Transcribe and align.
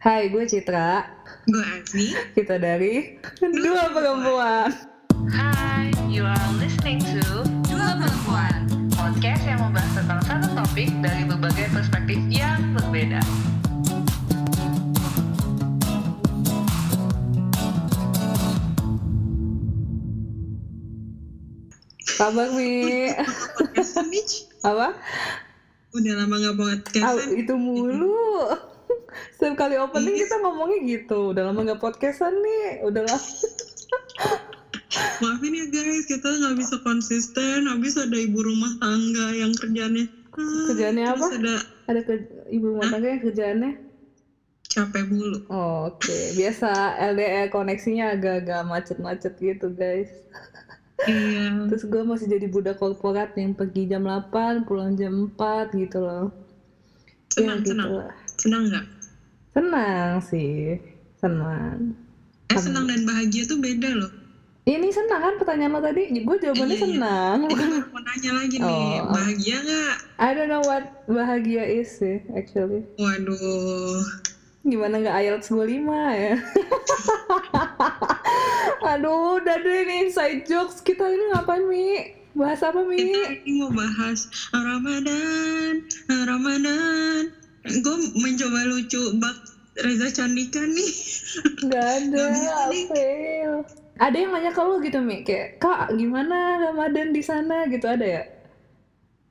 Hai, 0.00 0.32
gue 0.32 0.44
Citra. 0.48 1.04
Gue 1.44 1.60
Asmi. 1.76 2.06
Kita 2.32 2.56
dari 2.56 3.20
Dua 3.38 3.92
Perempuan. 3.92 4.72
Hai, 5.28 5.92
you 6.08 6.24
are 6.24 6.48
listening 6.56 7.00
to 7.04 7.44
Dua 7.68 7.96
Perempuan. 7.96 8.64
podcast 8.92 9.42
yang 9.44 9.60
membahas 9.60 9.92
tentang 9.96 10.20
satu 10.22 10.48
topik 10.54 10.92
dari 11.00 11.24
berbagai 11.24 11.72
perspektif 11.72 12.20
yang 12.28 12.72
berbeda. 12.72 13.20
Kabar, 22.16 22.48
Mi? 22.52 23.08
Apa? 24.60 24.88
Udah 25.90 26.12
lama 26.14 26.34
gak 26.38 26.52
Ah, 26.52 26.58
podcastan. 26.58 27.28
itu 27.34 27.54
mulu. 27.56 28.14
Setiap 29.32 29.54
kali 29.56 29.76
opening 29.76 30.14
Iya. 30.14 30.22
kita 30.24 30.36
ngomongnya 30.38 30.78
gitu. 30.84 31.32
Udah 31.32 31.42
lama 31.46 31.60
gak 31.64 31.78
podcastan 31.78 32.34
nih. 32.34 32.82
Udah 32.82 33.02
lah. 33.04 33.20
Maafin 35.20 35.54
ya 35.54 35.66
guys, 35.66 36.04
kita 36.04 36.26
gak 36.28 36.56
bisa 36.56 36.76
konsisten. 36.80 37.64
Habis 37.64 37.94
ada 37.94 38.16
ibu 38.16 38.40
rumah 38.40 38.72
tangga 38.76 39.30
yang 39.32 39.52
kerjanya. 39.52 40.04
ah, 40.32 40.66
Kerjaannya 40.70 41.04
terus 41.06 41.20
apa? 41.20 41.26
ada 41.36 41.54
Ada 41.86 42.00
ke 42.02 42.14
ibu 42.48 42.66
rumah 42.70 42.86
tangga 42.88 43.08
yang 43.08 43.22
kerjaannya? 43.22 43.72
capek 44.70 45.02
bulu. 45.04 45.38
Oh, 45.50 45.90
Oke, 45.90 46.14
biasa 46.32 46.70
LDR 47.10 47.50
koneksinya 47.50 48.14
agak-agak 48.14 48.62
macet-macet 48.62 49.34
gitu, 49.36 49.66
guys. 49.74 50.06
Iya. 51.00 51.66
Terus 51.66 51.82
gue 51.84 52.02
masih 52.06 52.30
jadi 52.30 52.46
budak 52.46 52.78
korporat 52.78 53.34
yang 53.34 53.50
pergi 53.50 53.90
jam 53.90 54.06
8, 54.06 54.30
pulang 54.62 54.94
jam 54.94 55.26
4 55.26 55.74
gitu 55.74 55.98
loh. 55.98 56.30
Ya, 57.34 57.50
Senang, 57.50 57.58
gitu 57.62 57.74
senang. 57.74 57.88
lah. 57.90 58.12
Senang 58.38 58.62
gak? 58.70 58.86
Senang 59.50 60.22
sih, 60.22 60.78
senang. 61.16 61.96
Eh, 62.46 62.56
senang 62.56 62.86
dan 62.86 63.02
bahagia 63.02 63.44
tuh 63.44 63.58
beda 63.58 63.92
loh. 63.92 64.12
Ini 64.62 64.88
senang 64.88 65.20
kan 65.20 65.34
pertanyaan 65.36 65.72
lo 65.72 65.80
tadi? 65.80 66.06
Gue 66.12 66.36
jawabannya 66.36 66.68
Iya, 66.68 66.76
iya. 66.76 66.84
senang. 66.86 67.36
Ini 67.40 67.48
bukan- 67.48 67.70
mau 67.90 68.00
nanya 68.00 68.30
lagi 68.36 68.56
nih, 68.56 68.86
Oh. 69.00 69.10
bahagia 69.10 69.56
gak? 69.60 69.94
I 70.16 70.28
don't 70.30 70.46
know 70.46 70.62
what 70.62 70.84
bahagia 71.06 71.64
is 71.64 71.90
sih, 71.90 72.22
actually. 72.30 72.86
Waduh. 72.94 73.98
Gimana 74.60 75.00
nggak 75.00 75.16
IELTS 75.18 75.48
25 75.48 75.96
ya? 76.12 76.34
Aduh, 78.86 79.40
udah 79.40 79.56
deh 79.58 79.78
nih 79.82 79.96
inside 80.04 80.44
jokes. 80.44 80.78
Kita 80.78 81.04
ini 81.04 81.24
ngapain, 81.32 81.64
Mi? 81.64 81.84
Bahas 82.30 82.60
apa, 82.60 82.80
Mi? 82.80 82.96
Kita 83.00 83.20
ini 83.40 83.50
mau 83.58 83.72
bahas 83.72 84.28
Ramadan, 84.52 85.74
Ramadan. 86.06 87.39
Gue 87.64 87.96
mencoba 88.16 88.64
lucu 88.64 89.00
bak 89.20 89.36
Reza 89.84 90.08
Candika 90.10 90.64
nih. 90.64 90.92
Nggak 91.60 91.86
ada, 92.00 92.24
fail. 92.88 93.52
Ada 94.00 94.16
yang 94.16 94.32
nanya 94.32 94.50
ke 94.56 94.62
lo 94.64 94.80
gitu, 94.80 94.98
Mi? 95.04 95.20
Kayak, 95.20 95.60
Kak, 95.60 95.92
gimana 95.92 96.56
Ramadan 96.72 97.12
di 97.12 97.20
sana? 97.20 97.68
Gitu 97.68 97.84
ada 97.84 98.06
ya? 98.06 98.22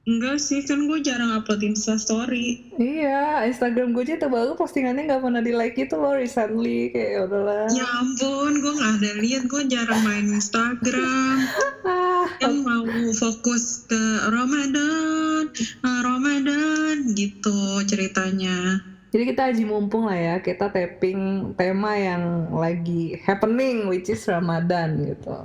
Enggak 0.09 0.41
sih, 0.41 0.65
kan 0.65 0.89
gue 0.89 1.05
jarang 1.05 1.37
upload 1.37 1.61
Insta 1.61 2.01
story. 2.01 2.65
Iya, 2.81 3.45
Instagram 3.45 3.93
gue 3.93 4.09
aja 4.09 4.17
terbaru 4.17 4.57
postingannya 4.57 5.05
nggak 5.05 5.21
pernah 5.21 5.37
di 5.45 5.53
like 5.53 5.77
itu 5.77 5.93
loh 5.93 6.17
recently. 6.17 6.89
Kayak 6.89 7.09
ya 7.13 7.19
udahlah. 7.29 7.65
Ya 7.69 7.85
ampun, 8.01 8.57
gue 8.57 8.73
nggak 8.73 8.93
ada 8.97 9.11
lihat. 9.21 9.43
Gue 9.45 9.69
jarang 9.69 10.01
main 10.01 10.25
Instagram. 10.33 11.37
Ah, 11.89 12.27
Kan 12.37 12.61
mau 12.61 12.85
fokus 13.15 13.87
ke 13.89 14.03
Ramadan, 14.29 15.47
ah, 15.81 15.99
Ramadan 16.05 17.15
gitu 17.15 17.81
ceritanya. 17.87 18.83
Jadi 19.09 19.23
kita 19.33 19.49
aji 19.49 19.63
mumpung 19.65 20.05
lah 20.05 20.19
ya, 20.19 20.35
kita 20.43 20.69
tapping 20.69 21.55
tema 21.57 21.97
yang 21.97 22.53
lagi 22.53 23.17
happening, 23.25 23.89
which 23.89 24.11
is 24.11 24.21
Ramadan 24.29 25.01
gitu. 25.01 25.39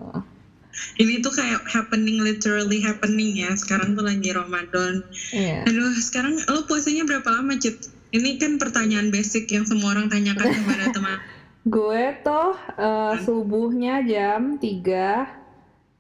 Ini 0.99 1.23
tuh 1.23 1.35
kayak 1.35 1.67
happening, 1.67 2.23
literally 2.23 2.79
happening 2.83 3.35
ya. 3.35 3.51
Sekarang 3.59 3.95
tuh 3.99 4.07
lagi 4.07 4.31
Ramadan. 4.31 5.03
Iya. 5.35 5.67
Aduh, 5.67 5.95
sekarang 5.99 6.39
lo 6.51 6.67
puasanya 6.67 7.07
berapa 7.07 7.27
lama, 7.31 7.59
Cit? 7.59 7.91
Ini 8.15 8.39
kan 8.39 8.63
pertanyaan 8.63 9.11
basic 9.11 9.51
yang 9.51 9.67
semua 9.67 9.99
orang 9.99 10.07
tanyakan 10.07 10.55
kepada 10.63 10.95
teman. 10.95 11.19
Gue 11.65 12.15
tuh 12.23 12.55
eh, 12.79 13.15
subuhnya 13.27 14.05
jam 14.07 14.61
3.30. 14.63 15.99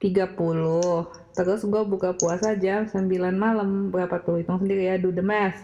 Terus 1.34 1.60
gue 1.66 1.82
buka 1.90 2.14
puasa 2.14 2.54
jam 2.54 2.86
9 2.86 3.10
malam. 3.34 3.90
Berapa 3.90 4.22
tuh? 4.22 4.38
Hitung 4.38 4.62
sendiri 4.62 4.86
ya, 4.90 4.98
do 5.00 5.10
the 5.10 5.24
math. 5.24 5.58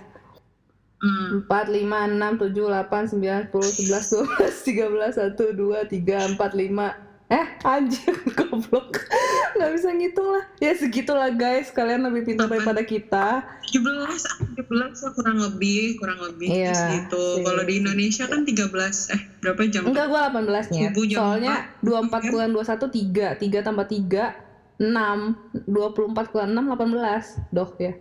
Hmm. 1.00 1.48
4, 1.48 1.72
5, 1.72 1.80
6, 1.80 2.52
7, 2.52 2.68
8, 2.76 3.08
9, 3.16 3.48
10, 3.48 3.88
11, 3.88 4.10
12, 4.28 5.16
13, 5.16 5.16
1, 5.32 5.56
2, 5.56 5.88
3, 5.88 6.36
4, 6.36 6.36
5 6.36 7.09
Eh, 7.30 7.46
anjir, 7.62 8.10
goblok. 8.38 9.06
Gak 9.54 9.70
bisa 9.70 9.94
ngitung 9.94 10.34
lah. 10.34 10.44
Ya 10.58 10.74
segitulah 10.74 11.30
guys, 11.30 11.70
kalian 11.70 12.02
lebih 12.02 12.26
pintar 12.26 12.50
daripada 12.50 12.82
kita. 12.82 13.46
17, 13.70 14.58
17 14.58 14.66
lah 14.66 15.12
kurang 15.14 15.38
lebih, 15.38 15.94
kurang 16.02 16.18
lebih 16.18 16.50
Iya, 16.50 16.74
gitu. 17.06 17.22
sih. 17.38 17.46
Kalau 17.46 17.62
di 17.62 17.74
Indonesia 17.78 18.26
kan 18.26 18.42
13, 18.42 19.14
eh 19.14 19.20
berapa 19.38 19.62
jam? 19.70 19.86
Enggak, 19.86 20.10
gue 20.10 20.20
18 20.26 20.66
nya. 20.74 20.88
Soalnya 20.90 21.56
24 21.86 22.34
kurang 22.34 22.50
21, 22.50 22.90
3 22.90 23.38
3 23.38 23.62
tambah 23.62 23.86
3, 23.86 24.34
6 24.82 25.70
24 25.70 26.32
kurang 26.34 26.50
6, 26.50 26.66
18 26.66 27.54
Doh 27.54 27.70
ya. 27.78 27.94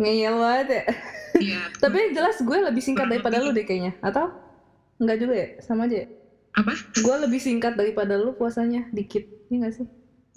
Ngeyel 0.00 0.34
banget 0.38 0.66
ya. 0.72 0.82
Iya. 1.36 1.60
Tapi 1.84 2.16
jelas 2.16 2.40
gue 2.40 2.56
lebih 2.56 2.80
singkat 2.80 3.04
daripada 3.04 3.36
lu 3.36 3.52
deh 3.52 3.68
kayaknya. 3.68 4.00
Atau? 4.00 4.32
Enggak 4.96 5.20
juga 5.20 5.34
ya? 5.36 5.48
Sama 5.60 5.84
aja 5.84 6.06
ya? 6.06 6.08
Apa? 6.56 6.72
Gue 6.98 7.16
lebih 7.20 7.40
singkat 7.42 7.76
daripada 7.76 8.16
lu 8.16 8.32
puasanya 8.34 8.88
Dikit, 8.90 9.24
iya 9.52 9.68
gak 9.68 9.74
sih? 9.76 9.86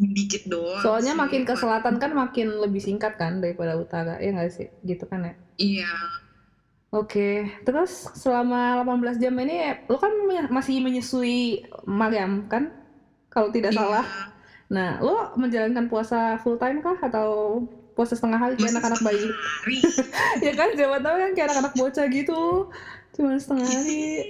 Dikit 0.01 0.43
doang. 0.49 0.81
Soalnya 0.81 1.13
sih. 1.13 1.21
makin 1.21 1.41
ke 1.45 1.53
selatan 1.53 1.95
kan 2.01 2.11
makin 2.11 2.47
lebih 2.57 2.81
singkat 2.81 3.13
kan 3.15 3.37
daripada 3.37 3.77
utara, 3.77 4.17
ya 4.17 4.33
nggak 4.33 4.49
sih? 4.49 4.67
Gitu 4.81 5.05
kan 5.05 5.21
ya? 5.29 5.33
Iya. 5.57 5.91
Oke, 6.91 7.47
terus 7.63 8.11
selama 8.19 8.83
18 8.83 9.15
jam 9.15 9.31
ini 9.39 9.63
lo 9.87 9.95
kan 9.95 10.11
masih 10.51 10.83
menyusui 10.83 11.63
Mariam 11.87 12.43
kan? 12.51 12.67
Kalau 13.31 13.47
tidak 13.47 13.71
Iya. 13.71 13.79
salah. 13.79 14.05
Nah, 14.67 14.99
lo 14.99 15.31
menjalankan 15.39 15.87
puasa 15.87 16.35
full 16.43 16.59
time 16.59 16.83
kah 16.83 16.99
atau 16.99 17.63
puasa 17.95 18.15
setengah 18.15 18.39
hari 18.39 18.55
kayak 18.59 18.75
anak-anak 18.75 19.01
bayi? 19.03 19.27
Ya 20.45 20.51
kan, 20.57 20.73
zaman 20.75 20.99
tahu 21.03 21.15
kan 21.15 21.31
kayak 21.35 21.47
anak-anak 21.51 21.73
bocah 21.77 22.05
gitu. 22.11 22.67
Cuma 23.15 23.35
setengah 23.39 23.67
hari. 23.67 24.23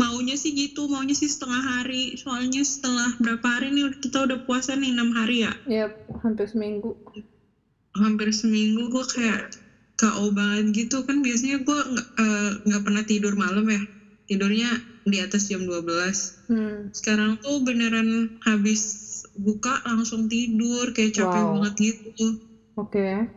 Maunya 0.00 0.36
sih 0.42 0.52
gitu, 0.62 0.80
maunya 0.92 1.14
sih 1.20 1.28
setengah 1.34 1.62
hari. 1.72 2.02
Soalnya 2.22 2.62
setelah 2.72 3.08
berapa 3.22 3.46
hari 3.54 3.68
nih 3.76 3.84
kita 4.04 4.18
udah 4.28 4.38
puasa 4.46 4.70
nih 4.80 4.90
6 4.94 5.08
hari 5.18 5.36
ya. 5.48 5.52
Ya, 5.64 5.90
hampir 6.22 6.46
seminggu. 6.52 6.96
Hampir 8.02 8.28
seminggu 8.40 8.82
gue 8.94 9.04
kayak 9.14 9.40
KO 10.00 10.24
banget 10.38 10.66
gitu 10.78 10.96
kan 11.08 11.16
biasanya 11.24 11.56
gue 11.66 11.78
nggak 11.92 12.06
eh, 12.24 12.50
nggak 12.66 12.82
pernah 12.86 13.02
tidur 13.10 13.32
malam 13.44 13.64
ya. 13.76 13.82
Tidurnya 14.28 14.68
di 15.12 15.16
atas 15.24 15.42
jam 15.50 15.62
12. 15.68 16.18
Hmm. 16.48 16.88
sekarang 16.98 17.30
tuh 17.44 17.56
beneran 17.66 18.08
habis 18.46 18.82
buka 19.46 19.72
langsung 19.88 20.22
tidur 20.32 20.84
kayak 20.96 21.12
capek 21.18 21.42
Wow. 21.42 21.52
banget 21.52 21.74
gitu 21.92 22.38
Oke. 22.76 23.28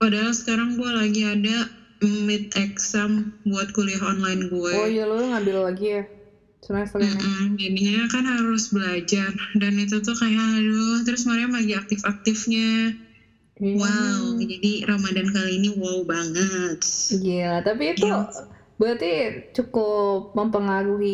padahal 0.00 0.32
sekarang 0.40 0.70
gue 0.80 0.90
lagi 1.00 1.22
ada 1.34 1.56
mid 2.02 2.44
exam 2.64 3.10
buat 3.48 3.68
kuliah 3.76 4.02
online 4.10 4.42
gue. 4.52 4.76
Oh 4.76 4.86
iya, 4.92 5.00
lo 5.08 5.14
ngambil 5.28 5.56
lagi 5.66 5.84
ya 5.94 6.00
semester 6.66 7.00
ini. 7.10 7.22
Mm-mm, 7.22 7.54
jadinya 7.62 7.96
kan 8.12 8.24
harus 8.34 8.64
belajar. 8.74 9.30
Dan 9.60 9.72
itu 9.82 9.96
tuh 10.06 10.14
kayak 10.20 10.44
aduh 10.58 10.98
terus 11.06 11.22
Mariam 11.28 11.52
lagi 11.58 11.72
aktif-aktifnya. 11.80 12.66
Iya. 13.60 13.78
wow 13.80 14.24
jadi 14.50 14.70
Ramadan 14.90 15.28
kali 15.34 15.50
ini 15.58 15.68
wow 15.80 15.98
banget. 16.12 16.78
Gila, 17.22 17.54
tapi 17.66 17.82
itu 17.92 18.04
Iya. 18.04 18.48
berarti 18.80 19.06
cukup 19.56 20.16
mempengaruhi 20.38 21.08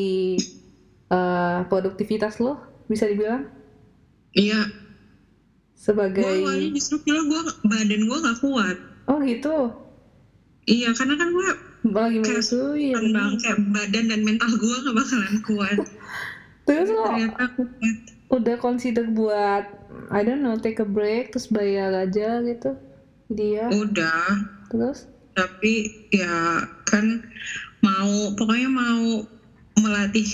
eh, 1.12 1.58
produktivitas 1.70 2.34
lo, 2.44 2.50
bisa 2.90 3.04
dibilang? 3.10 3.42
Iya. 4.34 4.66
Sebagai 5.74 6.22
gue 6.22 6.30
awalnya 6.38 6.68
justru 6.76 6.94
kira 7.04 7.20
gue 7.30 7.40
badan 7.70 8.00
gue 8.08 8.16
nggak 8.22 8.38
kuat. 8.42 8.76
Oh 9.08 9.18
gitu, 9.28 9.48
iya 10.64 10.90
karena 10.96 11.14
kan 11.20 11.28
gue 11.32 11.48
lagi 11.84 12.18
Kayak 12.24 12.44
ya. 12.80 12.96
bang. 13.12 13.32
kayak 13.36 13.58
badan 13.68 14.04
dan 14.08 14.20
mental 14.24 14.50
gue 14.56 14.76
nggak 14.84 14.96
bakalan 14.96 15.36
kuat. 15.44 15.78
Terus 16.64 16.88
lo 16.88 17.04
ternyata 17.12 17.44
kuat. 17.52 17.96
udah 18.32 18.56
consider 18.56 19.04
buat 19.12 19.68
I 20.10 20.24
don't 20.24 20.40
know 20.40 20.56
take 20.56 20.80
a 20.80 20.88
break 20.88 21.30
terus 21.36 21.52
bayar 21.52 21.92
aja 21.92 22.40
gitu. 22.40 22.72
Dia 23.28 23.68
udah. 23.68 24.48
Terus? 24.72 25.04
Tapi 25.36 25.92
ya 26.08 26.64
kan 26.88 27.20
mau 27.84 28.32
pokoknya 28.32 28.70
mau 28.72 29.28
melatih 29.76 30.28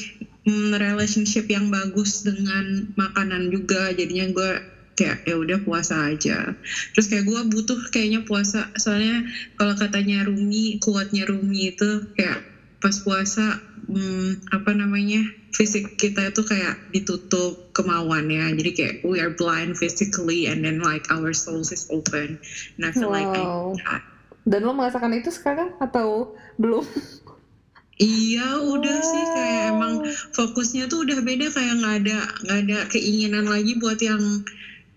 mm, 0.47 0.79
relationship 0.79 1.51
yang 1.51 1.67
bagus 1.69 2.23
dengan 2.23 2.87
makanan 2.95 3.51
juga. 3.51 3.91
Jadinya 3.91 4.31
gue 4.31 4.53
kayak 5.01 5.25
ya 5.25 5.41
udah 5.41 5.59
puasa 5.65 6.13
aja 6.13 6.53
terus 6.93 7.09
kayak 7.09 7.25
gue 7.25 7.41
butuh 7.49 7.81
kayaknya 7.89 8.21
puasa 8.29 8.69
soalnya 8.77 9.25
kalau 9.57 9.73
katanya 9.73 10.29
Rumi 10.29 10.77
kuatnya 10.85 11.25
Rumi 11.25 11.73
itu 11.73 12.05
kayak 12.21 12.45
pas 12.85 12.97
puasa 13.01 13.57
hmm, 13.89 14.53
apa 14.53 14.77
namanya 14.77 15.25
fisik 15.57 15.97
kita 15.97 16.31
itu 16.31 16.45
kayak 16.45 16.77
ditutup 16.93 17.73
kemauannya 17.73 18.53
jadi 18.61 18.71
kayak 18.77 18.95
we 19.09 19.19
are 19.19 19.33
blind 19.33 19.75
physically 19.81 20.47
and 20.47 20.61
then 20.61 20.85
like 20.85 21.09
our 21.09 21.33
souls 21.33 21.73
is 21.73 21.89
open 21.89 22.37
and 22.77 22.83
I 22.85 22.93
feel 22.93 23.09
like 23.09 23.29
I, 23.33 23.41
Wow. 23.41 23.77
Dan 24.41 24.65
lo 24.65 24.73
merasakan 24.73 25.13
itu 25.21 25.29
sekarang 25.29 25.77
atau 25.77 26.33
belum? 26.57 26.81
iya 28.01 28.57
udah 28.57 28.99
sih 29.05 29.25
kayak 29.37 29.77
emang 29.77 29.93
Wow. 30.01 30.09
fokusnya 30.33 30.89
tuh 30.89 31.05
udah 31.05 31.21
beda 31.21 31.53
kayak 31.53 31.75
nggak 31.85 31.97
ada 32.07 32.19
nggak 32.49 32.59
ada 32.65 32.79
keinginan 32.89 33.45
lagi 33.45 33.77
buat 33.77 34.01
yang 34.01 34.41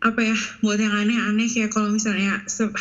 apa 0.07 0.19
ya 0.29 0.35
buat 0.63 0.77
yang 0.85 0.93
aneh-aneh 1.01 1.47
kayak 1.53 1.69
kalau 1.75 1.89
misalnya 1.97 2.29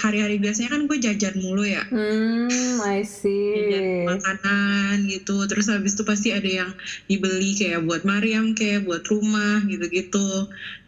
hari-hari 0.03 0.35
biasanya 0.43 0.71
kan 0.75 0.83
gue 0.91 0.99
jajan 1.07 1.35
mulu 1.43 1.63
ya 1.77 1.83
Hmm, 1.91 2.81
I 2.81 3.03
see. 3.03 3.29
jajan 3.53 3.85
makanan 4.09 4.95
gitu 5.13 5.33
terus 5.49 5.67
habis 5.73 5.93
itu 5.95 6.03
pasti 6.11 6.29
ada 6.39 6.49
yang 6.61 6.71
dibeli 7.11 7.53
kayak 7.61 7.85
buat 7.87 8.01
Mariam 8.11 8.47
kayak 8.59 8.81
buat 8.87 9.03
rumah 9.13 9.61
gitu-gitu 9.71 10.19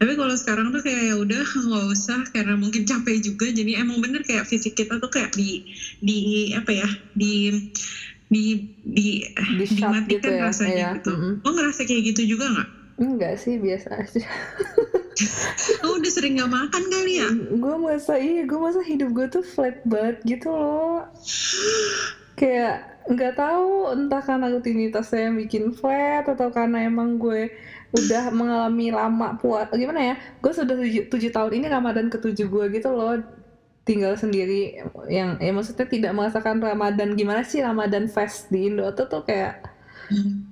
tapi 0.00 0.12
kalau 0.18 0.34
sekarang 0.40 0.66
tuh 0.74 0.80
kayak 0.86 1.02
ya 1.12 1.14
udah 1.24 1.44
nggak 1.44 1.84
usah 1.94 2.20
karena 2.34 2.54
mungkin 2.62 2.82
capek 2.90 3.16
juga 3.26 3.46
jadi 3.58 3.70
emang 3.84 3.98
bener 4.04 4.20
kayak 4.28 4.44
fisik 4.50 4.72
kita 4.80 4.96
tuh 5.02 5.10
kayak 5.14 5.30
di 5.36 5.60
di 6.00 6.12
apa 6.58 6.70
ya 6.80 6.88
di 7.20 7.52
di 8.34 8.38
di 8.96 9.00
Di 9.48 9.66
shot 9.66 9.96
gitu 10.12 10.26
dimatikan 10.26 10.34
ya, 10.38 10.44
rasanya 10.48 10.74
iya. 10.74 10.88
gitu 10.94 11.08
Mm-mm. 11.08 11.32
lo 11.44 11.48
ngerasa 11.56 11.80
kayak 11.88 12.02
gitu 12.14 12.20
juga 12.36 12.44
nggak 12.52 12.68
Enggak 12.94 13.42
sih, 13.42 13.58
biasa 13.58 13.88
aja. 13.98 14.22
lo 15.86 16.02
udah 16.02 16.10
sering 16.10 16.42
nggak 16.42 16.50
makan 16.50 16.82
kali 16.90 17.22
ya 17.22 17.30
gue 17.30 17.74
masa 17.78 18.18
iya, 18.18 18.42
gue 18.42 18.58
masa 18.58 18.82
hidup 18.82 19.14
gue 19.14 19.26
tuh 19.30 19.44
flat 19.46 19.78
banget 19.86 20.18
gitu 20.26 20.50
loh. 20.50 21.06
Kayak 22.34 22.98
nggak 23.04 23.36
tahu 23.36 23.94
entah 23.94 24.22
karena 24.24 24.48
rutinitasnya 24.50 25.30
yang 25.30 25.36
bikin 25.38 25.64
flat 25.76 26.24
atau 26.24 26.48
karena 26.50 26.88
emang 26.88 27.20
gue 27.20 27.52
udah 27.94 28.32
mengalami 28.34 28.90
lama 28.90 29.38
puas 29.38 29.70
gimana 29.70 30.00
ya 30.02 30.14
gue 30.42 30.50
sudah 30.50 30.74
tujuh, 30.74 31.06
tujuh 31.12 31.30
tahun 31.30 31.62
ini 31.62 31.66
ramadan 31.70 32.10
ketujuh 32.10 32.48
gue 32.50 32.64
gitu 32.74 32.90
loh 32.90 33.20
tinggal 33.84 34.16
sendiri 34.16 34.82
yang 35.06 35.36
ya 35.38 35.52
maksudnya 35.52 35.86
tidak 35.86 36.16
merasakan 36.16 36.58
ramadan 36.58 37.14
gimana 37.14 37.44
sih 37.44 37.60
ramadan 37.62 38.08
fest 38.08 38.48
di 38.48 38.72
Indo 38.72 38.88
tuh 38.96 39.06
tuh 39.06 39.22
kayak 39.22 39.74
Hmm. 40.04 40.43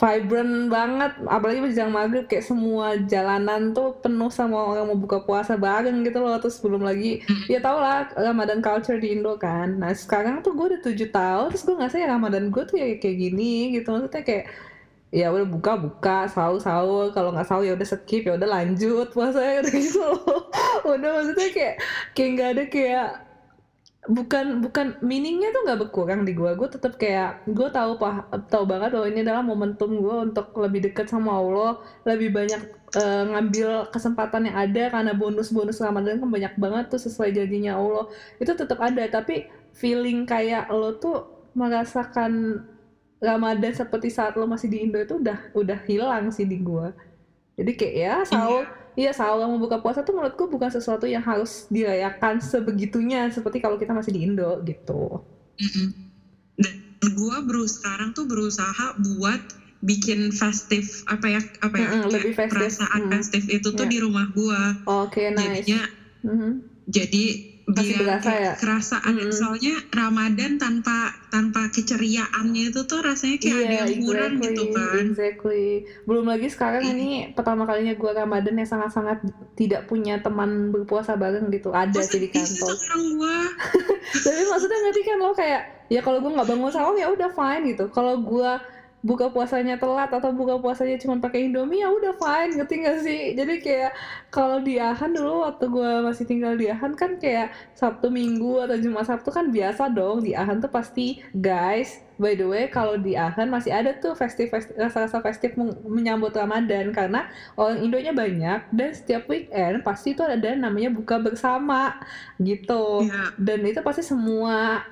Vibrant 0.00 0.72
banget 0.72 1.12
apalagi 1.28 1.60
menjelang 1.60 1.92
maghrib 1.92 2.24
kayak 2.24 2.48
semua 2.48 2.96
jalanan 3.04 3.76
tuh 3.76 4.00
penuh 4.00 4.32
sama 4.32 4.56
orang 4.56 4.88
mau 4.88 4.96
buka 4.96 5.20
puasa 5.28 5.60
bareng 5.60 6.00
gitu 6.08 6.24
loh. 6.24 6.40
Terus 6.40 6.56
belum 6.64 6.80
lagi 6.80 7.20
ya 7.52 7.60
tau 7.60 7.76
lah 7.76 8.08
Ramadan 8.16 8.64
culture 8.64 8.96
di 8.96 9.12
Indo 9.12 9.36
kan. 9.36 9.76
Nah 9.76 9.92
sekarang 9.92 10.40
tuh 10.40 10.56
gue 10.56 10.72
udah 10.72 10.80
tujuh 10.80 11.12
tahun 11.12 11.52
terus 11.52 11.68
gue 11.68 11.76
nggak 11.76 11.92
ya 12.00 12.08
Ramadan 12.16 12.48
gue 12.48 12.62
tuh 12.64 12.80
ya 12.80 12.96
kayak 12.96 13.16
gini 13.20 13.76
gitu. 13.76 13.92
Maksudnya 13.92 14.24
kayak 14.24 14.44
ya 15.12 15.26
udah 15.28 15.44
buka 15.44 15.72
buka 15.76 16.18
sahur 16.32 16.62
sahur 16.62 17.10
kalau 17.12 17.34
nggak 17.36 17.44
sahur 17.44 17.66
ya 17.66 17.76
udah 17.76 17.84
skip 17.84 18.24
ya 18.24 18.40
udah 18.40 18.48
lanjut 18.48 19.12
puasanya 19.12 19.60
udah 19.68 19.74
gitu 19.76 20.00
loh. 20.00 20.48
Udah 20.88 21.10
maksudnya 21.20 21.48
kayak 21.52 21.74
kayak 22.16 22.30
nggak 22.32 22.48
ada 22.56 22.64
kayak 22.72 23.08
bukan 24.08 24.64
bukan 24.64 24.96
meaningnya 25.04 25.52
tuh 25.52 25.60
nggak 25.68 25.80
berkurang 25.84 26.24
di 26.24 26.32
gue 26.32 26.56
gue 26.56 26.68
tetap 26.72 26.96
kayak 26.96 27.44
gue 27.44 27.68
tahu 27.68 28.00
pah 28.00 28.24
tahu 28.48 28.64
banget 28.64 28.96
bahwa 28.96 29.06
ini 29.12 29.20
adalah 29.20 29.44
momentum 29.44 29.92
gue 30.00 30.16
untuk 30.32 30.56
lebih 30.56 30.88
dekat 30.88 31.12
sama 31.12 31.36
Allah 31.36 31.84
lebih 32.08 32.32
banyak 32.32 32.62
eh, 32.96 33.24
ngambil 33.28 33.92
kesempatan 33.92 34.48
yang 34.48 34.56
ada 34.56 34.88
karena 34.88 35.12
bonus-bonus 35.12 35.84
Ramadan 35.84 36.16
kan 36.16 36.30
banyak 36.32 36.54
banget 36.56 36.84
tuh 36.88 37.00
sesuai 37.00 37.36
janjinya 37.36 37.76
Allah. 37.76 38.08
Itu 38.40 38.56
tetap 38.56 38.80
ada 38.80 39.04
tapi 39.12 39.52
feeling 39.76 40.24
kayak 40.24 40.72
lo 40.72 40.96
tuh 40.96 41.28
merasakan 41.52 42.64
Ramadan 43.20 43.76
seperti 43.76 44.08
saat 44.08 44.32
lo 44.40 44.48
masih 44.48 44.72
di 44.72 44.80
Indo 44.80 44.96
itu 44.96 45.20
udah 45.20 45.52
udah 45.52 45.78
hilang 45.84 46.32
sih 46.32 46.48
di 46.48 46.56
gue 46.56 46.88
jadi 47.60 47.72
kayak 47.76 47.94
ya 48.00 48.16
sahur 48.24 48.64
iya 48.64 48.79
sahur 49.18 49.38
sama 49.42 49.56
buka 49.64 49.76
puasa 49.82 50.00
tuh 50.06 50.12
menurut 50.16 50.34
gue 50.38 50.48
bukan 50.54 50.70
sesuatu 50.76 51.04
yang 51.14 51.22
harus 51.30 51.50
dirayakan 51.74 52.34
sebegitunya 52.50 53.18
seperti 53.36 53.58
kalau 53.64 53.76
kita 53.82 53.92
masih 53.98 54.12
di 54.16 54.20
Indo 54.26 54.60
gitu 54.68 54.92
Mm-mm. 55.60 55.88
Dan 56.62 56.74
gua 57.18 57.38
berusaha 57.48 57.76
sekarang 57.78 58.10
tuh 58.16 58.26
berusaha 58.32 58.86
buat 59.06 59.42
bikin 59.90 60.20
festif 60.40 60.86
apa 61.14 61.26
ya 61.34 61.40
apa 61.66 61.76
ya 61.84 61.90
Mm-mm, 61.90 62.02
kayak 62.10 62.10
lebih 62.14 62.32
festif. 62.38 62.70
perasaan 62.84 63.02
Mm. 63.02 63.12
festif 63.12 63.44
itu 63.56 63.68
tuh 63.78 63.84
Iya. 63.84 63.90
di 63.92 63.98
rumah 64.04 64.26
gua. 64.36 64.62
oke 64.86 65.22
nice 65.38 65.70
Jadinya 65.70 65.80
Mhm. 66.24 66.50
jadi 66.96 67.24
Masih 67.72 67.86
biar 67.92 68.00
berasa 68.00 68.24
kayak 68.24 68.42
ya? 68.42 68.52
kerasaan 68.56 69.14
Mm-mm. 69.14 69.32
soalnya 69.32 69.74
Ramadan 69.90 70.52
tanpa 70.56 70.96
tanpa 71.26 71.62
keceriaannya 71.68 72.64
itu 72.68 72.80
tuh 72.84 73.00
rasanya 73.00 73.36
kayak 73.36 73.56
ada 73.56 73.62
Iya, 73.62 73.82
yang 73.86 74.02
kurang 74.02 74.32
exactly, 74.32 74.46
gitu 74.50 74.64
kan. 74.70 75.04
exactly. 75.04 75.66
Belum 76.02 76.24
lagi 76.24 76.48
sekarang 76.48 76.82
Iya. 76.82 76.92
ini 76.92 77.08
pertama 77.30 77.62
kalinya 77.64 77.94
gue 77.94 78.10
Ramadan 78.12 78.54
yang 78.56 78.68
sangat-sangat 78.68 79.18
tidak 79.54 79.86
punya 79.86 80.18
teman 80.18 80.50
berpuasa 80.70 81.14
bareng 81.14 81.46
gitu. 81.48 81.70
Ada 81.70 82.00
sih 82.00 82.18
di 82.18 82.28
kantor. 82.28 82.74
sekarang 82.74 83.02
gua. 83.14 83.38
Tapi 84.24 84.42
maksudnya 84.44 84.78
ngerti 84.80 85.02
kan 85.02 85.16
lo 85.16 85.30
kayak 85.30 85.62
ya 85.86 86.00
kalau 86.00 86.18
gue 86.18 86.30
nggak 86.30 86.48
bangun 86.48 86.70
sahur 86.70 86.94
ya 86.94 87.06
udah 87.06 87.30
fine 87.30 87.62
gitu. 87.68 87.86
Kalau 87.88 88.18
gue 88.18 88.50
buka 89.00 89.32
puasanya 89.32 89.80
telat 89.80 90.12
atau 90.12 90.28
buka 90.36 90.60
puasanya 90.60 91.00
cuma 91.00 91.16
pakai 91.16 91.48
Indomie 91.48 91.80
ya 91.80 91.88
udah 91.88 92.12
fine 92.20 92.52
ngerti 92.60 92.74
gak 92.84 92.98
sih? 93.00 93.22
Jadi 93.32 93.54
kayak 93.64 93.92
kalau 94.28 94.60
di 94.60 94.76
Ahan 94.76 95.16
dulu 95.16 95.48
waktu 95.48 95.64
gue 95.72 95.92
masih 96.04 96.24
tinggal 96.28 96.52
di 96.60 96.68
Ahan 96.68 96.92
kan 96.92 97.16
kayak 97.16 97.52
Sabtu 97.72 98.12
Minggu 98.12 98.60
atau 98.60 98.76
Jumat 98.76 99.08
Sabtu 99.08 99.32
kan 99.32 99.48
biasa 99.48 99.88
dong. 99.88 100.20
Di 100.20 100.36
Ahan 100.36 100.60
tuh 100.60 100.68
pasti 100.68 101.16
guys 101.32 102.04
by 102.20 102.36
the 102.36 102.44
way 102.44 102.68
kalau 102.68 103.00
di 103.00 103.16
Ahan 103.16 103.48
masih 103.48 103.72
ada 103.72 103.96
tuh 103.96 104.12
festif 104.12 104.52
rasa-rasa 104.52 105.24
festif 105.24 105.56
menyambut 105.88 106.36
Ramadan. 106.36 106.92
Karena 106.92 107.24
orang 107.56 107.80
Indonya 107.80 108.12
banyak 108.12 108.68
dan 108.68 108.90
setiap 108.92 109.24
weekend 109.32 109.80
pasti 109.80 110.12
itu 110.12 110.20
ada 110.20 110.52
namanya 110.52 110.92
buka 110.92 111.16
bersama 111.16 111.96
gitu. 112.36 113.08
Iya. 113.08 113.32
dan 113.40 113.60
itu 113.64 113.80
pasti 113.80 114.04
semua 114.04 114.84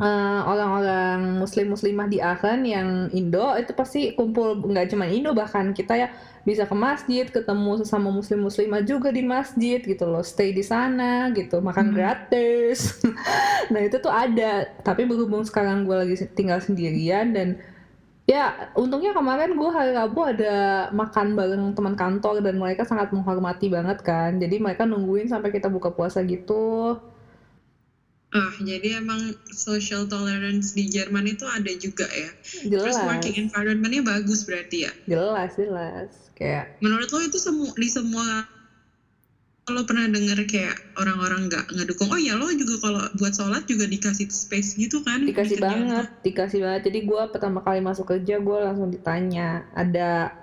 eh, 0.00 0.40
orang-orang 0.48 1.36
muslim 1.36 1.76
muslimah 1.76 2.08
di 2.08 2.18
Aachen 2.22 2.64
yang 2.64 2.88
Indo 3.12 3.52
itu 3.60 3.72
pasti 3.76 4.16
kumpul 4.16 4.56
nggak 4.64 4.88
cuma 4.92 5.04
Indo 5.08 5.36
bahkan 5.36 5.76
kita 5.76 5.94
ya 6.00 6.08
bisa 6.42 6.66
ke 6.66 6.74
masjid 6.74 7.26
ketemu 7.28 7.78
sesama 7.84 8.10
muslim 8.10 8.42
muslimah 8.42 8.82
juga 8.82 9.12
di 9.14 9.22
masjid 9.22 9.78
gitu 9.78 10.04
loh. 10.08 10.24
Stay 10.24 10.50
di 10.56 10.64
sana 10.64 11.30
gitu 11.36 11.60
makan 11.60 11.92
Hmm. 11.92 11.96
gratis. 11.96 12.78
Nah 13.72 13.80
itu 13.88 13.96
tuh 14.02 14.10
ada. 14.12 14.68
Tapi 14.82 15.06
berhubung 15.08 15.46
sekarang 15.46 15.86
gue 15.88 15.96
lagi 15.96 16.16
tinggal 16.34 16.58
sendirian 16.60 17.30
dan 17.32 17.56
ya 18.26 18.70
untungnya 18.74 19.12
kemarin 19.14 19.54
gue 19.54 19.70
hari 19.70 19.92
Rabu 19.94 20.20
ada 20.24 20.88
makan 20.94 21.34
bareng 21.38 21.64
teman 21.76 21.94
kantor 21.98 22.42
dan 22.42 22.58
mereka 22.58 22.82
sangat 22.84 23.14
menghormati 23.14 23.70
banget 23.70 24.02
kan. 24.02 24.36
Jadi 24.42 24.56
mereka 24.60 24.82
nungguin 24.84 25.30
sampai 25.30 25.50
kita 25.54 25.68
buka 25.70 25.94
puasa 25.94 26.20
gitu 26.26 26.98
Ah, 28.32 28.48
jadi 28.56 28.96
emang 28.96 29.36
social 29.52 30.08
tolerance 30.08 30.72
di 30.72 30.88
Jerman 30.88 31.28
itu 31.28 31.44
ada 31.44 31.68
juga 31.76 32.08
ya. 32.08 32.32
Terus 32.64 32.96
jelas. 32.96 33.04
working 33.04 33.36
environment-nya 33.36 34.00
bagus 34.00 34.48
berarti 34.48 34.88
ya. 34.88 34.92
jelas 35.04 35.52
jelas. 35.52 36.08
Kayak 36.32 36.72
Menurut 36.80 37.12
lo 37.12 37.20
itu 37.20 37.36
semua 37.36 37.70
di 37.76 37.88
semua 37.92 38.48
lo 39.70 39.86
pernah 39.86 40.10
denger 40.10 40.42
kayak 40.48 40.74
orang-orang 40.98 41.46
nggak 41.46 41.64
ngedukung? 41.76 42.08
Oh 42.10 42.18
ya 42.18 42.34
lo 42.34 42.50
juga 42.56 42.80
kalau 42.82 43.04
buat 43.14 43.36
sholat 43.36 43.62
juga 43.68 43.84
dikasih 43.86 44.26
space 44.32 44.74
gitu 44.80 45.04
kan? 45.04 45.22
Di 45.22 45.30
dikasih 45.30 45.60
banget 45.60 46.06
dikasih 46.24 46.58
banget. 46.64 46.82
Jadi 46.88 46.98
gue 47.04 47.22
pertama 47.30 47.60
kali 47.60 47.78
masuk 47.84 48.16
kerja 48.16 48.40
gue 48.40 48.58
langsung 48.58 48.88
ditanya 48.90 49.68
ada 49.76 50.34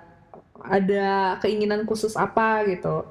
ada 0.62 1.36
keinginan 1.42 1.84
khusus 1.84 2.14
apa? 2.16 2.64
gitu 2.70 3.02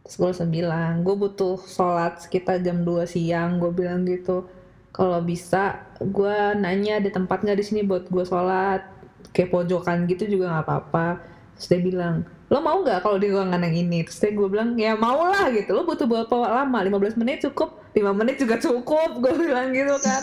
terus 0.00 0.16
gue 0.16 0.46
bilang 0.48 1.04
gue 1.04 1.12
butuh 1.12 1.60
sholat 1.60 2.24
sekitar 2.24 2.64
jam 2.64 2.82
2 2.82 3.04
siang 3.04 3.60
gue 3.60 3.70
bilang 3.70 4.08
gitu. 4.08 4.48
Kalau 4.90 5.22
bisa 5.22 5.86
gue 6.02 6.36
nanya 6.58 6.98
ada 6.98 7.10
tempat 7.14 7.46
nggak 7.46 7.58
di 7.58 7.64
sini 7.64 7.80
buat 7.86 8.10
gue 8.10 8.24
sholat. 8.26 8.82
Kayak 9.30 9.54
pojokan 9.54 10.10
gitu 10.10 10.26
juga 10.26 10.50
nggak 10.50 10.66
apa-apa. 10.66 11.22
Terus 11.54 11.66
dia 11.70 11.80
bilang 11.84 12.14
lo 12.50 12.58
mau 12.58 12.82
nggak 12.82 13.06
kalau 13.06 13.20
di 13.20 13.30
ruangan 13.30 13.62
yang 13.62 13.76
ini? 13.86 14.02
Terus 14.02 14.18
dia 14.18 14.32
gue 14.34 14.48
bilang 14.50 14.74
ya 14.74 14.98
mau 14.98 15.30
lah 15.30 15.52
gitu. 15.54 15.70
Lo 15.76 15.86
butuh 15.86 16.08
berapa 16.08 16.34
lama 16.48 16.78
15 16.82 17.20
menit 17.20 17.46
cukup. 17.46 17.78
5 17.94 18.00
menit 18.14 18.38
juga 18.42 18.58
cukup 18.58 19.22
gue 19.22 19.34
bilang 19.36 19.70
gitu 19.70 19.94
kan. 20.02 20.22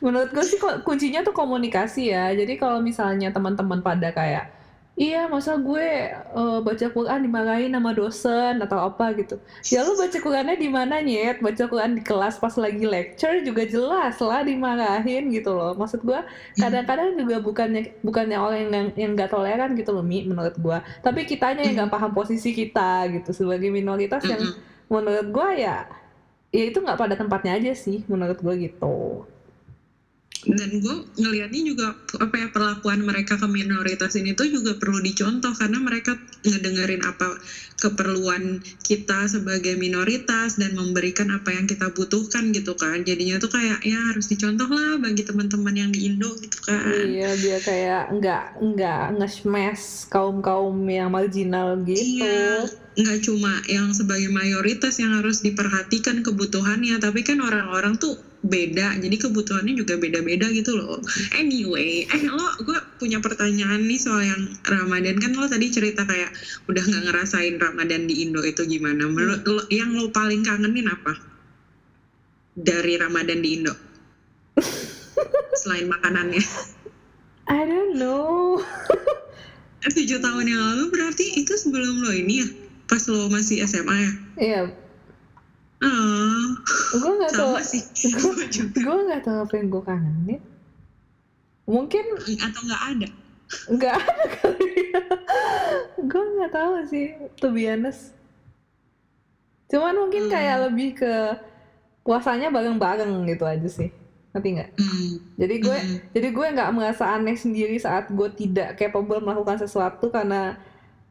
Menurut 0.00 0.32
gue 0.32 0.44
sih 0.44 0.56
kuncinya 0.88 1.20
tuh 1.20 1.36
komunikasi 1.36 2.16
ya. 2.16 2.32
Jadi 2.32 2.56
kalau 2.56 2.80
misalnya 2.80 3.28
teman-teman 3.28 3.84
pada 3.84 4.08
kayak 4.14 4.51
iya 4.92 5.24
masa 5.26 5.56
gue 5.56 5.88
eh, 6.12 6.58
baca 6.60 6.86
Quran 6.92 7.20
dimarahin 7.24 7.72
sama 7.72 7.90
dosen 7.96 8.60
atau 8.60 8.78
apa 8.78 9.16
gitu. 9.16 9.40
Ya 9.72 9.82
lu 9.82 9.96
baca 9.96 10.18
Qurannya 10.18 10.56
di 10.60 10.68
mana 10.68 11.00
nyet? 11.00 11.40
Baca 11.40 11.64
Quran 11.64 11.96
di 11.96 12.02
kelas 12.04 12.36
pas 12.36 12.54
lagi 12.60 12.84
lecture 12.84 13.40
juga 13.40 13.64
jelas 13.64 14.20
lah 14.20 14.44
dimarahin 14.44 15.32
gitu 15.32 15.50
loh. 15.56 15.72
Maksud 15.74 16.04
gue 16.04 16.20
kadang-kadang 16.60 17.16
juga 17.16 17.40
bukannya 17.40 17.82
bukannya 18.04 18.38
orang 18.38 18.60
yang 18.68 18.86
yang 18.96 19.10
nggak 19.16 19.32
toleran 19.32 19.72
gitu 19.74 19.90
loh 19.96 20.04
mi 20.04 20.24
menurut 20.28 20.54
gue 20.56 20.78
tapi 21.00 21.24
kitanya 21.24 21.64
yang 21.64 21.74
nggak 21.84 21.92
paham 21.92 22.12
posisi 22.12 22.52
kita 22.52 23.08
gitu 23.10 23.30
sebagai 23.32 23.72
minoritas 23.72 24.22
yang 24.28 24.40
menurut 24.92 25.28
gue 25.32 25.48
ya 25.64 25.88
ya 26.52 26.62
itu 26.68 26.78
nggak 26.84 27.00
pada 27.00 27.14
tempatnya 27.16 27.56
aja 27.56 27.72
sih 27.72 28.04
menurut 28.06 28.38
gue 28.38 28.54
gitu 28.68 29.24
dan 30.42 30.82
gue 30.82 30.96
ngelihatnya 31.22 31.62
juga 31.62 31.86
apa 32.18 32.34
ya 32.34 32.48
perlakuan 32.50 33.06
mereka 33.06 33.38
ke 33.38 33.46
minoritas 33.46 34.18
ini 34.18 34.34
tuh 34.34 34.50
juga 34.50 34.74
perlu 34.74 34.98
dicontoh 34.98 35.54
karena 35.54 35.78
mereka 35.78 36.18
ngedengerin 36.42 37.06
apa 37.06 37.38
keperluan 37.78 38.58
kita 38.82 39.30
sebagai 39.30 39.78
minoritas 39.78 40.58
dan 40.58 40.74
memberikan 40.74 41.30
apa 41.30 41.54
yang 41.54 41.70
kita 41.70 41.94
butuhkan 41.94 42.50
gitu 42.50 42.74
kan. 42.74 43.06
Jadinya 43.06 43.38
tuh 43.38 43.54
kayak 43.54 43.86
ya 43.86 44.10
harus 44.10 44.26
dicontoh 44.26 44.66
lah 44.66 44.98
bagi 44.98 45.22
teman-teman 45.22 45.74
yang 45.78 45.90
di 45.94 46.10
Indo 46.10 46.34
gitu 46.42 46.58
kan. 46.66 47.06
Iya, 47.06 47.30
biar 47.38 47.60
kayak 47.62 48.02
nggak 48.18 48.44
nggak 48.58 49.02
nge-smash 49.22 50.10
kaum-kaum 50.10 50.74
yang 50.90 51.14
marginal 51.14 51.78
gitu. 51.86 52.26
Iya, 52.26 52.66
nggak 52.92 53.24
cuma 53.24 53.64
yang 53.72 53.96
sebagai 53.96 54.28
mayoritas 54.28 55.00
yang 55.00 55.16
harus 55.16 55.40
diperhatikan 55.40 56.20
kebutuhannya, 56.20 57.00
tapi 57.00 57.24
kan 57.24 57.40
orang-orang 57.40 57.96
tuh 57.96 58.20
beda, 58.42 58.98
jadi 58.98 59.16
kebutuhannya 59.16 59.78
juga 59.78 59.96
beda-beda 59.96 60.50
gitu 60.50 60.76
loh. 60.76 60.98
Anyway, 61.38 62.04
eh 62.04 62.22
lo, 62.26 62.42
gue 62.60 62.74
punya 62.98 63.22
pertanyaan 63.22 63.86
nih 63.86 64.00
soal 64.02 64.26
yang 64.26 64.42
Ramadan 64.66 65.16
kan 65.22 65.32
lo 65.38 65.46
tadi 65.46 65.70
cerita 65.70 66.02
kayak 66.02 66.34
udah 66.66 66.82
nggak 66.82 67.04
ngerasain 67.06 67.56
Ramadan 67.56 68.10
di 68.10 68.26
Indo 68.26 68.42
itu 68.42 68.66
gimana? 68.66 69.06
Menurut 69.06 69.40
lo, 69.46 69.62
yang 69.70 69.94
lo 69.94 70.10
paling 70.10 70.42
kangenin 70.42 70.90
apa 70.90 71.16
dari 72.58 72.98
Ramadan 72.98 73.40
di 73.40 73.48
Indo? 73.62 73.74
Selain 75.62 75.86
makanannya. 75.86 76.42
I 77.46 77.62
don't 77.64 77.94
know. 77.96 78.58
Tujuh 79.82 80.18
tahun 80.18 80.46
yang 80.50 80.62
lalu 80.62 80.84
berarti 80.90 81.40
itu 81.40 81.54
sebelum 81.54 82.02
lo 82.02 82.10
ini 82.10 82.34
ya? 82.42 82.48
Pas 82.92 83.02
lo 83.08 83.24
masih 83.26 83.64
SMA 83.64 83.96
ya? 83.96 84.10
Iya, 84.36 84.60
Ah, 85.80 86.46
gue 86.94 87.12
tahu. 87.32 87.58
sama 87.58 87.62
sih. 87.64 87.82
Gue 88.76 88.94
nggak 89.02 89.24
tahu 89.24 89.38
apa 89.40 89.54
yang 89.56 89.66
gue 89.66 89.82
kangenin. 89.82 90.40
Mungkin 91.64 92.04
Atau 92.38 92.60
nggak 92.62 92.82
ada? 92.92 93.08
nggak 93.68 93.94
ada 93.98 94.24
kali 94.32 94.68
ya. 94.88 95.02
gue 95.98 96.24
nggak 96.36 96.52
tahu 96.52 96.72
sih, 96.86 97.06
to 97.34 97.50
be 97.50 97.66
honest. 97.66 98.14
Cuman 99.66 99.96
mungkin 99.98 100.28
Hmm. 100.28 100.32
kayak 100.32 100.56
lebih 100.68 100.88
ke 100.94 101.12
puasanya 102.02 102.48
bareng-bareng 102.48 103.08
gitu 103.26 103.42
aja 103.42 103.66
sih. 103.66 103.90
Ngerti 104.30 104.48
nggak? 104.54 104.70
Hmm. 104.78 105.12
Jadi 105.34 105.54
gue 105.58 105.76
Hmm. 105.76 105.98
jadi 106.12 106.28
gue 106.30 106.46
nggak 106.54 106.70
merasa 106.72 107.04
aneh 107.10 107.34
sendiri 107.34 107.74
saat 107.76 108.06
gue 108.06 108.28
tidak 108.32 108.76
capable 108.76 109.18
melakukan 109.18 109.58
sesuatu 109.58 110.08
karena 110.08 110.54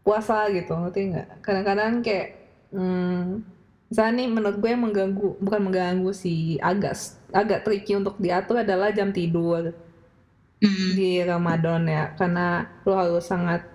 puasa 0.05 0.49
gitu, 0.55 0.71
ngerti 0.73 0.99
nggak? 1.13 1.27
Kadang-kadang 1.45 1.91
kayak, 2.05 2.27
hmm, 2.73 3.45
misalnya 3.89 4.13
nih 4.19 4.27
menurut 4.35 4.57
gue 4.61 4.69
yang 4.73 4.83
mengganggu, 4.85 5.29
bukan 5.45 5.61
mengganggu 5.67 6.11
sih, 6.15 6.57
agak 6.61 6.93
agak 7.31 7.59
tricky 7.65 7.93
untuk 7.99 8.15
diatur 8.19 8.63
adalah 8.65 8.89
jam 8.97 9.09
tidur 9.13 9.73
Hmm. 10.61 10.93
di 10.93 11.17
Ramadan 11.25 11.81
ya, 11.89 12.03
karena 12.13 12.69
lo 12.85 12.93
harus 12.93 13.25
sangat 13.25 13.65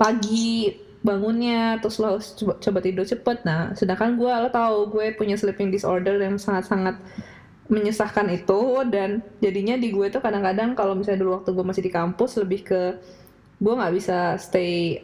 pagi 0.00 0.72
bangunnya, 1.04 1.76
terus 1.84 2.00
lo 2.00 2.16
harus 2.16 2.32
coba, 2.38 2.56
coba 2.64 2.78
tidur 2.80 3.04
cepet. 3.04 3.44
Nah, 3.44 3.76
sedangkan 3.76 4.16
gue 4.16 4.32
lo 4.32 4.48
tahu 4.48 4.76
gue 4.88 5.12
punya 5.20 5.36
sleeping 5.36 5.68
disorder 5.68 6.16
yang 6.16 6.40
sangat-sangat 6.40 6.96
menyusahkan 7.68 8.28
itu 8.28 8.60
dan 8.92 9.24
jadinya 9.40 9.76
di 9.80 9.88
gue 9.92 10.06
tuh 10.12 10.20
kadang-kadang 10.20 10.76
kalau 10.76 10.92
misalnya 10.96 11.24
dulu 11.24 11.40
waktu 11.40 11.50
gue 11.56 11.64
masih 11.64 11.84
di 11.88 11.92
kampus 11.92 12.36
lebih 12.36 12.60
ke 12.68 12.80
gue 13.62 13.72
nggak 13.78 13.94
bisa 13.96 14.36
stay 14.36 15.00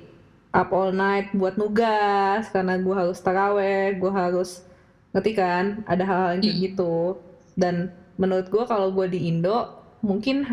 up 0.51 0.75
all 0.75 0.91
night 0.91 1.31
buat 1.31 1.55
nugas 1.55 2.51
karena 2.51 2.75
gue 2.79 2.95
harus 2.95 3.19
taraweh 3.23 3.95
gue 3.99 4.11
harus 4.11 4.67
ngerti 5.15 5.33
kan? 5.35 5.83
Ada 5.87 6.03
hal-hal 6.07 6.31
yang 6.39 6.43
kayak 6.43 6.59
gitu. 6.71 7.19
Dan 7.59 7.91
menurut 8.19 8.47
gue 8.51 8.65
kalau 8.67 8.95
gue 8.95 9.07
di 9.11 9.31
Indo 9.31 9.79
mungkin 10.01 10.47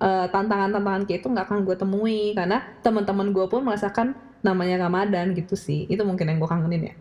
eh, 0.00 0.26
tantangan-tantangan 0.30 1.06
kayak 1.06 1.20
itu 1.22 1.28
nggak 1.30 1.46
akan 1.46 1.58
gue 1.66 1.76
temui. 1.78 2.22
Karena 2.34 2.58
teman-teman 2.82 3.30
gue 3.30 3.46
pun 3.46 3.62
merasakan 3.62 4.14
namanya 4.42 4.86
Ramadan 4.86 5.34
gitu 5.34 5.54
sih. 5.54 5.86
Itu 5.86 6.02
mungkin 6.06 6.30
yang 6.30 6.38
gue 6.42 6.50
kangenin 6.50 6.82
ya. 6.90 6.94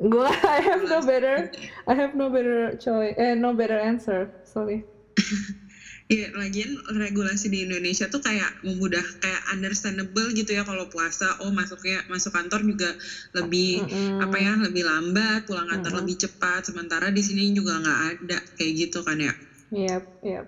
Gue 0.00 0.28
I 0.56 0.60
have 0.64 0.84
no 0.88 1.04
better 1.04 1.52
I 1.86 1.94
have 1.94 2.16
no 2.16 2.32
better 2.32 2.74
choice 2.80 3.14
eh 3.20 3.36
no 3.36 3.52
better 3.52 3.76
answer. 3.76 4.32
Sorry 4.48 4.84
Iya, 6.10 6.34
lagian 6.34 6.70
regulasi 6.88 7.46
di 7.52 7.64
Indonesia 7.66 8.06
tuh 8.10 8.20
kayak 8.20 8.50
memudah, 8.62 9.04
kayak 9.22 9.42
understandable 9.54 10.28
gitu 10.34 10.50
ya 10.54 10.62
kalau 10.66 10.86
puasa. 10.90 11.36
Oh 11.42 11.50
masuknya 11.54 12.02
masuk 12.10 12.32
kantor 12.34 12.60
juga 12.66 12.90
lebih 13.34 13.86
Mm-mm. 13.86 14.20
apa 14.20 14.36
ya, 14.38 14.52
lebih 14.60 14.82
lambat, 14.86 15.46
pulang 15.48 15.66
kantor 15.70 15.90
Mm-mm. 15.92 16.00
lebih 16.04 16.16
cepat. 16.26 16.60
Sementara 16.68 17.08
di 17.14 17.22
sini 17.22 17.52
juga 17.54 17.78
nggak 17.82 18.00
ada 18.18 18.38
kayak 18.58 18.72
gitu 18.88 18.98
kan 19.06 19.18
ya. 19.18 19.32
yep 19.72 20.04
yep 20.22 20.46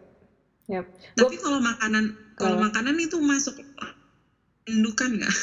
yep 0.68 0.84
Tapi 1.16 1.34
kalau 1.40 1.60
makanan, 1.60 2.04
Kalau- 2.34 2.58
makanan 2.58 2.96
itu 2.98 3.16
masuk 3.22 3.54
indukan 4.64 5.10
nggak? 5.20 5.34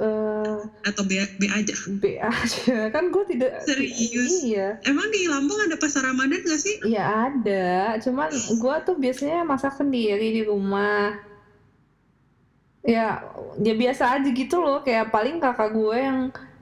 eh 0.00 0.56
Atau 0.86 1.02
B, 1.08 1.12
B 1.40 1.42
aja? 1.48 1.74
B 2.00 2.02
aja 2.20 2.72
kan 2.94 3.04
gue 3.14 3.24
tidak 3.30 3.52
Serius? 3.64 4.44
iya 4.46 4.60
Emang 4.84 5.08
di 5.10 5.26
Lampung 5.26 5.58
ada 5.66 5.76
pasar 5.80 6.04
Ramadan 6.06 6.40
nggak 6.44 6.60
sih? 6.60 6.76
Iya 6.86 7.00
ada, 7.24 7.52
cuman 8.04 8.30
gua 8.60 8.74
tuh 8.86 8.94
biasanya 9.02 9.36
masak 9.50 9.72
sendiri 9.80 10.24
di 10.36 10.40
rumah. 10.50 11.16
Ya, 12.86 13.18
ya 13.66 13.72
biasa 13.74 14.04
aja 14.14 14.28
gitu 14.30 14.62
loh, 14.62 14.78
kayak 14.86 15.10
paling 15.14 15.42
kakak 15.42 15.74
gue 15.74 15.96
yang 16.06 16.18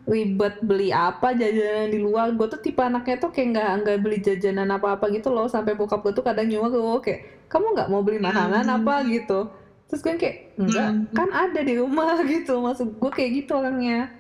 ribet 0.09 0.54
beli 0.68 0.88
apa 0.88 1.37
jajanan 1.37 1.92
di 1.92 1.99
luar. 2.00 2.26
Gue 2.33 2.47
tuh 2.52 2.61
tipe 2.64 2.80
anaknya 2.80 3.14
tuh 3.23 3.28
kayak 3.35 3.47
nggak 3.52 3.68
nggak 3.85 3.99
beli 4.04 4.16
jajanan 4.26 4.68
apa-apa 4.76 5.04
gitu 5.12 5.28
loh, 5.37 5.47
sampai 5.52 5.76
bokap 5.76 6.00
gue 6.04 6.12
tuh 6.16 6.25
kadang 6.25 6.47
nyuruh 6.49 6.97
kayak 7.04 7.21
kamu 7.52 7.66
nggak 7.76 7.88
mau 7.92 8.00
beli 8.06 8.18
makanan 8.25 8.64
Hmm. 8.64 8.76
apa 8.76 8.92
gitu. 9.14 9.52
Terus 9.95 10.03
gue 10.03 10.15
kayak 10.19 10.37
enggak, 10.57 10.89
Hmm. 10.91 11.07
kan 11.15 11.29
ada 11.31 11.61
di 11.61 11.75
rumah 11.75 12.19
gitu. 12.27 12.59
Maksud 12.59 12.99
gue 12.99 13.11
kayak 13.13 13.31
gitu 13.37 13.55
orangnya. 13.55 14.11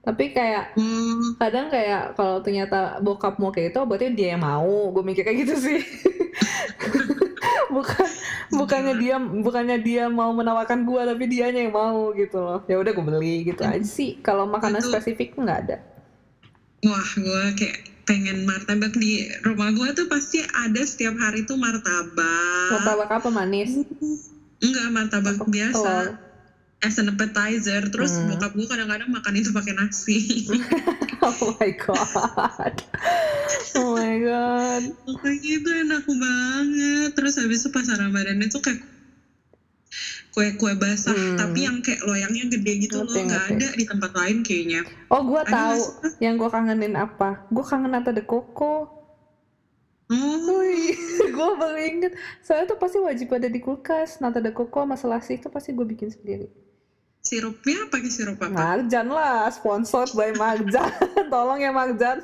Tapi 0.00 0.30
kayak 0.30 0.64
Hmm, 0.74 1.34
kadang 1.34 1.66
kayak 1.66 2.14
kalau 2.14 2.38
ternyata 2.38 3.00
bokap 3.00 3.34
mau 3.36 3.50
kayak 3.50 3.72
itu 3.72 3.80
berarti 3.80 4.06
dia 4.12 4.28
yang 4.32 4.42
mau. 4.42 4.62
Gue 4.88 5.02
mikir 5.02 5.22
kayak 5.22 5.42
gitu 5.42 5.54
sih. 5.60 5.80
Bukan 7.66 8.06
bukannya 8.54 8.94
dia 8.94 9.16
bukannya 9.18 9.78
dia 9.80 10.06
mau 10.06 10.30
menawarkan 10.30 10.84
gue 10.84 11.00
tapi 11.02 11.24
dianya 11.26 11.60
yang 11.60 11.74
mau 11.74 12.12
gitu 12.12 12.38
loh. 12.38 12.62
Ya 12.64 12.78
udah 12.78 12.92
gue 12.92 13.02
beli 13.04 13.42
gitu 13.44 13.60
aja 13.60 13.82
sih. 13.82 14.20
Kalau 14.20 14.46
makanan 14.46 14.78
Itu- 14.78 14.92
spesifik 14.92 15.34
nggak 15.34 15.58
ada. 15.66 15.76
Wah, 16.84 17.08
gue 17.16 17.42
kayak 17.56 17.76
pengen 18.04 18.44
martabak 18.44 18.92
di 18.92 19.24
rumah 19.40 19.72
gue 19.72 19.88
tuh 19.94 20.06
pasti 20.06 20.38
ada 20.44 20.84
setiap 20.84 21.16
hari 21.16 21.42
tuh 21.42 21.56
martabak. 21.56 22.68
martabak 22.70 23.08
apa 23.10 23.28
manis 23.32 23.80
Enggak, 24.60 24.86
martabak 24.90 25.36
Apa 25.38 25.46
biasa. 25.48 25.92
As 26.78 27.00
an 27.00 27.08
appetizer. 27.08 27.80
Terus 27.88 28.12
Hmm. 28.12 28.28
bokap 28.28 28.52
gue 28.52 28.66
kadang-kadang 28.68 29.08
makan 29.08 29.34
itu 29.40 29.50
pakai 29.50 29.72
nasi. 29.72 30.44
oh 31.24 31.56
my 31.56 31.70
god 31.80 32.76
oh 33.80 33.96
my 33.96 34.14
god 34.20 34.82
Pokoknya 35.02 35.50
itu 35.58 35.70
enak 35.72 36.04
banget. 36.04 37.08
Terus 37.16 37.40
habis 37.40 37.64
itu 37.64 37.72
pas 37.72 37.88
Ramadan 37.88 38.36
itu 38.38 38.60
kayak 38.60 38.84
kue-kue 40.28 40.74
basah. 40.74 41.14
Hmm. 41.14 41.38
Tapi 41.38 41.58
yang 41.64 41.78
kayak 41.80 42.02
loyangnya 42.04 42.50
gede 42.50 42.72
gitu 42.84 43.00
Ngerti, 43.00 43.16
loh. 43.16 43.24
Nggak 43.30 43.44
ada 43.54 43.68
di 43.72 43.84
tempat 43.86 44.10
lain 44.12 44.36
kayaknya. 44.42 44.80
oh 45.08 45.22
gue 45.22 45.42
tahu 45.46 45.80
yang 46.18 46.34
gue 46.34 46.50
kangenin 46.50 46.98
apa 46.98 47.46
gue 47.46 47.64
kangen 47.64 47.94
nata 47.94 48.10
de 48.10 48.20
coco 48.26 48.90
Wih, 50.14 50.94
gue 51.36 51.50
baru 51.58 51.78
inget. 51.80 52.12
Soalnya 52.44 52.74
tuh 52.74 52.78
pasti 52.78 52.98
wajib 53.02 53.34
ada 53.34 53.48
di 53.50 53.58
kulkas. 53.58 54.22
Nata 54.22 54.38
de 54.38 54.54
coco 54.54 54.84
sama 54.84 54.94
selasih 54.94 55.42
itu 55.42 55.48
pasti 55.50 55.74
gue 55.74 55.86
bikin 55.86 56.10
sendiri. 56.12 56.48
sirupnya 57.24 57.88
pakai 57.88 58.10
sirup 58.12 58.36
apa? 58.36 58.52
Marjan 58.52 59.08
lah, 59.08 59.48
sponsored 59.48 60.12
by 60.12 60.36
Marjan. 60.36 60.92
Tolong 61.32 61.56
ya 61.56 61.72
Marjan. 61.72 62.20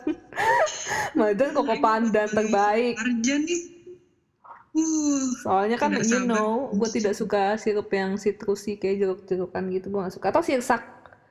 Marjan 1.18 1.56
koko 1.56 1.72
pandan 1.80 2.28
terbaik. 2.28 3.00
Arjan 3.00 3.48
nih. 3.48 3.80
Uh, 4.76 5.24
Soalnya 5.40 5.80
kan 5.80 5.96
you 5.96 6.20
know, 6.28 6.68
gue 6.76 6.88
tidak 6.92 7.16
suka 7.16 7.56
sirup 7.56 7.88
yang 7.90 8.20
sitrusi 8.20 8.76
kayak 8.76 9.00
jeruk-jerukan 9.00 9.72
gitu. 9.72 9.88
Gue 9.88 10.04
gak 10.04 10.14
suka. 10.20 10.36
Atau 10.36 10.44
sirsak. 10.44 10.84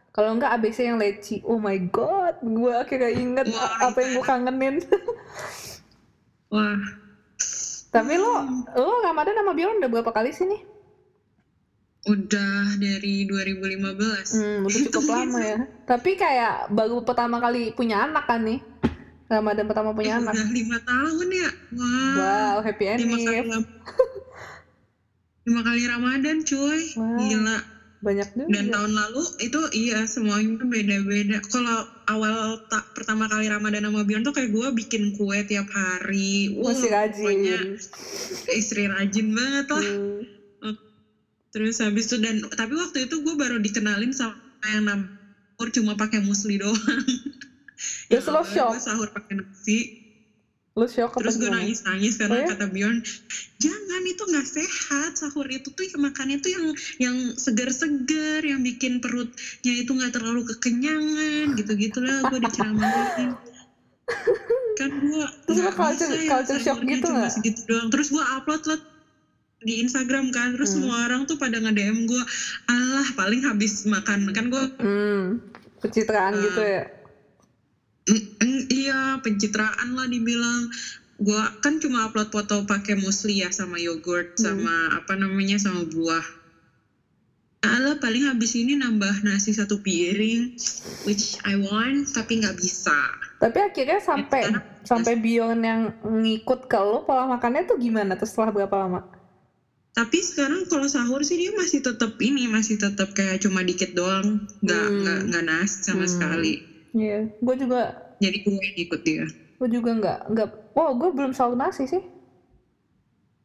Kalau 0.10 0.34
enggak 0.34 0.58
ABC 0.58 0.90
yang 0.90 0.98
leci. 0.98 1.46
Oh 1.46 1.62
my 1.62 1.78
god, 1.94 2.42
gue 2.42 2.74
akhirnya 2.74 3.14
inget 3.14 3.54
Wah, 3.54 3.94
apa 3.94 3.98
yang 4.02 4.12
gue 4.18 4.26
kangenin. 4.26 4.76
Wah. 6.50 6.78
Tapi 7.90 8.14
lo, 8.22 8.34
lo 8.78 9.02
Ramadan 9.02 9.34
sama 9.34 9.58
Bion 9.58 9.82
udah 9.82 9.90
berapa 9.90 10.12
kali 10.14 10.30
sih 10.30 10.46
nih? 10.46 10.62
Udah 12.06 12.78
dari 12.78 13.26
2015. 13.26 14.38
Hmm, 14.38 14.60
udah 14.64 14.80
cukup 14.90 15.04
lama 15.10 15.40
ya. 15.42 15.58
Tapi 15.84 16.14
kayak 16.14 16.70
baru 16.70 17.02
pertama 17.02 17.42
kali 17.42 17.74
punya 17.74 18.06
anak 18.06 18.30
kan 18.30 18.46
nih. 18.46 18.62
Ramadan 19.30 19.66
pertama 19.70 19.94
punya 19.94 20.18
Eh, 20.18 20.20
anak. 20.22 20.34
Udah 20.34 20.50
lima 20.50 20.78
tahun 20.82 21.28
ya. 21.30 21.50
Wah. 21.78 22.14
Wow, 22.18 22.56
happy 22.66 22.84
Lima 22.98 23.18
kali, 23.18 23.36
ending. 23.46 23.66
lima 25.50 25.62
kali 25.62 25.82
Ramadan 25.86 26.38
cuy. 26.42 26.82
Wow. 26.98 27.18
Gila. 27.18 27.58
Banyak 28.00 28.28
juga 28.32 28.48
Dan 28.48 28.66
tahun 28.72 28.92
lalu 28.96 29.24
itu 29.44 29.60
iya 29.76 30.08
semuanya 30.08 30.56
tuh 30.60 30.68
beda-beda. 30.72 31.38
Kalau 31.52 31.80
awal 32.08 32.64
tak 32.72 32.96
pertama 32.96 33.28
kali 33.28 33.52
Ramadan 33.52 33.88
sama 33.92 34.08
Bion 34.08 34.24
tuh 34.24 34.32
kayak 34.32 34.56
gue 34.56 34.68
bikin 34.72 35.20
kue 35.20 35.44
tiap 35.44 35.68
hari. 35.72 36.56
Wah, 36.56 36.72
masih 36.72 36.90
pokoknya 36.92 37.60
rajin 37.60 38.56
istri 38.56 38.84
rajin 38.88 39.28
banget 39.36 39.66
lah. 39.68 39.84
Hmm. 39.84 40.76
Terus 41.50 41.82
habis 41.82 42.08
itu 42.08 42.22
dan 42.22 42.46
tapi 42.54 42.78
waktu 42.78 43.10
itu 43.10 43.26
gue 43.26 43.36
baru 43.36 43.58
dikenalin 43.60 44.14
sama 44.14 44.38
yang 44.70 44.86
nam 44.86 45.02
sahur 45.60 45.76
cuma 45.76 45.94
pakai 46.00 46.24
musli 46.24 46.56
doang. 46.56 46.80
Terus 48.08 48.24
Ya 48.28 48.32
lo 48.32 48.40
Allah, 48.40 48.48
shock? 48.48 48.70
Gue 48.72 48.80
sahur 48.80 49.08
pakai 49.12 49.44
nasi. 49.44 49.80
Lu 50.80 50.88
shock 50.88 51.12
Terus 51.14 51.36
gue 51.36 51.46
gimana? 51.46 51.60
nangis-nangis 51.62 52.16
karena 52.16 52.34
Oh 52.34 52.40
ya? 52.40 52.48
kata 52.50 52.66
Bjorn, 52.66 52.98
jangan 53.58 54.02
itu 54.04 54.24
nggak 54.24 54.48
sehat. 54.48 55.12
Sahur 55.14 55.44
itu 55.46 55.68
tuh 55.68 55.84
makannya 55.94 56.40
tuh 56.40 56.50
yang 56.50 56.66
yang 56.98 57.16
segar-segar, 57.36 58.40
yang 58.42 58.62
bikin 58.62 58.98
perutnya 58.98 59.30
itu 59.76 59.92
nggak 59.92 60.12
terlalu 60.12 60.48
kekenyangan, 60.48 61.54
gitu-gitulah. 61.54 62.24
Gue 62.26 62.40
diceramahin. 62.40 63.36
kan 64.74 64.90
gue 64.96 65.26
Terus 65.46 65.58
nggak 65.60 65.76
culture- 65.76 66.16
ya 66.16 66.32
culture 66.32 66.58
shock 66.58 66.80
gitu 66.82 67.04
cuma 67.04 67.20
nggak? 67.20 67.32
segitu 67.32 67.62
doang. 67.66 67.88
Terus 67.90 68.08
gue 68.10 68.24
upload 68.24 68.64
lah 68.66 68.80
di 69.60 69.74
Instagram 69.78 70.32
kan, 70.32 70.56
terus 70.56 70.72
Hmm. 70.72 70.88
semua 70.88 71.04
orang 71.04 71.22
tuh 71.26 71.36
pada 71.36 71.60
nge-DM 71.60 72.08
gue, 72.08 72.24
Allah 72.66 73.08
paling 73.14 73.44
habis 73.44 73.84
makan 73.86 74.32
kan 74.32 74.48
gue 74.48 74.64
Hmm, 74.80 75.44
pencitraan 75.78 76.32
Ah. 76.32 76.42
gitu 76.42 76.62
ya. 76.62 76.84
Iya 78.70 79.20
pencitraan 79.20 79.94
lah 79.94 80.06
dibilang 80.06 80.70
gua 81.18 81.52
kan 81.60 81.78
cuma 81.78 82.06
upload 82.06 82.30
foto 82.30 82.64
pakai 82.64 82.96
musli 82.96 83.40
ya 83.40 83.50
sama 83.50 83.76
yogurt 83.78 84.34
Hmm. 84.34 84.44
sama 84.56 84.76
apa 84.96 85.14
namanya 85.14 85.58
sama 85.58 85.84
buah 85.86 86.24
Alah 87.60 88.00
paling 88.00 88.24
habis 88.24 88.56
ini 88.56 88.72
nambah 88.74 89.20
nasi 89.20 89.52
satu 89.52 89.84
piring 89.84 90.56
which 91.04 91.36
I 91.44 91.60
want 91.60 92.08
tapi 92.10 92.40
nggak 92.40 92.56
bisa 92.56 92.96
Tapi 93.38 93.58
akhirnya 93.62 94.00
sampai 94.00 94.42
Karena- 94.48 94.64
sampai 94.82 95.14
Bion 95.16 95.60
yang 95.60 95.82
ngikut 96.02 96.66
ke 96.66 96.80
lo 96.80 97.04
pola 97.04 97.28
makannya 97.28 97.64
tuh 97.66 97.76
gimana? 97.78 98.16
Terus 98.16 98.32
setelah 98.32 98.52
berapa 98.56 98.76
lama? 98.80 99.02
tapi 99.90 100.24
sekarang 100.24 100.64
kalau 100.66 100.88
sahur 100.88 101.20
sih 101.20 101.36
dia 101.36 101.52
masih 101.52 101.84
tetap 101.84 102.16
ini 102.20 102.48
masih 102.48 102.80
tetap 102.80 103.12
kayak 103.12 103.44
cuma 103.44 103.60
dikit 103.60 103.92
doang 103.92 104.40
nggak 104.62 104.86
Hmm. 104.86 104.98
nggak 104.98 105.20
nggak 105.28 105.44
nasi 105.44 105.84
sama 105.84 106.08
Hmm. 106.08 106.14
sekali 106.14 106.54
Iya, 106.94 107.30
gue 107.40 107.56
juga 107.60 107.82
jadi 108.20 108.38
gue 108.44 108.54
yang 108.54 108.78
ikut 108.78 109.02
dia 109.06 109.26
gue 109.60 109.68
juga 109.68 109.92
nggak 109.92 110.20
nggak. 110.32 110.50
Oh, 110.80 110.96
gue 110.96 111.10
belum 111.12 111.36
sahur 111.36 111.60
nasi 111.60 111.84
sih. 111.84 112.00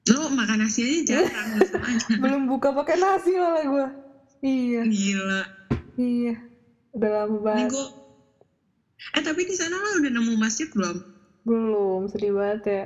lo 0.05 0.29
makan 0.31 0.63
nasi 0.63 0.85
aja 0.85 1.25
jarang 1.27 1.59
aja 1.91 2.13
Belum 2.21 2.45
buka 2.47 2.71
pakai 2.71 3.01
nasi 3.01 3.35
malah 3.35 3.65
gue. 3.67 3.87
Iya, 4.45 4.81
gila 4.87 5.43
iya. 5.99 6.35
Udah 6.95 7.11
lama 7.11 7.35
Ini 7.35 7.43
banget. 7.43 7.71
gua... 7.75 7.87
Eh 9.19 9.23
tapi 9.25 9.43
di 9.49 9.57
sana 9.59 9.75
lo 9.75 9.99
udah 9.99 10.13
nemu 10.13 10.33
masjid 10.39 10.69
belum? 10.71 10.97
Belum, 11.45 12.01
sedih 12.07 12.33
banget 12.37 12.63
ya. 12.63 12.85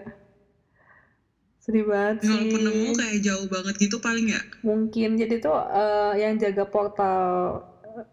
Sedih 1.61 1.85
banget 1.85 2.25
sih. 2.25 2.33
Walaupun 2.33 2.61
nemu 2.65 2.89
kayak 2.97 3.19
jauh 3.21 3.47
banget 3.51 3.75
gitu 3.77 3.97
paling 4.01 4.33
ya. 4.33 4.41
Mungkin 4.65 5.21
jadi 5.21 5.37
tuh 5.43 5.59
eh, 5.59 6.13
yang 6.25 6.41
jaga 6.41 6.65
portal 6.65 7.21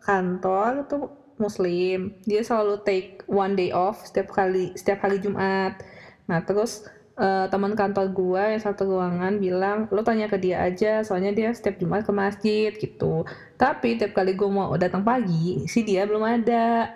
kantor 0.02 0.90
tuh 0.90 1.25
muslim. 1.38 2.16
Dia 2.24 2.42
selalu 2.42 2.82
take 2.84 3.24
one 3.28 3.54
day 3.56 3.72
off 3.72 4.08
setiap 4.08 4.32
kali 4.32 4.72
setiap 4.76 5.04
hari 5.04 5.20
Jumat. 5.20 5.80
Nah, 6.26 6.42
terus 6.44 6.88
eh, 7.16 7.46
teman 7.48 7.76
kantor 7.80 8.12
gua 8.12 8.52
yang 8.52 8.64
satu 8.64 8.88
ruangan 8.88 9.40
bilang, 9.40 9.88
"Lo 9.92 10.04
tanya 10.04 10.28
ke 10.28 10.36
dia 10.36 10.64
aja, 10.64 11.04
soalnya 11.04 11.32
dia 11.32 11.50
setiap 11.56 11.80
Jumat 11.80 12.04
ke 12.04 12.12
masjid 12.12 12.72
gitu." 12.76 13.24
Tapi 13.56 13.96
tiap 13.96 14.12
kali 14.12 14.36
gua 14.36 14.50
mau 14.52 14.74
datang 14.76 15.04
pagi, 15.04 15.64
si 15.68 15.84
dia 15.88 16.04
belum 16.04 16.24
ada. 16.24 16.92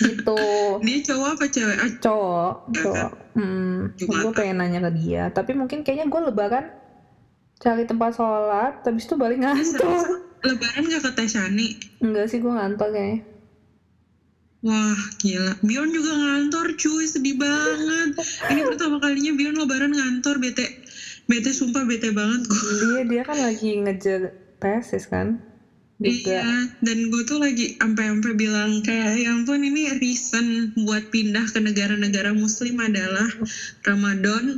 Gitu. 0.00 0.40
Dia 0.88 0.98
cowok 1.04 1.28
apa 1.36 1.44
cewek? 1.52 1.76
Ah, 1.76 1.92
Cowok, 2.00 2.54
cowok. 2.72 3.12
Hmm, 3.36 3.92
gue 3.92 4.32
pengen 4.32 4.56
nanya 4.56 4.88
ke 4.88 4.90
dia. 4.96 5.28
Tapi 5.28 5.52
mungkin 5.52 5.84
kayaknya 5.84 6.08
gue 6.08 6.20
lebaran 6.32 6.72
cari 7.60 7.84
tempat 7.84 8.16
sholat, 8.16 8.80
habis 8.80 9.04
itu 9.04 9.14
balik 9.20 9.44
ngantor. 9.44 10.24
Lebaran 10.40 10.82
gak 10.88 11.02
ke 11.04 11.10
Tesani? 11.12 11.68
Enggak 12.00 12.32
sih, 12.32 12.40
gue 12.40 12.48
ngantor 12.48 12.88
kayaknya. 12.88 13.20
Wah 14.60 15.00
gila. 15.16 15.56
Bion 15.64 15.88
juga 15.88 16.12
ngantor 16.12 16.76
cuy 16.76 17.08
sedih 17.08 17.36
banget. 17.40 18.12
Ini 18.52 18.60
pertama 18.68 19.00
kalinya 19.00 19.32
Bion 19.32 19.56
lebaran 19.56 19.92
ngantor 19.96 20.36
bete. 20.36 20.68
Bete 21.24 21.56
sumpah 21.56 21.88
bete 21.88 22.12
banget 22.12 22.44
gue. 22.44 22.60
Dia 22.84 23.02
dia 23.08 23.22
kan 23.24 23.40
lagi 23.40 23.80
ngejar 23.80 24.36
tesis 24.60 25.08
kan? 25.08 25.40
Juga. 26.00 26.32
Iya, 26.32 26.48
dan 26.80 27.12
gue 27.12 27.22
tuh 27.28 27.36
lagi 27.36 27.76
sampai-sampai 27.76 28.32
bilang 28.32 28.80
kayak 28.80 29.20
ya 29.20 29.36
ampun 29.36 29.60
ini 29.60 29.84
reason 30.00 30.72
buat 30.72 31.12
pindah 31.12 31.44
ke 31.52 31.60
negara-negara 31.60 32.32
muslim 32.32 32.80
adalah 32.80 33.28
Ramadan 33.84 34.56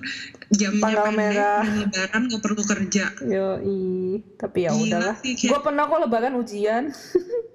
jamnya 0.55 0.95
Tanggal 0.95 1.07
pendek 1.11 1.19
merah. 1.19 1.63
lebaran 1.67 2.23
gak 2.31 2.43
perlu 2.47 2.63
kerja. 2.63 3.05
Yoi, 3.27 4.23
tapi 4.39 4.59
ya 4.67 4.71
udahlah. 4.71 5.19
Gue 5.19 5.61
pernah 5.67 5.91
kok 5.91 6.01
lebaran 6.07 6.35
ujian. 6.39 6.95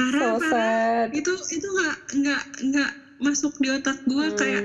Parah, 0.00 0.20
So 0.20 0.28
parah. 0.38 0.50
sad. 0.50 1.08
Itu 1.12 1.32
itu 1.50 1.66
nggak 1.66 1.96
nggak 2.16 2.42
nggak 2.64 2.90
masuk 3.20 3.52
di 3.56 3.68
otak 3.68 4.00
gue 4.02 4.26
Hmm. 4.26 4.34
kayak 4.34 4.64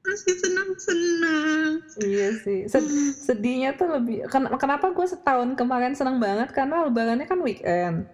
masih 0.00 0.34
senang-senang. 0.34 1.70
Iya 1.98 2.28
sih. 2.36 2.60
Sed- 2.66 2.84
Hmm. 2.84 3.12
sedihnya 3.12 3.70
tuh 3.74 3.88
lebih. 3.90 4.24
Ken- 4.26 4.52
kenapa 4.56 4.90
gue 4.90 5.06
setahun 5.06 5.54
kemarin 5.54 5.92
senang 5.92 6.16
banget? 6.16 6.50
Karena 6.50 6.84
lebarannya 6.84 7.24
kan 7.24 7.40
weekend. 7.40 8.08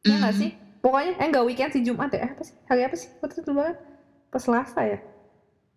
Ya 0.00 0.14
nggak 0.16 0.34
Hmm. 0.34 0.40
sih? 0.40 0.50
Pokoknya 0.80 1.12
eh 1.14 1.26
nggak 1.28 1.44
weekend 1.44 1.70
sih 1.70 1.82
Jumat 1.82 2.10
ya. 2.10 2.24
Eh, 2.24 2.30
apa 2.30 2.42
sih? 2.42 2.56
Hari 2.64 2.82
apa 2.84 2.96
sih? 2.96 3.10
Waktu 3.20 3.36
itu 3.36 3.50
lebaran? 3.50 3.76
Pas 4.28 4.40
Selasa 4.40 4.80
ya. 4.82 4.98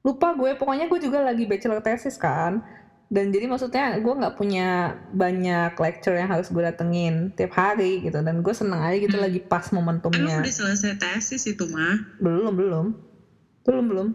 Lupa 0.02 0.32
gue. 0.34 0.54
Pokoknya 0.54 0.86
gue 0.86 1.00
juga 1.00 1.20
lagi 1.20 1.44
bachelor 1.44 1.80
thesis 1.80 2.16
kan. 2.16 2.64
Dan 3.08 3.30
jadi 3.30 3.46
maksudnya 3.46 3.98
gue 3.98 4.14
nggak 4.14 4.36
punya 4.36 4.68
banyak 5.10 5.74
lecture 5.74 6.14
yang 6.14 6.28
harus 6.28 6.50
gue 6.50 6.60
datengin 6.60 7.30
tiap 7.32 7.54
hari 7.54 8.02
gitu. 8.02 8.20
Dan 8.20 8.42
gue 8.42 8.54
seneng 8.54 8.80
aja 8.80 8.98
gitu 8.98 9.16
Hmm. 9.16 9.26
lagi 9.26 9.40
pas 9.40 9.66
Emang 9.66 10.00
momentumnya. 10.00 10.40
udah 10.40 10.54
selesai 10.54 10.98
tesis 10.98 11.44
itu 11.46 11.68
mah? 11.68 12.00
Belum 12.18 12.54
belum. 12.54 12.86
Belum 13.64 13.86
belum. 13.86 14.08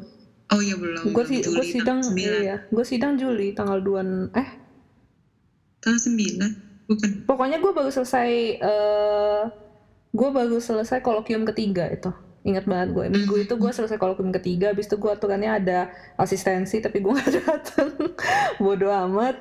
Oh 0.48 0.60
iya 0.60 0.74
belum. 0.74 1.12
Gue 1.12 1.24
sih 1.24 1.38
gue 1.40 1.60
sidang 1.62 2.00
tanggal 2.00 2.16
9. 2.16 2.42
iya. 2.42 2.56
Gue 2.68 2.82
sidang 2.82 3.14
Juli 3.14 3.52
tanggal 3.52 3.78
2 3.78 4.32
eh 4.32 4.48
Tanggal 5.78 6.00
9? 6.00 6.88
Bukan. 6.88 7.10
Pokoknya 7.24 7.58
gue 7.58 7.70
baru 7.70 7.88
selesai 7.88 8.30
eh 8.56 9.42
gue 10.08 10.28
baru 10.28 10.56
selesai 10.56 10.98
kolokium 10.98 11.44
ketiga 11.44 11.86
itu. 11.86 12.08
Ingat 12.48 12.64
banget 12.64 12.88
gue. 12.96 13.04
Minggu 13.12 13.34
itu 13.36 13.54
gue 13.54 13.68
selesai 13.68 14.00
kolokium 14.00 14.32
ketiga, 14.32 14.72
habis 14.72 14.88
itu 14.88 14.96
gue 14.96 15.10
aturannya 15.12 15.60
ada 15.60 15.78
asistensi 16.16 16.80
tapi 16.80 17.04
gue 17.04 17.12
gak 17.20 17.28
datang. 17.44 17.92
Bodoh 18.56 18.88
amat. 18.88 19.36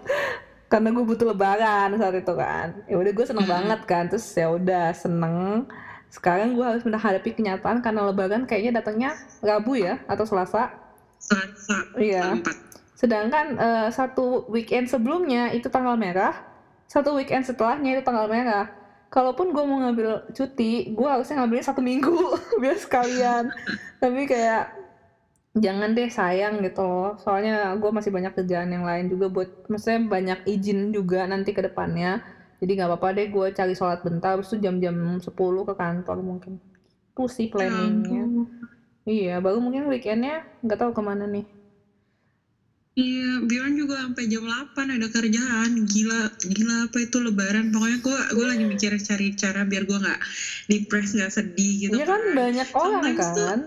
Karena 0.67 0.91
gue 0.91 0.99
butuh 0.99 1.31
lebaran 1.31 1.95
saat 1.95 2.11
itu 2.13 2.33
kan. 2.35 2.83
Ya 2.91 2.99
udah 2.99 3.11
gue 3.15 3.25
seneng 3.25 3.47
Hmm. 3.47 3.55
banget 3.55 3.79
kan. 3.87 4.03
Terus 4.11 4.27
ya 4.35 4.51
udah 4.51 4.91
seneng. 4.91 5.63
Sekarang 6.11 6.51
gue 6.51 6.65
harus 6.67 6.83
menghadapi 6.83 7.31
kenyataan 7.31 7.79
karena 7.79 8.03
lebaran 8.03 8.43
kayaknya 8.43 8.83
datangnya 8.83 9.15
Rabu 9.39 9.79
ya 9.79 10.03
atau 10.05 10.27
Selasa. 10.27 10.75
Selasa. 11.15 11.77
Iya. 11.95 12.35
Sedangkan 12.93 13.55
eh, 13.55 13.87
satu 13.95 14.51
weekend 14.51 14.91
sebelumnya 14.91 15.55
itu 15.55 15.71
tanggal 15.71 15.95
merah, 15.95 16.35
satu 16.87 17.15
weekend 17.15 17.47
setelahnya 17.47 17.99
itu 17.99 18.03
tanggal 18.03 18.27
merah. 18.27 18.67
Kalaupun 19.07 19.55
gue 19.55 19.63
mau 19.63 19.79
ngambil 19.79 20.27
cuti, 20.35 20.91
gue 20.91 21.07
harusnya 21.07 21.39
ngambilnya 21.39 21.65
satu 21.71 21.81
minggu 21.81 22.11
biar 22.61 22.75
sekalian. 22.75 23.47
Tapi 24.03 24.27
kayak 24.27 24.63
jangan 25.57 25.95
deh 25.97 26.09
sayang 26.11 26.59
gitu 26.61 26.83
loh. 26.83 27.15
Soalnya 27.23 27.71
gue 27.79 27.91
masih 27.91 28.11
banyak 28.13 28.35
kerjaan 28.37 28.69
yang 28.69 28.83
lain 28.83 29.07
juga 29.07 29.31
buat, 29.31 29.49
maksudnya 29.71 29.99
banyak 30.05 30.39
izin 30.45 30.91
juga 30.91 31.23
nanti 31.25 31.55
ke 31.55 31.63
depannya. 31.63 32.21
Jadi 32.59 32.71
nggak 32.77 32.89
apa-apa 32.89 33.07
deh 33.17 33.27
gue 33.29 33.45
cari 33.53 33.73
sholat 33.77 34.01
bentar, 34.03 34.35
itu 34.41 34.57
jam-jam 34.59 34.95
10 35.21 35.63
ke 35.63 35.73
kantor 35.77 36.17
mungkin. 36.21 36.59
Itu 37.13 37.25
sih 37.31 37.47
Ya 37.47 37.51
planningnya. 37.53 38.23
ampun. 38.27 38.47
Iya, 39.07 39.39
baru 39.39 39.63
mungkin 39.63 39.87
weekendnya 39.87 40.43
nggak 40.61 40.79
tahu 40.83 40.91
ke 40.91 41.01
mana 41.01 41.25
nih. 41.25 41.45
Iya, 42.97 43.45
Bjorn 43.45 43.77
juga 43.77 43.95
sampai 44.09 44.25
jam 44.25 44.41
8 44.49 44.87
ada 44.97 45.05
kerjaan. 45.05 45.85
Gila, 45.85 46.33
gila 46.41 46.75
apa 46.89 46.97
itu 47.05 47.17
lebaran. 47.21 47.69
Pokoknya 47.69 47.97
gue 48.01 48.17
gue 48.33 48.45
lagi 48.49 48.65
mikir 48.65 48.91
cari 48.97 49.27
cara 49.37 49.61
biar 49.69 49.85
gue 49.85 49.97
nggak 50.01 50.19
depres, 50.65 51.13
nggak 51.13 51.29
sedih 51.29 51.73
gitu. 51.85 51.93
Iya 51.93 52.05
kan 52.09 52.21
banyak 52.33 52.67
orang 52.73 53.03
Sometimes 53.05 53.27
tuh- 53.37 53.37
kan. 53.37 53.59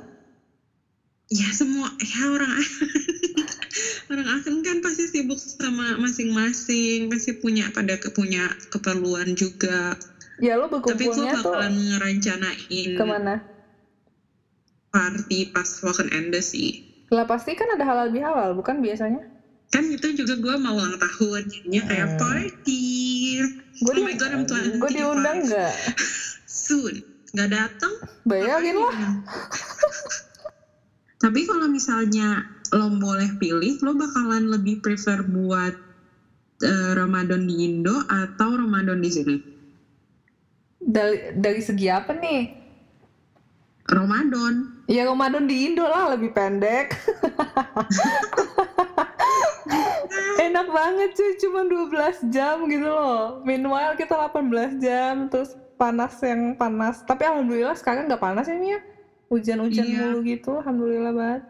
Ya 1.31 1.47
semua, 1.55 1.87
ya 2.03 2.27
orang 2.27 2.59
orang 4.11 4.27
asing 4.35 4.67
kan 4.67 4.83
pasti 4.83 5.07
sibuk 5.07 5.39
sama 5.39 5.95
masing-masing, 5.95 7.07
pasti 7.07 7.31
punya 7.39 7.71
pada 7.71 7.95
punya 8.11 8.51
keperluan 8.67 9.39
juga. 9.39 9.95
Ya 10.43 10.59
lo 10.59 10.67
Tapi 10.67 10.75
gue 10.75 10.83
berkumpulnya 10.83 11.33
tuh 11.39 11.55
bakalan 11.55 11.73
ngerencanain 11.95 12.91
ke 12.99 13.05
mana? 13.07 13.35
party 14.91 15.47
pas 15.55 15.71
weekend 15.87 16.11
end 16.11 16.35
sih. 16.43 16.83
Lah 17.11 17.25
pasti 17.27 17.59
kan 17.59 17.69
ada 17.75 17.85
halal 17.87 18.09
bihalal, 18.15 18.55
bukan 18.55 18.79
biasanya? 18.79 19.23
Kan 19.71 19.87
itu 19.87 20.11
juga 20.15 20.35
gue 20.39 20.55
mau 20.59 20.75
ulang 20.75 20.99
tahun, 20.99 21.47
jadinya 21.47 21.83
kayak 21.87 22.09
Hmm. 22.11 22.19
party. 22.19 22.83
Gue 23.81 23.93
Oh 23.95 24.03
my 24.03 24.15
God, 24.19 24.31
I'm 24.35 24.45
25. 24.47 24.83
gue 24.83 24.91
diundang 24.95 25.39
nggak? 25.47 25.75
Soon. 26.67 26.95
Nggak 27.35 27.51
datang. 27.55 27.93
Bayangin 28.27 28.77
lah. 28.79 28.95
Tapi 31.23 31.41
kalau 31.47 31.67
misalnya 31.71 32.43
lo 32.75 32.89
boleh 32.97 33.31
pilih, 33.39 33.79
lo 33.83 33.93
bakalan 33.95 34.51
lebih 34.51 34.83
prefer 34.83 35.23
buat 35.23 35.75
eh, 36.63 36.91
Ramadan 36.95 37.47
di 37.47 37.55
Indo 37.67 37.95
atau 38.07 38.59
Ramadan 38.59 38.99
di 38.99 39.11
sini? 39.11 39.37
Dari 40.81 41.37
dari 41.37 41.61
segi 41.63 41.87
apa 41.93 42.13
nih? 42.17 42.41
Ramadan. 43.91 44.55
Ya 44.91 45.07
Ramadan 45.07 45.47
di 45.47 45.71
Indo 45.71 45.87
lah 45.87 46.11
lebih 46.11 46.35
pendek. 46.35 46.99
Enak 50.41 50.67
banget 50.67 51.11
cuy, 51.15 51.31
cuma 51.39 51.63
12 51.63 52.35
jam 52.35 52.67
gitu 52.67 52.91
loh. 52.91 53.39
Meanwhile 53.47 53.95
kita 53.95 54.19
18 54.19 54.83
jam, 54.83 55.31
terus 55.31 55.55
panas 55.79 56.19
yang 56.21 56.59
panas. 56.59 57.07
Tapi 57.07 57.23
alhamdulillah 57.23 57.79
sekarang 57.79 58.11
nggak 58.11 58.19
panas 58.19 58.51
ya 58.51 58.59
Mia. 58.59 58.83
Hujan-hujan 59.31 59.87
Iya. 59.87 60.11
mulu 60.11 60.19
gitu, 60.27 60.59
alhamdulillah 60.59 61.15
banget. 61.15 61.43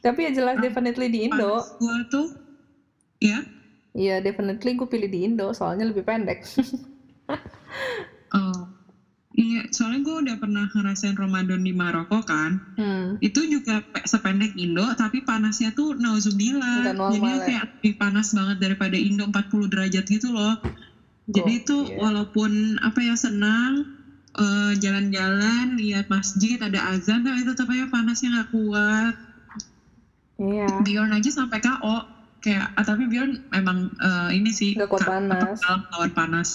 Tapi 0.00 0.20
ya 0.24 0.30
jelas 0.32 0.56
Ah, 0.56 0.62
definitely 0.64 1.12
di 1.12 1.28
Indo. 1.28 1.60
Gua 1.76 1.96
tuh, 2.08 2.26
ya. 3.20 3.44
Iya 3.92 4.24
definitely 4.24 4.72
gue 4.72 4.88
pilih 4.88 5.10
di 5.10 5.28
Indo, 5.28 5.52
soalnya 5.52 5.84
lebih 5.84 6.02
pendek. 6.02 6.40
Oh. 8.30 8.69
Iya, 9.40 9.60
soalnya 9.72 10.00
gue 10.04 10.16
udah 10.28 10.36
pernah 10.36 10.64
ngerasain 10.68 11.16
Ramadan 11.16 11.60
di 11.64 11.72
Maroko 11.72 12.20
kan. 12.20 12.60
hmm. 12.76 13.16
Itu 13.24 13.40
juga 13.48 13.80
pe- 13.88 14.04
sependek 14.04 14.52
Indo, 14.52 14.84
tapi 14.92 15.24
panasnya 15.24 15.72
tuh 15.72 15.96
nauzubillah. 15.96 16.92
Jadi 16.92 17.28
ya. 17.32 17.40
kayak 17.48 17.64
lebih 17.80 17.94
panas 17.96 18.28
banget 18.36 18.56
daripada 18.60 18.96
Indo 19.00 19.24
40 19.24 19.66
derajat 19.72 20.04
gitu 20.04 20.28
loh. 20.28 20.60
Jadi 21.30 21.62
itu 21.62 21.76
Gokil. 21.86 21.96
walaupun 21.96 22.50
apa 22.84 23.00
ya 23.00 23.14
senang 23.16 23.86
eh, 24.36 24.72
jalan-jalan 24.76 25.78
lihat 25.78 26.04
masjid 26.10 26.58
ada 26.60 26.92
azan 26.92 27.22
tapi 27.24 27.40
tetap 27.46 27.66
aja 27.70 27.86
panasnya 27.88 28.28
nggak 28.34 28.48
kuat. 28.52 29.14
Iya. 30.40 30.68
Bjorn 30.84 31.12
aja 31.16 31.30
sampai 31.32 31.58
KO 31.64 31.96
kayak 32.40 32.72
ah, 32.72 32.84
tapi 32.84 33.04
Bjorn 33.08 33.36
emang 33.52 33.88
eh, 34.00 34.28
ini 34.36 34.50
sih 34.52 34.72
Nggak 34.76 34.88
kuat 34.90 35.04
panas. 35.06 35.44
apa, 35.44 35.60
kalah 35.64 35.80
lawan 35.96 36.10
panas. 36.12 36.48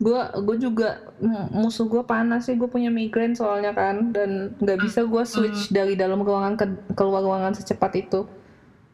Gue 0.00 0.16
gue 0.16 0.56
juga 0.56 1.04
musuh 1.52 1.84
gue 1.84 2.00
panas 2.08 2.48
sih 2.48 2.56
gue 2.56 2.64
punya 2.66 2.88
migrain 2.88 3.36
soalnya 3.36 3.76
kan 3.76 4.16
dan 4.16 4.56
nggak 4.56 4.80
bisa 4.80 5.04
gue 5.04 5.22
switch 5.28 5.68
dari 5.68 5.92
dalam 5.92 6.24
ruangan 6.24 6.56
ke 6.56 6.64
keluar 6.96 7.20
ruangan 7.20 7.52
secepat 7.52 7.92
itu 8.00 8.24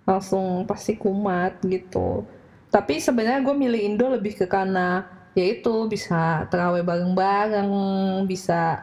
langsung 0.02 0.66
pasti 0.66 0.98
kumat 0.98 1.62
gitu. 1.62 2.26
Tapi 2.74 2.98
sebenarnya 2.98 3.38
gue 3.46 3.54
milih 3.54 3.80
Indo 3.86 4.06
lebih 4.10 4.34
ke 4.34 4.50
karena 4.50 5.06
yaitu 5.36 5.86
bisa 5.86 6.48
terawih 6.50 6.82
bareng-bareng, 6.82 7.70
bisa 8.26 8.82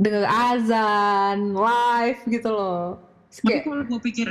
denger 0.00 0.26
azan 0.26 1.54
live 1.54 2.20
gitu 2.26 2.48
loh. 2.50 2.98
Terus 3.30 3.38
Tapi 3.38 3.50
Kayak 3.50 3.62
kalau 3.62 3.84
gue 3.86 4.00
pikir 4.02 4.28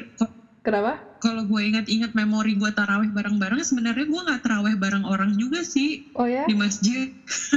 kenapa? 0.66 1.13
Kalau 1.24 1.48
gue 1.48 1.62
ingat-ingat 1.64 2.12
memori 2.12 2.52
gue 2.54 2.68
taraweh 2.70 3.08
bareng-bareng 3.08 3.64
sebenarnya 3.64 4.04
gue 4.04 4.22
nggak 4.22 4.42
taraweh 4.44 4.76
bareng 4.76 5.08
orang 5.08 5.32
juga 5.34 5.64
sih 5.64 6.04
Oh 6.14 6.28
ya, 6.28 6.44
di 6.44 6.52
masjid. 6.54 7.08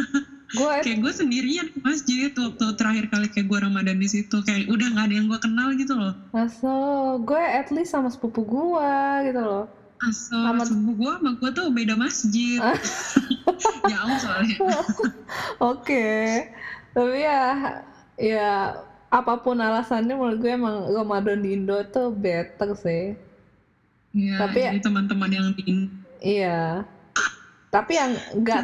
gue 0.57 0.70
kayak 0.79 1.02
gue 1.02 1.12
sendirian 1.12 1.66
di 1.66 1.83
masjid 1.83 2.31
waktu 2.31 2.66
terakhir 2.72 3.11
kali 3.11 3.26
kayak 3.26 3.50
gue 3.50 3.59
ramadan 3.59 3.98
di 3.98 4.07
situ 4.07 4.38
kayak 4.40 4.70
udah 4.70 4.87
nggak 4.88 5.07
ada 5.11 5.14
yang 5.18 5.26
gue 5.26 5.40
kenal 5.42 5.74
gitu 5.74 5.92
loh. 5.92 6.14
masuk 6.31 7.26
gue 7.26 7.42
at 7.42 7.66
least 7.68 7.90
sama 7.90 8.07
sepupu 8.07 8.46
gue 8.46 8.92
gitu 9.26 9.42
loh. 9.42 9.66
Asal 9.98 10.46
Sama- 10.46 10.62
sepupu 10.62 10.92
gue 10.94 11.12
sama 11.12 11.31
gue 11.35 11.50
tuh 11.50 11.66
beda 11.68 11.94
masjid. 11.96 12.62
Jauh 13.90 14.16
soalnya. 14.16 14.57
Oke, 15.66 16.46
tapi 16.92 17.16
ya, 17.18 17.42
ya 18.14 18.50
apa 19.09 19.35
pun 19.37 19.57
alasannya 19.57 20.12
menurut 20.12 20.38
gue 20.38 20.52
emang 20.52 20.87
Ramadan 20.87 21.40
di 21.40 21.57
Indo 21.57 21.81
tuh 21.87 22.12
better 22.12 22.76
sih. 22.76 23.16
Tapi 24.16 24.59
ya- 24.64 24.72
jadi 24.72 24.81
teman-teman 24.81 25.31
yang 25.31 25.46
di 25.52 25.62
Iya. 26.24 26.83
Tapi 27.66 27.92
yang 27.92 28.12
nggak 28.40 28.61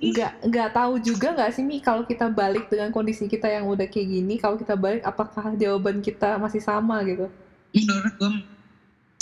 nggak 0.00 0.32
nggak 0.50 0.68
tahu 0.74 0.98
juga 0.98 1.30
nggak 1.38 1.50
sih 1.54 1.62
Mi 1.62 1.78
kalau 1.78 2.02
kita 2.02 2.26
balik 2.26 2.66
dengan 2.66 2.90
kondisi 2.90 3.30
kita 3.30 3.46
yang 3.46 3.68
udah 3.70 3.86
kayak 3.86 4.08
gini, 4.10 4.34
kalau 4.42 4.58
kita 4.58 4.74
balik 4.74 5.06
apakah 5.06 5.54
jawaban 5.54 6.02
kita 6.02 6.34
masih 6.40 6.58
sama 6.58 6.98
gitu? 7.06 7.30
menurut 7.70 8.10
gue 8.18 8.30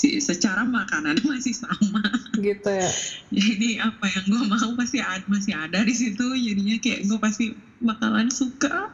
sih 0.01 0.17
secara 0.25 0.65
makanan 0.65 1.21
masih 1.29 1.53
sama. 1.53 2.01
Gitu 2.41 2.71
ya. 2.71 2.89
Jadi 3.29 3.77
apa 3.77 4.05
yang 4.09 4.25
gue 4.25 4.43
mau 4.49 4.71
pasti 4.79 5.03
ada, 5.03 5.27
masih 5.29 5.53
ada 5.53 5.85
di 5.85 5.93
situ. 5.93 6.25
Jadinya 6.33 6.81
kayak 6.81 7.05
gue 7.05 7.19
pasti 7.21 7.45
bakalan 7.83 8.33
suka. 8.33 8.89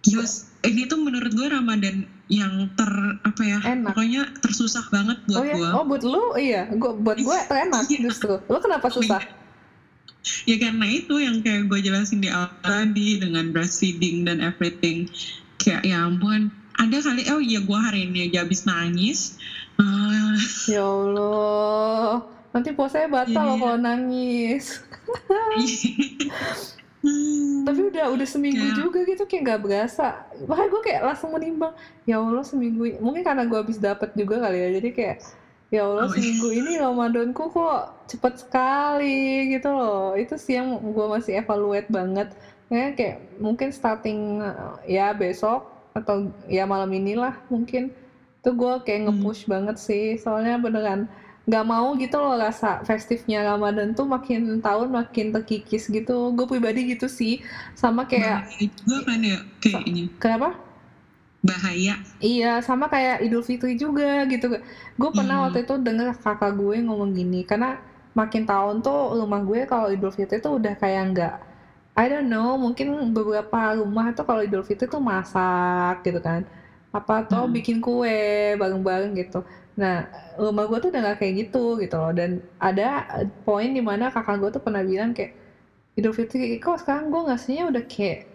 Terus 0.00 0.32
ini 0.62 0.84
tuh 0.84 0.96
menurut 0.96 1.28
gue 1.30 1.46
Ramadan 1.46 2.02
yang 2.26 2.70
ter 2.72 2.88
apa 3.20 3.42
ya 3.42 3.58
Enak. 3.60 3.90
pokoknya 3.90 4.22
tersusah 4.38 4.86
banget 4.88 5.18
buat 5.26 5.36
oh 5.36 5.44
ya, 5.44 5.54
gue. 5.56 5.68
oh 5.72 5.84
buat 5.84 6.02
lu 6.02 6.24
iya, 6.36 6.62
gua 6.70 6.94
buat 6.94 7.18
gue 7.18 7.38
terenak 7.46 7.84
Iya. 7.86 8.00
justru. 8.06 8.38
Lu 8.40 8.58
kenapa 8.58 8.86
susah? 8.86 9.20
Ya 10.44 10.56
karena 10.56 10.84
itu 10.84 11.16
yang 11.16 11.40
kayak 11.40 11.66
gue 11.66 11.80
jelasin 11.80 12.20
di 12.20 12.28
awal 12.28 12.52
tadi 12.60 13.18
dengan 13.18 13.50
breastfeeding 13.50 14.24
dan 14.24 14.38
everything. 14.38 15.08
Kayak 15.56 15.80
ya 15.82 15.96
ampun, 16.02 16.48
ada 16.74 16.96
kali 16.98 17.24
oh 17.28 17.40
iya 17.40 17.60
gue 17.60 17.78
hari 17.78 18.04
ini 18.06 18.28
aja 18.28 18.44
habis 18.44 18.64
nangis. 18.64 19.36
Ah, 19.76 20.36
Ya 20.64 20.84
Allah, 20.84 22.20
nanti 22.52 22.70
puasanya 22.70 23.08
batal 23.10 23.32
Iya. 23.48 23.56
kalau 23.58 23.76
nangis. 23.76 24.64
Tapi 27.60 27.80
udah 27.88 28.12
udah 28.12 28.26
seminggu 28.26 28.60
Kayak- 28.62 28.76
juga 28.76 28.98
gitu 29.02 29.22
kayak 29.24 29.42
nggak 29.42 29.60
berasa. 29.62 30.06
Makanya 30.44 30.68
gue 30.68 30.82
kayak 30.82 31.00
langsung 31.02 31.30
menimbang 31.32 31.72
ya 32.04 32.16
allah 32.16 32.44
seminggu 32.44 32.84
mungkin 32.98 33.22
karena 33.22 33.44
gue 33.44 33.56
habis 33.56 33.78
dapet 33.78 34.12
juga 34.12 34.36
kali 34.38 34.58
ya 34.58 34.68
jadi 34.76 34.88
kayak 34.90 35.16
ya 35.70 35.80
allah 35.82 36.04
Oh, 36.04 36.08
iya. 36.08 36.12
seminggu 36.12 36.48
ini 36.52 36.72
ramadanku 36.76 37.44
kok 37.48 37.78
cepet 38.06 38.34
sekali 38.38 39.18
gitu 39.50 39.68
loh. 39.70 40.12
Itu 40.12 40.36
sih 40.36 40.54
yang 40.54 40.76
gue 40.76 41.06
masih 41.08 41.38
evaluate 41.38 41.88
banget. 41.88 42.28
Ya 42.68 42.92
kayak 42.92 43.16
mungkin 43.38 43.68
starting 43.70 44.38
uh, 44.40 44.76
ya 44.84 45.10
besok 45.10 45.66
atau 45.90 46.28
ya 46.46 46.64
malam 46.64 46.90
inilah 46.90 47.32
mungkin. 47.48 47.90
Tuh 48.40 48.52
gue 48.52 48.72
kayak 48.82 49.04
Hmm. 49.04 49.20
nge-push 49.20 49.46
banget 49.46 49.76
sih. 49.76 50.16
Soalnya 50.16 50.56
beneran 50.56 51.08
nggak 51.50 51.64
mau 51.72 51.86
gitu 52.02 52.16
loh 52.22 52.34
rasa 52.38 52.66
festifnya 52.88 53.42
Ramadan 53.50 53.88
tuh 53.98 54.06
makin 54.14 54.40
tahun 54.62 54.88
makin 54.98 55.26
terkikis 55.34 55.84
gitu 55.90 56.12
gue 56.36 56.46
pribadi 56.52 56.80
gitu 56.94 57.06
sih 57.10 57.42
sama 57.74 58.06
kayak 58.10 58.46
bahaya 58.46 58.66
juga 58.78 58.96
kan 59.08 59.20
ya 59.30 59.38
kayaknya 59.62 60.04
kenapa 60.22 60.48
bahaya. 61.42 61.96
Iya, 62.20 62.46
sama 62.60 62.84
kayak 62.92 63.24
Idul 63.24 63.40
Fitri 63.48 63.72
juga 63.82 64.04
gitu. 64.28 64.44
Gue 65.00 65.10
pernah 65.16 65.36
Hmm. 65.40 65.44
waktu 65.48 65.64
itu 65.64 65.74
denger 65.86 66.08
kakak 66.24 66.52
gue 66.60 66.76
ngomong 66.84 67.10
gini, 67.16 67.36
karena 67.48 67.80
makin 68.12 68.44
tahun 68.44 68.76
tuh 68.84 69.16
rumah 69.20 69.40
gue 69.48 69.64
kalau 69.64 69.88
Idul 69.94 70.12
Fitri 70.12 70.36
tuh 70.44 70.52
udah 70.60 70.74
kayak 70.76 71.02
nggak, 71.16 71.34
I 71.96 72.04
don't 72.12 72.28
know, 72.28 72.48
mungkin 72.64 72.86
beberapa 73.16 73.58
rumah 73.80 74.12
tuh 74.16 74.24
kalau 74.28 74.40
Idul 74.44 74.64
Fitri 74.68 74.84
tuh 74.94 75.00
masak 75.00 76.04
gitu 76.06 76.20
kan, 76.20 76.44
apa 76.92 77.12
atau 77.24 77.42
Hmm. 77.46 77.54
bikin 77.56 77.76
kue 77.80 78.16
bareng-bareng 78.60 79.12
gitu. 79.20 79.40
Nah, 79.78 80.06
rumah 80.38 80.64
gue 80.68 80.78
tuh 80.82 80.88
udah 80.92 81.00
nggak 81.04 81.18
kayak 81.22 81.34
gitu 81.46 81.78
gitu 81.82 81.94
loh. 82.00 82.12
Dan 82.14 82.42
ada 82.60 83.06
poin 83.46 83.70
di 83.70 83.80
mana 83.82 84.10
kakak 84.12 84.36
gue 84.42 84.50
tuh 84.56 84.62
pernah 84.62 84.82
bilang 84.84 85.12
kayak 85.16 85.32
Idul 85.98 86.14
Fitri 86.16 86.56
kok 86.62 86.80
sekarang 86.82 87.10
gue 87.12 87.20
ngasihnya 87.28 87.64
udah 87.70 87.84
kayak 87.86 88.30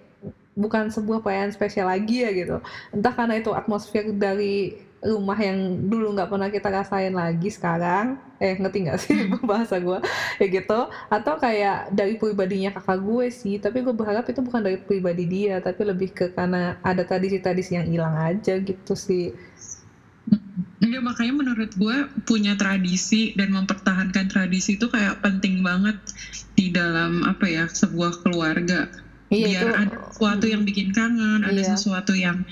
bukan 0.56 0.88
sebuah 0.94 1.20
perayaan 1.24 1.52
spesial 1.52 1.88
lagi 1.92 2.24
ya 2.26 2.32
gitu. 2.36 2.58
Entah 2.96 3.14
karena 3.16 3.36
itu 3.40 3.52
atmosfer 3.52 4.08
dari 4.16 4.76
rumah 5.06 5.38
yang 5.38 5.86
dulu 5.92 6.16
nggak 6.18 6.30
pernah 6.32 6.50
kita 6.50 6.70
rasain 6.72 7.14
lagi 7.14 7.50
sekarang. 7.52 8.18
Eh 8.42 8.56
ngerti 8.60 8.78
nggak 8.88 9.00
sih 9.00 9.16
bahasa 9.50 9.80
gue 9.80 10.00
ya 10.42 10.48
gitu. 10.48 10.80
Atau 11.12 11.36
kayak 11.40 11.92
dari 11.94 12.16
pribadinya 12.20 12.72
kakak 12.76 13.00
gue 13.04 13.28
sih. 13.32 13.56
Tapi 13.60 13.84
gue 13.84 13.94
berharap 13.96 14.26
itu 14.28 14.40
bukan 14.44 14.62
dari 14.64 14.78
pribadi 14.80 15.24
dia 15.28 15.60
tapi 15.64 15.82
lebih 15.88 16.10
ke 16.16 16.26
karena 16.36 16.80
ada 16.84 17.04
tradisi-tradisi 17.08 17.76
yang 17.80 17.88
hilang 17.88 18.16
aja 18.16 18.58
gitu 18.60 18.94
sih 18.96 19.36
Iya 20.86 21.00
makanya 21.02 21.34
menurut 21.34 21.72
gue 21.74 21.98
punya 22.30 22.54
tradisi 22.54 23.34
dan 23.34 23.50
mempertahankan 23.56 24.30
tradisi 24.30 24.78
itu 24.78 24.86
kayak 24.86 25.18
penting 25.24 25.66
banget 25.66 25.98
di 26.54 26.70
dalam 26.70 27.26
apa 27.26 27.46
ya 27.50 27.66
sebuah 27.66 28.22
keluarga. 28.22 28.86
iya 29.34 29.50
Biar 29.50 29.66
itu 29.66 29.68
ada 29.82 29.96
sesuatu 30.14 30.46
yang 30.46 30.62
bikin 30.62 30.94
kangen, 30.94 31.42
ada 31.42 31.58
Iya. 31.58 31.74
sesuatu 31.74 32.14
yang 32.14 32.44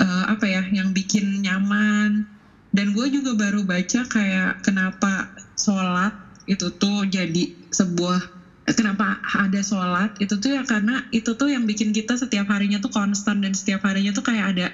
eh, 0.00 0.24
apa 0.24 0.46
ya 0.48 0.62
yang 0.72 0.96
bikin 0.96 1.44
nyaman. 1.44 2.24
Dan 2.72 2.96
gue 2.96 3.06
juga 3.12 3.36
baru 3.36 3.60
baca 3.68 4.08
kayak 4.08 4.64
kenapa 4.64 5.28
sholat 5.60 6.16
itu 6.48 6.72
tuh 6.72 7.04
jadi 7.04 7.52
sebuah 7.68 8.24
kenapa 8.72 9.20
ada 9.36 9.60
sholat 9.60 10.14
itu 10.16 10.40
tuh 10.40 10.56
ya 10.56 10.62
karena 10.64 11.04
itu 11.12 11.36
tuh 11.36 11.52
yang 11.52 11.68
bikin 11.68 11.92
kita 11.92 12.16
setiap 12.16 12.48
harinya 12.48 12.80
tuh 12.80 12.88
konstan 12.88 13.44
dan 13.44 13.52
setiap 13.52 13.84
harinya 13.84 14.14
tuh 14.16 14.24
kayak 14.24 14.56
ada 14.56 14.66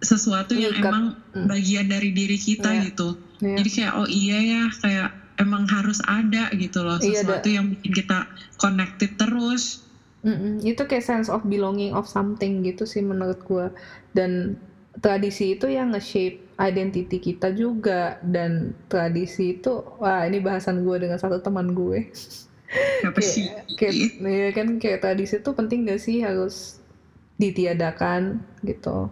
sesuatu 0.00 0.52
yang 0.52 0.72
Ngikat. 0.72 0.84
emang 0.84 1.04
Hmm. 1.30 1.46
bagian 1.46 1.86
dari 1.86 2.10
diri 2.10 2.34
kita 2.34 2.70
Iya. 2.70 2.82
gitu. 2.86 3.08
Iya. 3.38 3.56
Jadi 3.60 3.68
kayak 3.70 3.92
oh 3.94 4.08
iya 4.08 4.38
ya 4.38 4.62
kayak 4.74 5.08
emang 5.36 5.64
harus 5.66 6.00
ada 6.02 6.52
gitu 6.52 6.80
loh 6.80 6.98
Iya, 6.98 7.20
sesuatu 7.20 7.48
yang 7.48 7.68
bikin 7.68 7.92
kita 7.94 8.28
connected 8.56 9.16
terus 9.16 9.84
Mm-mm, 10.20 10.60
itu 10.60 10.84
kayak 10.84 11.00
sense 11.00 11.32
of 11.32 11.40
belonging 11.42 11.96
of 11.96 12.04
something 12.04 12.60
gitu 12.60 12.84
sih 12.84 13.00
menurut 13.00 13.40
gua 13.40 13.72
dan 14.12 14.60
tradisi 15.00 15.54
itu 15.54 15.64
yang 15.64 15.96
nge-shape 15.96 16.44
identity 16.58 17.16
kita 17.16 17.48
juga 17.50 18.20
dan 18.20 18.76
tradisi 18.84 19.56
itu 19.56 19.80
wah 19.96 20.28
ini 20.28 20.36
bahasan 20.38 20.84
gue 20.84 20.96
dengan 20.98 21.16
satu 21.16 21.40
teman 21.40 21.72
gue 21.72 22.04
apa 23.08 23.16
sih 23.18 23.48
kayak 23.72 23.96
ya 24.20 24.50
kan 24.52 24.76
kayak 24.76 25.00
tradisi 25.00 25.40
itu 25.40 25.50
penting 25.50 25.88
gak 25.88 25.98
sih 25.98 26.20
harus 26.20 26.76
ditiadakan 27.40 28.44
gitu 28.60 29.08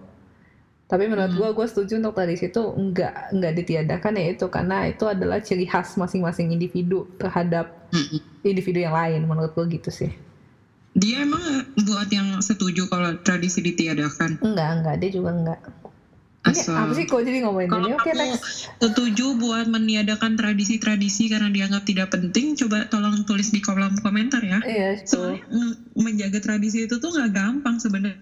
tapi 0.88 1.04
menurut 1.04 1.30
Hmm. 1.30 1.38
gua 1.38 1.48
gue 1.52 1.66
setuju 1.68 2.00
untuk 2.00 2.16
tradisi 2.16 2.48
itu 2.48 2.62
enggak 2.72 3.12
enggak 3.28 3.52
ditiadakan 3.60 4.12
ya 4.16 4.24
itu. 4.32 4.46
Karena 4.48 4.88
itu 4.88 5.04
adalah 5.04 5.38
ciri 5.44 5.68
khas 5.68 5.94
masing-masing 6.00 6.48
individu 6.48 7.04
terhadap 7.20 7.68
individu 8.40 8.80
yang 8.80 8.96
lain 8.96 9.28
menurut 9.28 9.52
gue 9.52 9.68
gitu 9.76 9.92
sih. 9.92 10.08
Dia 10.96 11.22
emang 11.22 11.44
buat 11.84 12.08
yang 12.08 12.40
setuju 12.40 12.88
kalau 12.88 13.14
tradisi 13.20 13.60
ditiadakan? 13.60 14.40
Enggak 14.40 14.68
enggak 14.80 14.94
dia 14.98 15.10
juga 15.12 15.30
enggak 15.36 15.60
ini 16.48 16.54
asal 16.64 16.74
apa 16.80 16.92
sih 16.96 17.04
kok 17.04 17.20
jadi 17.20 17.38
ngomongin 17.44 17.68
Kalau 17.68 17.88
oke 17.92 18.10
next. 18.14 18.72
setuju 18.80 19.26
buat 19.36 19.66
meniadakan 19.68 20.32
tradisi-tradisi 20.38 21.28
karena 21.28 21.52
dianggap 21.52 21.84
tidak 21.84 22.08
penting, 22.14 22.56
coba 22.56 22.88
tolong 22.88 23.26
tulis 23.28 23.52
di 23.52 23.60
kolom 23.60 23.92
komentar 24.00 24.40
ya. 24.40 24.62
iya 24.64 24.96
Soalnya 25.04 25.44
mm, 25.44 26.00
menjaga 26.00 26.38
tradisi 26.40 26.88
itu 26.88 26.96
tuh 26.96 27.10
nggak 27.12 27.30
gampang 27.36 27.76
sebenarnya. 27.76 28.16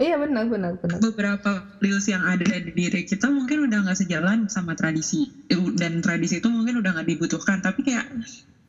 Iya 0.00 0.16
benar 0.16 0.48
benar 0.48 0.76
benar 0.80 0.98
Beberapa 1.00 1.64
values 1.80 2.08
yang 2.08 2.24
ada 2.24 2.44
di 2.44 2.72
diri 2.72 3.04
kita 3.04 3.28
mungkin 3.28 3.68
udah 3.68 3.84
nggak 3.84 3.98
sejalan 4.00 4.48
sama 4.48 4.72
tradisi 4.72 5.28
Eh, 5.52 5.60
dan 5.76 6.00
tradisi 6.00 6.40
itu 6.40 6.48
mungkin 6.48 6.80
udah 6.80 6.96
nggak 6.96 7.08
dibutuhkan. 7.12 7.60
Tapi 7.60 7.84
kayak 7.84 8.08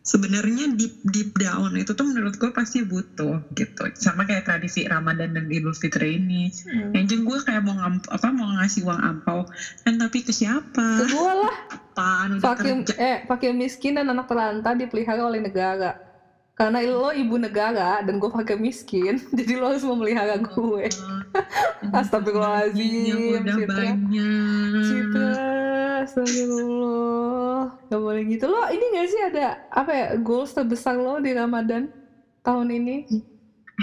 sebenarnya 0.03 0.75
deep 0.75 0.99
deep 1.07 1.31
down 1.39 1.79
itu 1.79 1.95
tuh 1.95 2.03
menurut 2.03 2.35
gue 2.35 2.51
pasti 2.51 2.83
butuh 2.83 3.39
gitu. 3.55 3.83
Sama 3.95 4.27
kayak 4.27 4.43
tradisi 4.43 4.83
Ramadan 4.83 5.31
dan 5.31 5.47
Idul 5.47 5.71
Fitri 5.71 6.19
ini. 6.19 6.51
Hmm. 6.67 6.91
Yang 6.91 7.23
gue 7.23 7.37
kayak 7.47 7.63
mau 7.63 7.79
ngamp 7.79 8.03
apa 8.11 8.27
mau 8.35 8.51
ngasih 8.59 8.83
uang 8.83 8.99
ampau 8.99 9.47
kan 9.87 9.95
tapi 9.95 10.27
ke 10.27 10.35
siapa? 10.35 11.07
kedua 11.07 11.47
lah 11.47 11.55
Apaan 11.71 12.41
udah 12.41 12.57
kerja 12.57 12.93
eh 12.97 13.17
fakir 13.29 13.53
miskin 13.53 13.95
dan 13.95 14.09
anak 14.09 14.25
terlantar 14.25 14.73
dipelihara 14.73 15.23
oleh 15.23 15.39
negara 15.39 15.93
karena 16.53 16.85
lo 16.85 17.09
ibu 17.09 17.41
negara 17.41 18.05
dan 18.05 18.21
gue 18.21 18.29
fakir 18.29 18.61
miskin 18.61 19.17
jadi 19.37 19.57
lo 19.57 19.73
harus 19.73 19.81
memelihara 19.81 20.37
gue. 20.37 20.85
Astagfirullahaladzim, 21.97 23.09
yang 23.09 23.21
udah 23.41 23.55
Citra. 23.57 23.85
Citra 24.85 25.31
Astagfirullah. 26.05 27.61
Gak 27.89 28.01
boleh 28.01 28.23
gitu. 28.29 28.45
Lo 28.51 28.69
ini 28.69 28.85
gak 28.93 29.07
sih 29.09 29.21
ada 29.33 29.57
Apa 29.71 29.91
ya 29.91 30.07
Goals 30.19 30.53
terbesar 30.53 30.99
lo 30.99 31.17
di 31.23 31.31
Ramadan 31.33 31.89
Tahun 32.43 32.67
ini? 32.69 33.07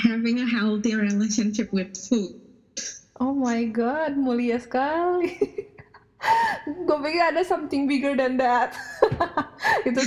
Having 0.06 0.44
a 0.44 0.48
healthy 0.48 0.94
relationship 0.94 1.72
with 1.74 1.90
food. 1.96 2.38
Oh 3.18 3.34
my 3.34 3.66
god 3.68 4.14
Mulia 4.14 4.60
sekali 4.60 5.32
Gue 6.68 6.98
pikir 7.00 7.32
ada 7.32 7.40
something 7.40 7.88
bigger 7.88 8.12
than 8.12 8.36
that 8.36 8.76
Itu 9.88 10.00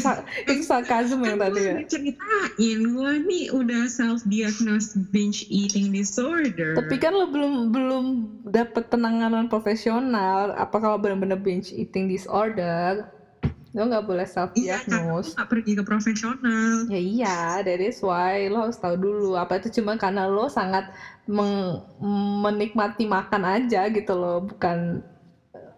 itu 0.46 0.62
sarkasm 0.62 1.26
yang 1.26 1.42
kan 1.42 1.50
tadi 1.50 1.62
ya 1.66 1.76
ceritain 1.90 2.80
gue 2.94 3.14
nih 3.26 3.50
udah 3.50 3.90
self 3.90 4.22
diagnosed 4.30 4.94
binge 5.10 5.42
eating 5.50 5.90
disorder 5.90 6.78
Tapi 6.78 6.96
kan 7.02 7.18
lo 7.18 7.26
belum 7.30 7.74
belum 7.74 8.06
dapat 8.46 8.94
penanganan 8.94 9.50
profesional. 9.50 10.54
Apa 10.54 10.78
kalau 10.78 10.98
benar-benar 11.02 11.42
binge 11.42 11.74
eating 11.74 12.06
disorder? 12.06 13.10
Lo 13.74 13.90
nggak 13.90 14.06
boleh 14.06 14.28
self 14.30 14.54
iya 14.54 14.78
karena 14.86 15.02
gue 15.02 15.26
diagnose. 15.26 15.34
gak 15.34 15.50
pergi 15.50 15.72
ke 15.74 15.84
profesional 15.86 16.86
Ya 16.86 17.02
iya, 17.02 17.38
that 17.66 17.82
is 17.82 17.98
why 18.06 18.46
lo 18.46 18.70
harus 18.70 18.78
tahu 18.78 18.94
dulu. 19.02 19.34
Apa 19.34 19.58
itu 19.58 19.82
cuma 19.82 19.98
karena 19.98 20.30
lo 20.30 20.46
sangat 20.46 20.94
menikmati 21.26 23.10
makan 23.10 23.44
aja 23.50 23.90
gitu 23.90 24.14
loh, 24.14 24.46
bukan 24.46 25.02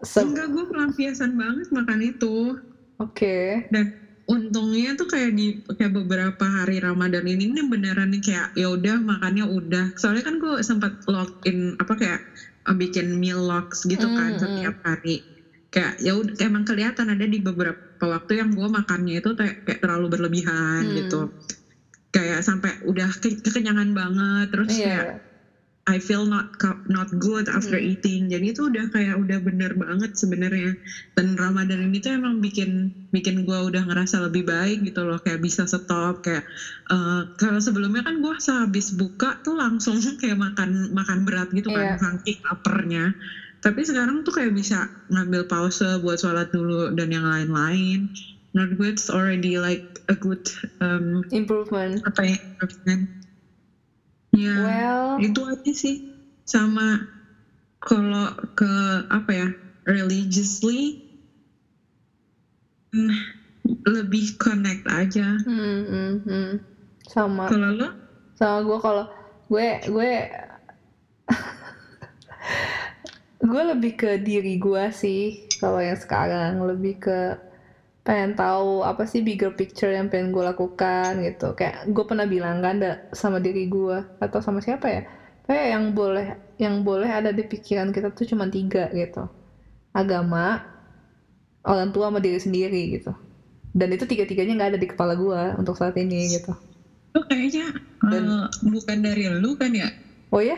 enggak 0.02 0.48
gue 0.50 0.64
pelampiasan 0.68 1.32
banget 1.34 1.66
makan 1.72 2.00
itu 2.02 2.56
Oke. 2.96 3.64
dan 3.68 3.92
untungnya 4.26 4.98
tuh 4.98 5.06
kayak 5.06 5.38
di 5.38 5.54
kayak 5.78 5.94
beberapa 5.94 6.42
hari 6.42 6.82
Ramadan 6.82 7.22
ini 7.30 7.46
ini 7.46 7.62
beneran 7.62 8.10
nih 8.10 8.22
kayak 8.22 8.48
ya 8.58 8.74
udah 8.74 8.98
makannya 8.98 9.46
udah 9.46 9.94
soalnya 9.94 10.26
kan 10.26 10.42
gue 10.42 10.58
sempat 10.66 10.98
login 11.06 11.78
apa 11.78 11.94
kayak 11.94 12.20
uh, 12.66 12.74
bikin 12.74 13.14
meal 13.16 13.38
logs 13.38 13.86
gitu 13.86 14.02
Mm, 14.02 14.16
kan 14.18 14.30
mm. 14.34 14.40
setiap 14.42 14.74
hari 14.82 15.22
kayak 15.70 15.94
ya 16.02 16.18
udah 16.18 16.34
emang 16.42 16.64
kelihatan 16.66 17.06
ada 17.06 17.22
di 17.22 17.38
beberapa 17.38 17.78
waktu 18.02 18.42
yang 18.42 18.50
gue 18.50 18.66
makannya 18.66 19.22
itu 19.22 19.30
kayak, 19.32 19.62
kayak 19.62 19.80
terlalu 19.80 20.06
berlebihan 20.10 20.82
Hmm. 20.84 20.96
gitu 20.98 21.20
kayak 22.10 22.40
sampai 22.40 22.80
udah 22.82 23.12
ke- 23.20 23.38
kekenyangan 23.44 23.92
banget 23.92 24.46
terus 24.50 24.72
Iya. 24.72 24.82
kayak 24.82 25.06
I 25.86 26.02
feel 26.02 26.26
not 26.26 26.50
not 26.90 27.06
good 27.22 27.46
after 27.46 27.78
Hmm. 27.78 27.86
eating. 27.94 28.26
Jadi 28.26 28.50
itu 28.50 28.66
udah 28.66 28.90
kayak 28.90 29.16
udah 29.22 29.38
bener 29.38 29.70
banget 29.78 30.18
sebenarnya. 30.18 30.74
Dan 31.14 31.38
Ramadan 31.38 31.78
ini 31.86 32.02
tuh 32.02 32.18
emang 32.18 32.42
bikin 32.42 32.90
bikin 33.14 33.46
gue 33.46 33.58
udah 33.70 33.86
ngerasa 33.86 34.18
lebih 34.26 34.42
baik 34.46 34.82
gitu 34.82 35.06
loh. 35.06 35.18
Kayak 35.22 35.40
bisa 35.46 35.62
stop. 35.70 36.18
Kayak 36.26 36.42
eh, 36.90 37.22
kalau 37.38 37.60
sebelumnya 37.62 38.02
kan 38.02 38.18
gue 38.18 38.34
sehabis 38.42 38.90
buka 38.98 39.38
tuh 39.46 39.54
langsung 39.62 39.96
kayak 40.20 40.38
makan 40.38 40.90
makan 40.90 41.18
berat 41.26 41.48
gitu 41.54 41.70
Iya. 41.70 41.94
kan, 41.98 42.18
saking 42.18 42.38
lapernya. 42.50 43.04
Tapi 43.62 43.80
sekarang 43.86 44.22
tuh 44.26 44.32
kayak 44.36 44.52
bisa 44.54 44.90
ngambil 45.10 45.46
pause 45.50 45.98
buat 46.02 46.18
sholat 46.20 46.50
dulu 46.54 46.92
dan 46.98 47.08
yang 47.14 47.26
lain-lain. 47.26 48.10
Menurut 48.54 48.72
gue 48.78 48.88
it's 48.90 49.08
already 49.12 49.58
like 49.58 49.86
a 50.10 50.14
good 50.18 50.42
um, 50.82 51.22
Improvement. 51.30 51.98
apa 52.06 52.20
ya 52.26 52.36
improvement. 52.38 53.02
Ya. 54.36 54.56
Well, 54.60 55.08
itu 55.24 55.40
aja 55.48 55.72
sih. 55.72 55.96
Sama 56.44 57.00
kalau 57.80 58.36
ke 58.52 58.68
apa 59.08 59.30
ya 59.32 59.48
religiously 59.88 61.00
hmm, 62.92 63.16
lebih 63.88 64.36
connect 64.36 64.84
aja. 64.92 65.40
Hmm, 65.40 65.80
hmm, 65.88 66.14
hmm. 66.22 66.52
sama. 67.08 67.48
kalau 67.48 67.72
lo? 67.72 67.88
Sama 68.36 68.60
gue 68.60 68.78
kalau 68.84 69.04
gue 69.48 69.68
gue 69.88 70.12
gue 73.50 73.62
lebih 73.72 73.92
ke 73.96 74.20
diri 74.20 74.60
gue 74.60 74.84
sih 74.92 75.48
kalau 75.56 75.80
yang 75.80 75.96
sekarang. 75.96 76.60
Lebih 76.60 77.00
ke 77.00 77.40
pengen 78.06 78.30
tahu 78.38 78.66
apa 78.90 79.02
sih 79.10 79.20
bigger 79.26 79.50
picture 79.58 79.90
yang 79.96 80.06
pengen 80.10 80.28
gue 80.34 80.42
lakukan 80.50 81.10
gitu. 81.26 81.44
Kayak 81.58 81.74
gue 81.94 82.04
pernah 82.10 82.26
bilang 82.34 82.56
kan 82.64 82.76
sama 83.20 83.38
diri 83.46 83.60
gue 83.74 83.96
atau 84.24 84.38
sama 84.46 84.60
siapa 84.66 84.86
ya 84.94 85.00
kayak 85.46 85.66
yang 85.74 85.84
boleh 85.98 86.24
yang 86.62 86.74
boleh 86.88 87.08
ada 87.18 87.30
di 87.38 87.42
pikiran 87.52 87.88
kita 87.94 88.08
tuh 88.16 88.24
cuma 88.30 88.44
tiga 88.54 88.80
gitu. 89.00 89.18
Agama 90.00 90.38
orang 91.66 91.88
tua 91.94 92.08
sama 92.08 92.20
diri 92.22 92.38
sendiri 92.38 92.80
gitu. 92.96 93.10
Dan 93.76 93.88
itu 93.92 94.04
tiga-tiganya 94.08 94.52
nggak 94.56 94.70
ada 94.76 94.80
di 94.80 94.88
kepala 94.88 95.12
gue 95.18 95.40
untuk 95.60 95.74
saat 95.76 95.94
ini 96.00 96.38
gitu. 96.38 96.52
Lo 97.14 97.20
kayaknya 97.28 97.72
Dan- 98.00 98.28
eh, 98.28 98.44
bukan 98.62 98.98
dari 99.04 99.22
lu 99.42 99.50
kan 99.60 99.72
ya? 99.72 99.88
Oh 100.32 100.42
ya 100.42 100.56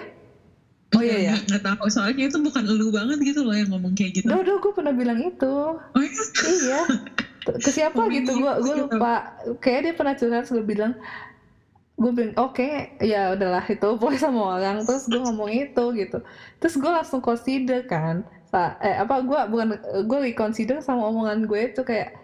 Oh 0.96 1.04
iya 1.04 1.20
ya. 1.20 1.34
nggak 1.37 1.61
tahu. 1.61 1.84
Soalnya 1.92 2.32
itu 2.32 2.38
bukan 2.40 2.64
lu 2.64 2.88
banget 2.88 3.20
gitu 3.20 3.44
loh 3.44 3.52
yang 3.52 3.68
ngomong 3.68 3.92
kayak 3.92 4.12
gitu. 4.18 4.26
Udah, 4.32 4.40
udah 4.40 4.54
gue 4.56 4.72
pernah 4.72 4.94
bilang 4.96 5.20
itu. 5.20 5.44
oh 5.76 6.02
iya? 6.02 6.22
Iya. 6.48 6.80
Ke 7.64 7.70
siapa 7.72 8.06
gitu, 8.12 8.37
gue 8.37 8.52
gue 8.64 8.74
lupa. 8.87 9.32
Kayak 9.62 9.80
dia 9.84 9.94
pernah 9.96 10.14
curhat, 10.18 10.46
gue 10.52 10.64
bilang, 10.64 10.92
gue 11.98 12.12
bilang, 12.14 12.34
oke, 12.38 12.68
ya 13.02 13.34
udahlah 13.34 13.64
itu 13.66 13.88
boleh 13.98 14.18
sama 14.20 14.40
orang. 14.58 14.87
Terus 14.87 15.11
gue 15.11 15.18
ngomong 15.18 15.50
itu 15.50 15.84
gitu. 15.98 16.18
Terus 16.62 16.74
gue 16.78 16.90
langsung 16.90 17.20
consider 17.24 17.82
kan, 17.90 18.22
Sa- 18.48 18.78
eh 18.80 18.96
apa 18.96 19.20
gue 19.26 19.40
bukan 19.52 19.66
gue 20.08 20.18
reconsider 20.30 20.78
sama 20.80 21.11
omongan 21.11 21.44
gue 21.50 21.61
itu 21.74 21.82
kayak, 21.82 22.14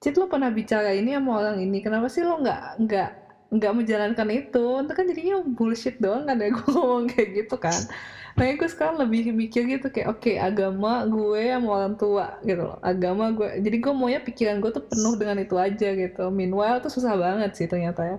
Cit 0.00 0.16
lo 0.16 0.28
pernah 0.32 0.48
bicara 0.48 0.92
ini 0.96 1.12
sama 1.16 1.30
orang 1.40 1.56
ini, 1.60 1.78
kenapa 1.84 2.08
sih 2.08 2.24
lo 2.24 2.40
nggak 2.40 2.60
nggak 2.84 3.08
nggak 3.56 3.72
menjalankan 3.76 4.28
itu? 4.32 4.64
Itu 4.84 4.92
kan 4.96 5.04
jadinya 5.10 5.34
bullshit 5.44 5.96
doang 6.00 6.24
kan 6.28 6.40
ya 6.40 6.48
gue 6.52 6.66
ngomong 6.72 7.04
kayak 7.12 7.28
gitu 7.44 7.56
kan. 7.60 7.88
Makanya 8.36 8.54
gue 8.60 8.68
sekarang 8.74 8.96
lebih 9.02 9.20
mikir 9.42 9.62
gitu 9.72 9.86
kayak 9.94 10.08
oke 10.12 10.30
agama 10.46 10.88
gue 11.12 11.40
sama 11.52 11.68
orang 11.76 11.94
tua 12.00 12.24
gitu 12.48 12.60
loh. 12.68 12.76
Agama 12.88 13.22
gue 13.36 13.46
jadi 13.64 13.76
gue 13.84 13.92
maunya 13.98 14.20
pikiran 14.26 14.56
gue 14.62 14.70
tuh 14.76 14.84
penuh 14.90 15.12
dengan 15.20 15.36
itu 15.42 15.54
aja 15.64 15.86
gitu. 16.00 16.18
Meanwhile 16.38 16.76
tuh 16.84 16.90
susah 16.96 17.14
banget 17.24 17.50
sih 17.58 17.66
ternyata 17.72 18.00
ya 18.10 18.16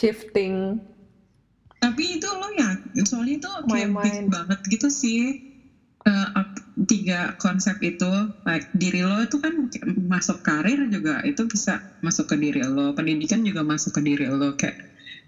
shifting. 0.00 0.54
Tapi 1.80 2.02
itu 2.20 2.28
lo 2.40 2.46
ya, 2.60 2.68
soalnya 3.08 3.34
itu 3.40 3.48
My 3.64 3.72
kayak 3.72 3.90
big 4.04 4.16
banget 4.34 4.58
gitu 4.72 4.88
sih. 5.02 5.18
Eh, 6.08 6.28
up- 6.40 6.64
tiga 6.90 7.36
konsep 7.42 7.76
itu, 7.90 8.08
like 8.48 8.66
diri 8.82 9.00
lo 9.08 9.16
itu 9.26 9.36
kan 9.44 9.54
masuk 10.14 10.38
karir 10.46 10.78
juga 10.94 11.20
itu 11.28 11.42
bisa 11.52 11.72
masuk 12.06 12.26
ke 12.32 12.36
diri 12.44 12.60
lo, 12.74 12.96
pendidikan 12.98 13.40
juga 13.48 13.62
masuk 13.72 13.92
ke 13.96 14.02
diri 14.08 14.24
lo 14.32 14.56
kayak 14.60 14.76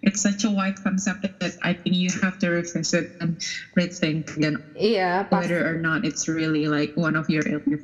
it's 0.02 0.20
such 0.20 0.44
a 0.44 0.50
wide 0.50 0.78
concept 0.82 1.22
that 1.40 1.54
I 1.62 1.72
think 1.74 1.94
you 1.96 2.10
have 2.22 2.38
to 2.42 2.50
revisit 2.50 3.16
and 3.22 3.38
rethink 3.78 4.34
again 4.36 4.58
iya 4.74 5.26
pasti 5.26 5.54
whether 5.54 5.62
or 5.66 5.78
not 5.78 6.02
it's 6.02 6.26
really 6.26 6.66
like 6.66 6.94
one 6.98 7.14
of 7.14 7.30
your 7.30 7.42
illness. 7.46 7.82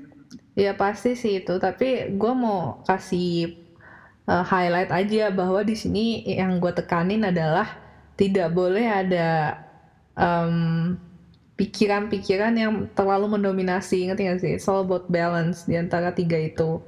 ya 0.58 0.74
pasti 0.74 1.14
sih 1.14 1.46
itu 1.46 1.56
tapi 1.62 2.18
gue 2.18 2.32
mau 2.34 2.82
kasih 2.84 3.54
uh, 4.28 4.44
highlight 4.44 4.90
aja 4.90 5.30
bahwa 5.32 5.62
di 5.62 5.78
sini 5.78 6.26
yang 6.26 6.58
gue 6.58 6.74
tekanin 6.74 7.24
adalah 7.24 7.66
tidak 8.18 8.50
boleh 8.50 8.82
ada 8.82 9.62
um, 10.18 10.94
pikiran-pikiran 11.58 12.54
yang 12.54 12.72
terlalu 12.94 13.38
mendominasi 13.38 14.10
ngerti 14.10 14.22
gak 14.30 14.38
sih? 14.42 14.50
It's 14.58 14.66
all 14.70 14.86
about 14.86 15.10
balance 15.10 15.66
di 15.66 15.74
antara 15.74 16.14
tiga 16.14 16.38
itu 16.38 16.82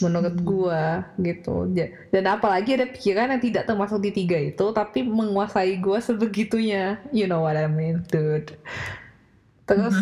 menurut 0.00 0.36
gua 0.40 1.04
gitu 1.20 1.68
dan 2.08 2.24
apalagi 2.24 2.76
ada 2.76 2.88
pikiran 2.88 3.36
yang 3.36 3.42
tidak 3.42 3.68
termasuk 3.68 4.00
di 4.00 4.10
tiga 4.10 4.38
itu 4.40 4.66
tapi 4.72 5.04
menguasai 5.04 5.76
gua 5.78 6.00
sebegitunya 6.00 7.00
you 7.12 7.28
know 7.28 7.44
what 7.44 7.56
I 7.56 7.68
mean 7.68 8.06
dude 8.08 8.56
terus 9.64 9.96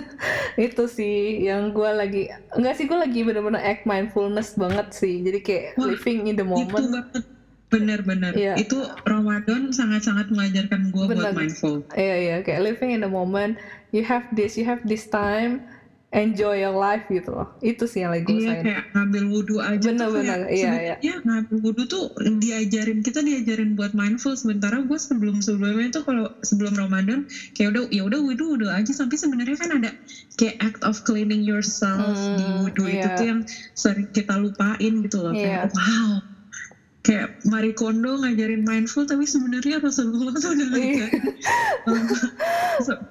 itu 0.58 0.84
sih 0.86 1.46
yang 1.46 1.70
gua 1.74 1.94
lagi 1.94 2.30
enggak 2.54 2.74
sih 2.78 2.86
gua 2.86 3.06
lagi 3.06 3.22
bener-bener 3.22 3.62
act 3.62 3.86
mindfulness 3.86 4.54
banget 4.58 4.90
sih 4.94 5.22
jadi 5.22 5.38
kayak 5.42 5.64
Wah, 5.78 5.86
living 5.90 6.30
in 6.30 6.34
the 6.38 6.46
Itu 6.46 6.52
moment 6.52 6.86
banget. 6.90 7.26
Benar-benar. 7.72 8.36
Iya. 8.36 8.54
Itu 8.60 8.84
Ramadan 9.08 9.72
sangat-sangat 9.72 10.28
mengajarkan 10.28 10.92
gue 10.92 11.04
buat 11.08 11.32
mindful. 11.32 11.80
Iya 11.96 12.16
iya 12.20 12.36
kayak 12.44 12.60
living 12.68 12.92
in 12.92 13.00
the 13.00 13.08
moment. 13.08 13.56
You 13.96 14.04
have 14.04 14.28
this, 14.36 14.60
you 14.60 14.68
have 14.68 14.84
this 14.84 15.08
time, 15.08 15.64
enjoy 16.12 16.54
your 16.54 16.72
life 16.72 17.08
gitu 17.08 17.32
loh. 17.32 17.48
Itu 17.58 17.84
sih 17.84 18.00
yang 18.00 18.12
lagi 18.12 18.22
gue 18.22 18.36
Iya 18.36 18.48
sayang. 18.52 18.62
kayak 18.62 18.82
ngambil 18.92 19.22
wudhu 19.26 19.56
aja 19.58 19.80
Bener, 19.82 19.96
tuh 19.98 20.12
bener. 20.12 20.28
kayak 20.38 20.44
Iya, 20.46 20.60
sebenarnya 20.62 21.14
ngambil 21.22 21.56
wudhu 21.58 21.82
tuh 21.86 22.04
diajarin 22.34 22.98
kita 23.00 23.20
diajarin 23.20 23.70
buat 23.72 23.92
mindful 23.92 24.32
sementara 24.32 24.80
gue 24.80 24.94
sebelum 24.94 25.40
sebelumnya 25.40 25.88
tuh 25.90 26.04
kalau 26.04 26.28
sebelum 26.40 26.72
Ramadan 26.74 27.24
kayak 27.52 27.72
udah 27.72 27.82
ya 27.88 28.02
udah 28.02 28.20
wudhu 28.20 28.44
wudhu 28.50 28.68
aja 28.68 28.92
sampai 28.92 29.16
sebenarnya 29.16 29.56
kan 29.56 29.70
ada 29.74 29.90
kayak 30.34 30.60
act 30.60 30.80
of 30.82 31.00
cleaning 31.02 31.40
yourself 31.40 32.04
Hmm, 32.12 32.36
di 32.36 32.44
wudhu 32.60 32.84
itu 32.86 33.02
iya. 33.02 33.14
tuh 33.14 33.26
yang 33.26 33.40
sering 33.72 34.06
kita 34.10 34.36
lupain 34.36 34.76
gitu 35.00 35.16
loh 35.18 35.32
Iya. 35.32 35.64
kayak 35.64 35.72
wow 35.72 36.12
kayak 37.02 37.28
Marie 37.42 37.72
Kondo 37.72 38.14
ngajarin 38.16 38.62
mindful 38.62 39.02
tapi 39.02 39.24
sebenarnya 39.24 39.80
Rasulullah 39.80 40.30
tuh 40.34 40.52
udah 40.52 40.66
Iya. 40.68 41.08
ngajarin 41.08 41.22
Se- 42.84 43.02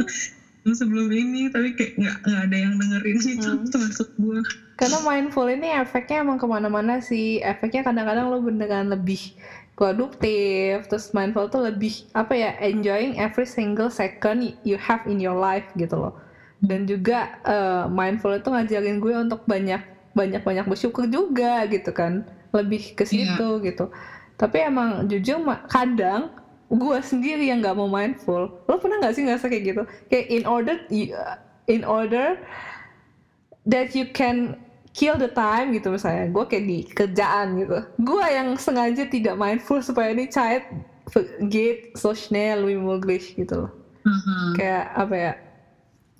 sebelum 0.63 1.09
ini 1.09 1.49
tapi 1.49 1.73
kayak 1.73 1.97
nggak 1.97 2.17
nggak 3.23 3.37
gitu 3.37 3.49
Hmm. 3.51 3.69
termasuk 3.69 4.07
gue 4.17 4.39
Karena 4.73 4.97
mindful 5.05 5.45
ini 5.45 5.69
efeknya 5.77 6.25
emang 6.25 6.41
ke 6.41 6.47
mana-mana 6.49 6.97
sih. 6.97 7.37
Efeknya 7.37 7.85
kadang-kadang 7.85 8.33
lo 8.33 8.41
beneran 8.41 8.89
lebih 8.89 9.37
produktif. 9.77 10.89
Terus 10.89 11.13
mindful 11.13 11.45
tuh 11.47 11.61
lebih 11.61 11.93
apa 12.13 12.33
ya 12.33 12.57
enjoying 12.57 13.13
every 13.17 13.45
single 13.45 13.93
second 13.93 14.41
you 14.65 14.77
have 14.77 15.05
in 15.05 15.21
your 15.21 15.37
life 15.37 15.69
gitu 15.75 15.93
loh. 15.93 16.17
Dan 16.61 16.85
juga 16.85 17.37
eh, 17.45 17.85
mindful 17.89 18.33
itu 18.33 18.49
ngajarin 18.49 18.97
gue 18.97 19.13
untuk 19.19 19.45
banyak 19.45 19.85
banyak 20.13 20.41
banyak 20.41 20.65
bersyukur 20.65 21.05
juga 21.05 21.65
gitu 21.69 21.93
kan. 21.93 22.25
Lebih 22.49 22.97
ke 22.97 23.05
Iya. 23.05 23.37
situ 23.37 23.61
gitu. 23.61 23.85
Tapi 24.33 24.65
emang 24.65 25.05
jujur 25.05 25.37
kadang 25.69 26.33
gue 26.69 26.97
sendiri 27.03 27.45
yang 27.45 27.61
nggak 27.61 27.77
mau 27.77 27.85
mindful. 27.85 28.49
Lo 28.65 28.81
pernah 28.81 28.97
nggak 28.97 29.13
sih 29.13 29.21
ngerasa 29.25 29.45
kayak 29.45 29.63
gitu? 29.63 29.81
Kayak 30.09 30.25
in 30.25 30.43
order 30.45 30.75
in 31.69 31.81
order 31.85 32.41
that 33.67 33.93
you 33.93 34.09
can 34.09 34.57
kill 34.91 35.15
the 35.15 35.31
time 35.31 35.71
gitu 35.71 35.93
misalnya. 35.93 36.27
Gue 36.29 36.45
kayak 36.47 36.65
di 36.67 36.79
kerjaan 36.87 37.47
gitu. 37.59 37.77
Gue 38.01 38.25
yang 38.27 38.55
sengaja 38.59 39.07
tidak 39.07 39.35
mindful 39.39 39.79
supaya 39.79 40.11
ini 40.11 40.27
child 40.27 40.63
geht 41.51 41.95
so 41.99 42.15
schnell 42.15 42.67
wie 42.67 42.79
möglich 42.79 43.35
gitu 43.35 43.67
loh. 43.67 43.71
Aha, 44.07 44.35
kayak 44.57 44.85
apa 44.97 45.15
ya? 45.15 45.33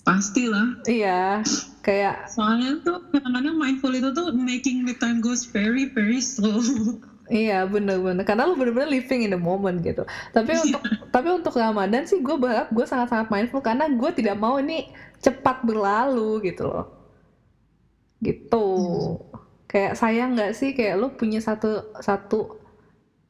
Pastilah. 0.02 0.68
Iya 0.90 1.46
kayak 1.82 2.30
soalnya 2.30 2.78
tuh 2.86 3.02
kadang-kadang 3.10 3.58
mindful 3.58 3.90
itu 3.90 4.14
tuh 4.14 4.30
making 4.38 4.86
the 4.86 4.94
time 5.02 5.20
goes 5.20 5.46
very 5.50 5.90
very 5.92 6.22
slow. 6.22 6.62
Iya 7.32 7.64
bener-bener 7.64 8.28
karena 8.28 8.44
lu 8.44 8.60
bener-bener 8.60 8.92
living 8.92 9.24
in 9.24 9.32
the 9.32 9.40
moment 9.40 9.80
gitu. 9.80 10.04
Tapi 10.36 10.52
untuk 10.52 10.84
tapi 11.16 11.32
untuk 11.32 11.56
Ramadan 11.56 12.04
sih 12.04 12.20
gue 12.20 12.36
berharap 12.36 12.68
gue 12.76 12.84
sangat-sangat 12.84 13.32
mindful 13.32 13.64
karena 13.64 13.88
gue 13.88 14.12
tidak 14.12 14.36
mau 14.36 14.60
ini 14.60 14.92
cepat 15.24 15.64
berlalu 15.64 16.52
gitu 16.52 16.68
loh 16.68 17.01
gitu. 18.26 18.56
Kayak 19.70 19.94
sayang 20.00 20.30
nggak 20.36 20.52
sih? 20.60 20.70
Kayak 20.78 20.96
lu 21.02 21.08
punya 21.20 21.40
satu 21.48 21.68
satu 22.08 22.36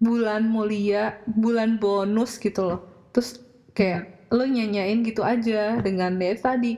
bulan 0.02 0.42
mulia 0.50 1.14
bulan 1.30 1.78
bonus 1.82 2.42
gitu 2.42 2.62
loh. 2.66 2.80
Terus 3.14 3.38
kayak 3.78 4.10
lu 4.32 4.44
nyanyain 4.48 5.04
gitu 5.04 5.22
aja 5.22 5.78
dengan 5.86 6.12
itu 6.18 6.42
tadi. 6.42 6.72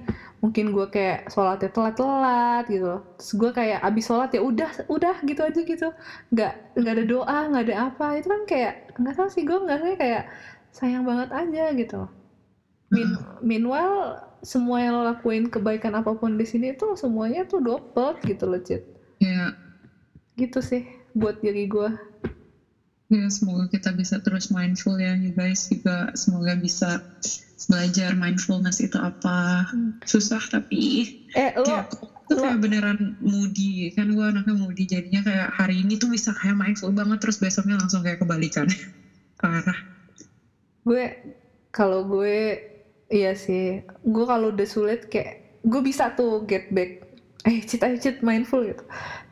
Mungkin 0.43 0.76
gue 0.76 0.86
kayak 0.91 1.32
sholatnya 1.32 1.69
telat-telat 1.71 2.63
gitu 2.67 2.86
loh. 2.97 3.02
Terus 3.15 3.32
gue 3.39 3.49
kayak 3.56 3.80
abis 3.88 4.04
sholat 4.10 4.30
ya 4.36 4.41
udah 4.43 4.69
udah 4.91 5.15
gitu 5.23 5.41
aja 5.47 5.60
gitu. 5.63 5.88
Nggak 6.34 6.52
nggak 6.80 6.93
ada 6.99 7.04
doa 7.08 7.38
nggak 7.49 7.63
ada 7.71 7.76
apa. 7.88 8.06
Itu 8.19 8.28
kan 8.34 8.41
kayak 8.52 8.73
nggak 8.99 9.13
tahu 9.17 9.28
sih 9.32 9.43
gue 9.47 9.58
nggak 9.63 9.80
kayak 10.02 10.23
sayang 10.76 11.04
banget 11.08 11.30
aja 11.32 11.63
gitu. 11.80 11.95
Loh. 12.04 12.10
Min- 12.93 13.19
meanwhile 13.41 14.19
semua 14.43 14.84
yang 14.84 14.99
lo 14.99 15.08
lakuin 15.08 15.47
kebaikan 15.47 15.95
apa 15.95 16.13
pun 16.19 16.36
di 16.36 16.43
sini 16.43 16.75
tuh 16.75 16.99
semuanya 16.99 17.47
tuh 17.47 17.63
double 17.63 18.19
gitu 18.27 18.43
loh 18.43 18.60
Cid. 18.60 18.84
Ya. 19.23 19.56
Gitu 20.36 20.60
sih 20.60 20.84
buat 21.15 21.39
diri 21.39 21.65
gue 21.71 21.89
ya 23.13 23.29
semoga 23.29 23.69
kita 23.69 23.93
bisa 23.93 24.17
terus 24.25 24.49
mindful 24.49 24.97
ya 24.97 25.13
you 25.13 25.32
guys 25.38 25.69
juga. 25.69 26.10
Semoga 26.17 26.58
bisa 26.58 26.97
belajar 27.69 28.17
mindfulness 28.17 28.82
itu 28.82 28.97
apa. 28.97 29.69
Hmm. 29.69 30.01
susah 30.03 30.41
tapi 30.51 31.08
eh 31.38 31.53
lo 31.56 31.63
kayak 31.63 31.88
tuh 32.27 32.38
kayak 32.41 32.60
beneran 32.60 33.15
moody. 33.21 33.93
Kan 33.93 34.17
gue 34.17 34.25
anaknya 34.25 34.56
moody 34.58 34.84
jadinya 34.89 35.21
kayak 35.21 35.49
hari 35.53 35.86
ini 35.86 35.95
tuh 36.01 36.10
bisa 36.10 36.34
kayak 36.34 36.58
mindful 36.58 36.89
banget 36.89 37.21
terus 37.21 37.38
besoknya 37.38 37.77
langsung 37.77 38.01
kayak 38.01 38.19
kebalikan. 38.19 38.67
Parah. 39.39 39.77
Gue 40.84 41.13
kalau 41.69 42.03
gue 42.10 42.72
iya 43.13 43.38
sih. 43.38 43.86
Gue 44.02 44.26
kalau 44.26 44.49
udah 44.49 44.65
sulit 44.65 45.06
kayak 45.13 45.62
gue 45.62 45.82
bisa 45.86 46.17
tuh 46.17 46.41
get 46.49 46.73
back. 46.73 47.06
Eh 47.45 47.62
cita 47.62 47.91
cit 47.99 48.26
mindful 48.26 48.65
gitu. 48.65 48.82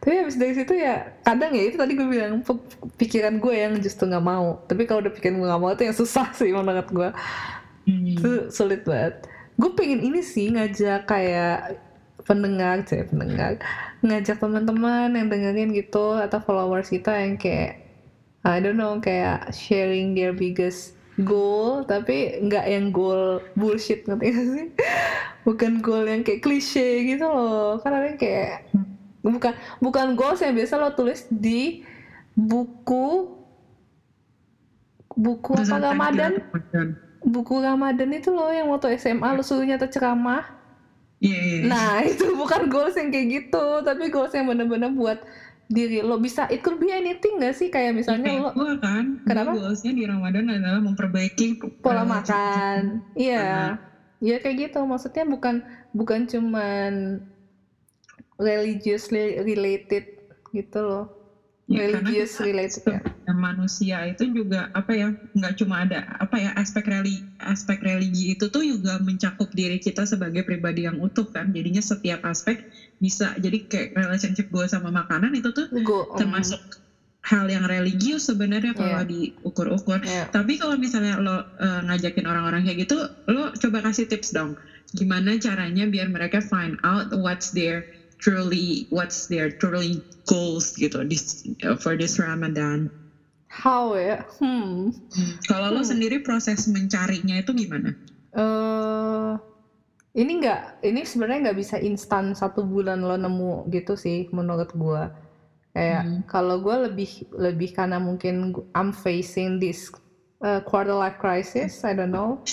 Tapi 0.03 0.21
habis 0.21 0.35
dari 0.37 0.53
situ 0.53 0.77
ya 0.77 1.15
kadang 1.25 1.55
ya 1.55 1.63
itu 1.65 1.79
tadi 1.79 1.95
gue 1.97 2.05
bilang 2.05 2.45
pikiran 2.99 3.41
gue 3.41 3.55
yang 3.57 3.73
justru 3.81 4.05
nggak 4.05 4.21
mau. 4.21 4.61
Tapi 4.69 4.85
kalau 4.85 5.01
udah 5.01 5.13
pikiran 5.15 5.41
gue 5.41 5.47
nggak 5.49 5.61
mau 5.63 5.71
itu 5.73 5.83
yang 5.89 5.97
susah 5.97 6.29
sih 6.39 6.53
menurut 6.53 6.87
gue 6.93 7.09
Hmm. 7.81 8.05
itu 8.05 8.53
sulit 8.53 8.85
banget. 8.85 9.25
Gue 9.57 9.73
pengen 9.73 10.05
ini 10.05 10.21
sih 10.21 10.53
ngajak 10.53 11.09
kayak 11.09 11.81
pendengar 12.29 12.85
saya 12.85 13.09
pendengar. 13.09 13.57
Ngajak 14.05 14.37
teman-teman 14.37 15.09
yang 15.17 15.27
dengerin 15.33 15.73
gitu 15.73 16.13
atau 16.13 16.37
followers 16.45 16.93
kita 16.93 17.09
yang 17.09 17.41
kayak 17.41 17.81
I 18.45 18.61
don't 18.61 18.77
know 18.77 18.97
kayak 19.01 19.49
sharing 19.53 20.13
their 20.13 20.33
biggest 20.33 20.97
goal 21.19 21.83
tapi 21.83 22.39
nggak 22.47 22.65
yang 22.71 22.95
goal 22.95 23.43
bullshit 23.59 24.07
ngerti 24.07 24.31
gak 24.31 24.47
sih 24.55 24.67
bukan 25.43 25.83
goal 25.83 26.07
yang 26.07 26.23
kayak 26.23 26.39
klise 26.39 27.03
gitu 27.03 27.27
loh 27.27 27.81
kan 27.83 27.91
ada 27.91 28.15
yang 28.15 28.19
kayak 28.19 28.71
bukan 29.21 29.53
bukan 29.83 30.15
goals 30.15 30.39
yang 30.39 30.55
biasa 30.55 30.79
lo 30.79 30.95
tulis 30.95 31.27
di 31.27 31.83
buku 32.33 33.27
buku 35.11 35.51
apa 35.59 35.91
Ramadan 35.91 36.39
buku 37.21 37.61
Ramadan 37.61 38.09
itu 38.17 38.33
loh 38.33 38.49
yang 38.49 38.67
waktu 38.73 38.97
SMA 38.97 39.37
lu 39.37 39.45
suruh 39.45 39.65
nyata 39.65 39.87
ceramah. 39.87 40.41
Iya, 41.21 41.37
iya. 41.37 41.57
iya. 41.61 41.69
Nah 41.69 41.93
itu 42.11 42.33
bukan 42.33 42.67
goals 42.67 42.97
yang 42.97 43.13
kayak 43.13 43.27
gitu, 43.29 43.65
tapi 43.85 44.09
goals 44.09 44.33
yang 44.33 44.49
bener-bener 44.49 44.89
buat 44.89 45.21
diri 45.71 46.03
lo 46.03 46.19
bisa. 46.19 46.51
It 46.51 46.59
could 46.59 46.77
be 46.77 46.91
anything 46.91 47.39
gak 47.39 47.55
sih 47.55 47.71
kayak 47.71 47.95
misalnya 47.95 48.27
Kayak 48.27 48.43
lo 48.43 48.51
gua 48.51 48.73
kan, 48.83 49.05
Kenapa? 49.23 49.51
goalsnya 49.55 49.95
di 49.95 50.03
Ramadan 50.03 50.51
adalah 50.51 50.83
memperbaiki 50.83 51.63
pola 51.79 52.03
pola 52.03 52.03
makan, 52.03 52.99
iya, 53.15 53.79
ya 54.19 54.35
kayak 54.43 54.69
gitu. 54.69 54.83
Maksudnya 54.83 55.23
bukan 55.23 55.63
bukan 55.95 56.27
cuman 56.27 57.23
religiously 58.35 59.39
related 59.39 60.19
gitu 60.51 60.79
loh, 60.83 61.05
Ya, 61.71 61.87
religious 61.87 62.35
related 62.43 62.83
ya. 62.83 62.99
manusia 63.31 63.97
itu 64.11 64.27
juga 64.27 64.67
apa 64.75 64.91
ya 64.91 65.07
nggak 65.31 65.53
cuma 65.55 65.87
ada 65.87 66.03
apa 66.19 66.35
ya 66.35 66.49
aspek 66.59 66.83
religi 66.83 67.23
aspek 67.39 67.79
religi 67.79 68.35
itu 68.35 68.51
tuh 68.51 68.59
juga 68.59 68.99
mencakup 68.99 69.47
diri 69.55 69.79
kita 69.79 70.03
sebagai 70.03 70.43
pribadi 70.43 70.83
yang 70.83 70.99
utuh 70.99 71.31
kan 71.31 71.47
jadinya 71.55 71.79
setiap 71.79 72.19
aspek 72.27 72.67
bisa 72.99 73.31
jadi 73.39 73.57
kayak 73.71 73.95
relationship 73.95 74.51
gue 74.51 74.67
sama 74.67 74.91
makanan 74.91 75.31
itu 75.31 75.49
tuh 75.55 75.71
Go, 75.81 76.03
um, 76.11 76.19
termasuk 76.19 76.59
hal 77.21 77.45
yang 77.47 77.69
religius 77.69 78.25
sebenarnya 78.27 78.73
Iya. 78.73 78.81
kalau 78.81 79.01
diukur-ukur 79.05 79.99
ya. 80.01 80.25
Tapi 80.33 80.57
kalau 80.57 80.73
misalnya 80.81 81.21
lo 81.21 81.45
eh, 81.61 81.81
ngajakin 81.85 82.25
orang-orang 82.25 82.65
kayak 82.65 82.89
gitu, 82.89 82.97
lo 83.29 83.53
coba 83.53 83.77
kasih 83.85 84.09
tips 84.09 84.33
dong. 84.33 84.57
Gimana 84.97 85.37
caranya 85.37 85.85
biar 85.85 86.09
mereka 86.09 86.41
find 86.41 86.81
out 86.81 87.13
what's 87.13 87.53
their 87.53 87.85
truly 88.21 88.85
what's 88.93 89.25
their 89.27 89.49
truly 89.49 89.99
goals 90.29 90.77
gitu 90.77 91.01
this, 91.09 91.41
uh, 91.65 91.75
for 91.75 91.97
this 91.97 92.21
Ramadan. 92.21 92.87
How 93.51 93.97
ya? 93.99 94.23
Hmm. 94.39 94.95
Kalau 95.49 95.75
lo 95.75 95.81
Hmm. 95.83 95.91
sendiri 95.91 96.23
proses 96.23 96.69
mencarinya 96.71 97.41
itu 97.41 97.51
gimana? 97.51 97.91
eh 98.31 99.31
ini 100.15 100.31
nggak 100.39 100.87
ini 100.87 101.03
sebenarnya 101.03 101.51
nggak 101.51 101.59
bisa 101.59 101.75
instan 101.83 102.31
satu 102.31 102.63
bulan 102.63 103.03
lo 103.03 103.19
nemu 103.19 103.67
gitu 103.67 103.99
sih 103.99 104.31
menurut 104.31 104.71
gua 104.71 105.11
Kayak 105.71 106.03
Hmm. 106.03 106.19
kalau 106.27 106.59
gue 106.59 106.91
lebih 106.91 107.31
lebih 107.31 107.71
karena 107.71 107.95
mungkin 107.95 108.51
I'm 108.75 108.91
facing 108.91 109.55
this 109.63 109.87
uh, 110.43 110.59
quarter 110.67 110.91
life 110.91 111.15
crisis, 111.15 111.79
I 111.87 111.95
don't 111.95 112.11
know. 112.11 112.43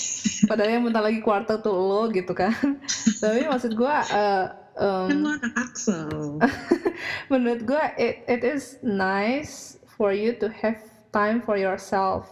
Padahal 0.47 0.79
yang 0.79 0.87
bentar 0.87 1.03
lagi 1.03 1.19
quarter 1.19 1.59
tuh 1.59 1.75
lo 1.75 2.07
gitu 2.15 2.31
kan. 2.31 2.55
Tapi 3.23 3.43
maksud 3.43 3.75
gue 3.75 3.91
uh, 3.91 4.45
um, 4.77 5.07
Kan 5.09 5.17
lo 5.23 5.29
anak 5.33 5.53
Axel. 5.57 6.37
menurut 7.31 7.61
gue 7.65 7.83
it, 7.97 8.21
it 8.27 8.41
is 8.45 8.77
nice 8.83 9.79
for 9.97 10.13
you 10.13 10.35
to 10.35 10.51
have 10.51 10.77
time 11.09 11.41
for 11.41 11.55
yourself. 11.57 12.29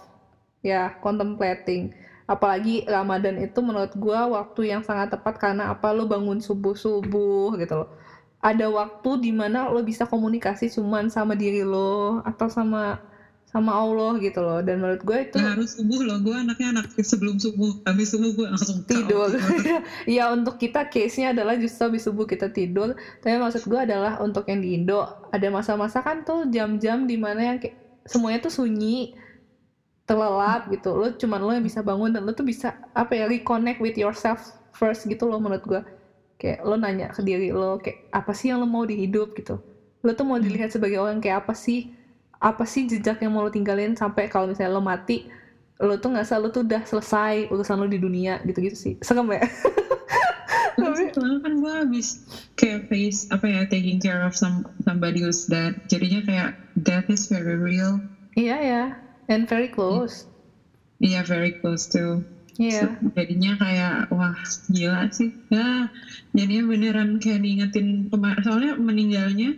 Ya 0.61 0.93
contemplating. 1.01 1.95
Apalagi 2.27 2.83
Ramadan 2.83 3.39
itu 3.39 3.63
menurut 3.63 3.95
gue 3.95 4.19
waktu 4.19 4.75
yang 4.75 4.83
sangat 4.83 5.15
tepat 5.15 5.39
karena 5.39 5.71
apa? 5.71 5.95
Lo 5.95 6.05
bangun 6.05 6.43
subuh 6.43 6.75
subuh 6.75 7.55
gitu 7.55 7.85
loh. 7.85 7.89
Ada 8.43 8.69
waktu 8.69 9.23
di 9.23 9.31
mana 9.33 9.71
lo 9.71 9.81
bisa 9.81 10.05
komunikasi 10.05 10.69
cuman 10.69 11.09
sama 11.09 11.33
diri 11.33 11.65
lo 11.65 12.21
atau 12.21 12.51
sama 12.51 13.01
sama 13.47 13.71
Allah 13.71 14.19
gitu 14.19 14.43
loh. 14.43 14.59
Dan 14.59 14.83
menurut 14.83 15.01
gue 15.07 15.17
itu 15.23 15.39
Gak 15.39 15.55
harus 15.55 15.79
subuh 15.79 16.03
loh, 16.03 16.19
gue 16.19 16.35
anaknya 16.35 16.67
anak 16.77 16.91
sebelum 16.99 17.39
subuh. 17.39 17.79
Habis 17.87 18.11
subuh 18.11 18.31
gue 18.35 18.47
langsung 18.51 18.83
tidur. 18.83 19.31
ya 20.19 20.29
untuk 20.35 20.59
kita 20.59 20.91
case-nya 20.91 21.31
adalah 21.31 21.55
justru 21.55 21.87
habis 21.87 22.03
subuh 22.03 22.27
kita 22.27 22.51
tidur. 22.51 22.93
Tapi 23.23 23.39
maksud 23.39 23.63
gue 23.65 23.79
adalah 23.79 24.19
untuk 24.19 24.43
yang 24.51 24.59
di 24.59 24.75
Indo. 24.75 25.07
Ada 25.31 25.47
masa-masa 25.47 26.03
kan 26.03 26.27
tuh 26.27 26.51
jam-jam 26.51 27.07
di 27.07 27.15
mana 27.15 27.55
yang 27.55 27.57
kayak 27.57 28.03
semuanya 28.03 28.43
tuh 28.43 28.53
sunyi 28.53 29.15
terlelap 30.03 30.67
gitu. 30.67 30.91
Lo 30.91 31.07
cuman 31.15 31.39
lo 31.39 31.51
yang 31.55 31.63
bisa 31.63 31.79
bangun 31.79 32.11
dan 32.11 32.27
lo 32.27 32.35
tuh 32.35 32.43
bisa 32.43 32.75
apa 32.91 33.15
ya 33.15 33.31
reconnect 33.31 33.79
with 33.79 33.95
yourself 33.95 34.43
first 34.75 35.07
gitu 35.07 35.23
loh 35.23 35.39
menurut 35.39 35.63
gue. 35.63 35.81
Kayak 36.35 36.67
lo 36.67 36.75
nanya 36.75 37.15
ke 37.15 37.23
diri 37.23 37.55
lo 37.55 37.79
kayak 37.79 38.11
apa 38.11 38.35
sih 38.35 38.51
yang 38.51 38.59
lo 38.59 38.67
mau 38.67 38.83
di 38.83 39.07
hidup 39.07 39.31
gitu. 39.39 39.55
Lo 40.03 40.11
tuh 40.11 40.27
mau 40.27 40.35
dilihat 40.35 40.75
sebagai 40.75 40.99
orang 40.99 41.23
kayak 41.23 41.47
apa 41.47 41.55
sih 41.55 41.96
apa 42.37 42.63
sih 42.69 42.85
jejak 42.85 43.17
yang 43.21 43.33
mau 43.33 43.41
lo 43.41 43.51
tinggalin 43.51 43.97
sampai 43.97 44.29
kalau 44.29 44.49
misalnya 44.49 44.77
lo 44.77 44.81
mati 44.83 45.25
lo 45.77 45.97
tuh 45.97 46.13
nggak 46.13 46.25
selalu 46.25 46.47
tuh 46.53 46.61
udah 46.65 46.81
selesai 46.85 47.49
urusan 47.49 47.77
lo 47.77 47.85
di 47.85 48.01
dunia 48.01 48.41
gitu-gitu 48.45 48.77
sih 48.77 48.93
serem 49.01 49.29
ya 49.33 49.45
Tapi 50.77 51.09
kan 51.09 51.53
gue 51.57 51.73
habis 51.73 52.21
kayak 52.53 52.85
face 52.85 53.25
apa 53.33 53.49
ya 53.49 53.61
taking 53.65 53.97
care 53.97 54.21
of 54.21 54.37
some 54.37 54.61
somebody 54.85 55.25
who's 55.25 55.49
dead. 55.49 55.73
Jadinya 55.89 56.21
kayak 56.21 56.49
death 56.77 57.09
is 57.09 57.25
very 57.33 57.57
real. 57.57 57.97
iya 58.37 58.57
ya 58.61 58.83
and 59.25 59.49
very 59.49 59.65
close 59.65 60.29
Iya 61.01 61.25
very 61.25 61.57
close 61.57 61.89
to. 61.89 62.21
iya 62.61 62.85
So, 62.85 63.09
jadinya 63.17 63.57
kayak 63.57 64.13
wah 64.13 64.37
gila 64.69 65.09
sih. 65.09 65.33
Ya 65.49 65.89
jadinya 66.37 66.69
beneran 66.69 67.17
kayak 67.17 67.41
diingetin 67.41 68.13
kemarin. 68.13 68.41
Soalnya 68.45 68.73
meninggalnya 68.77 69.57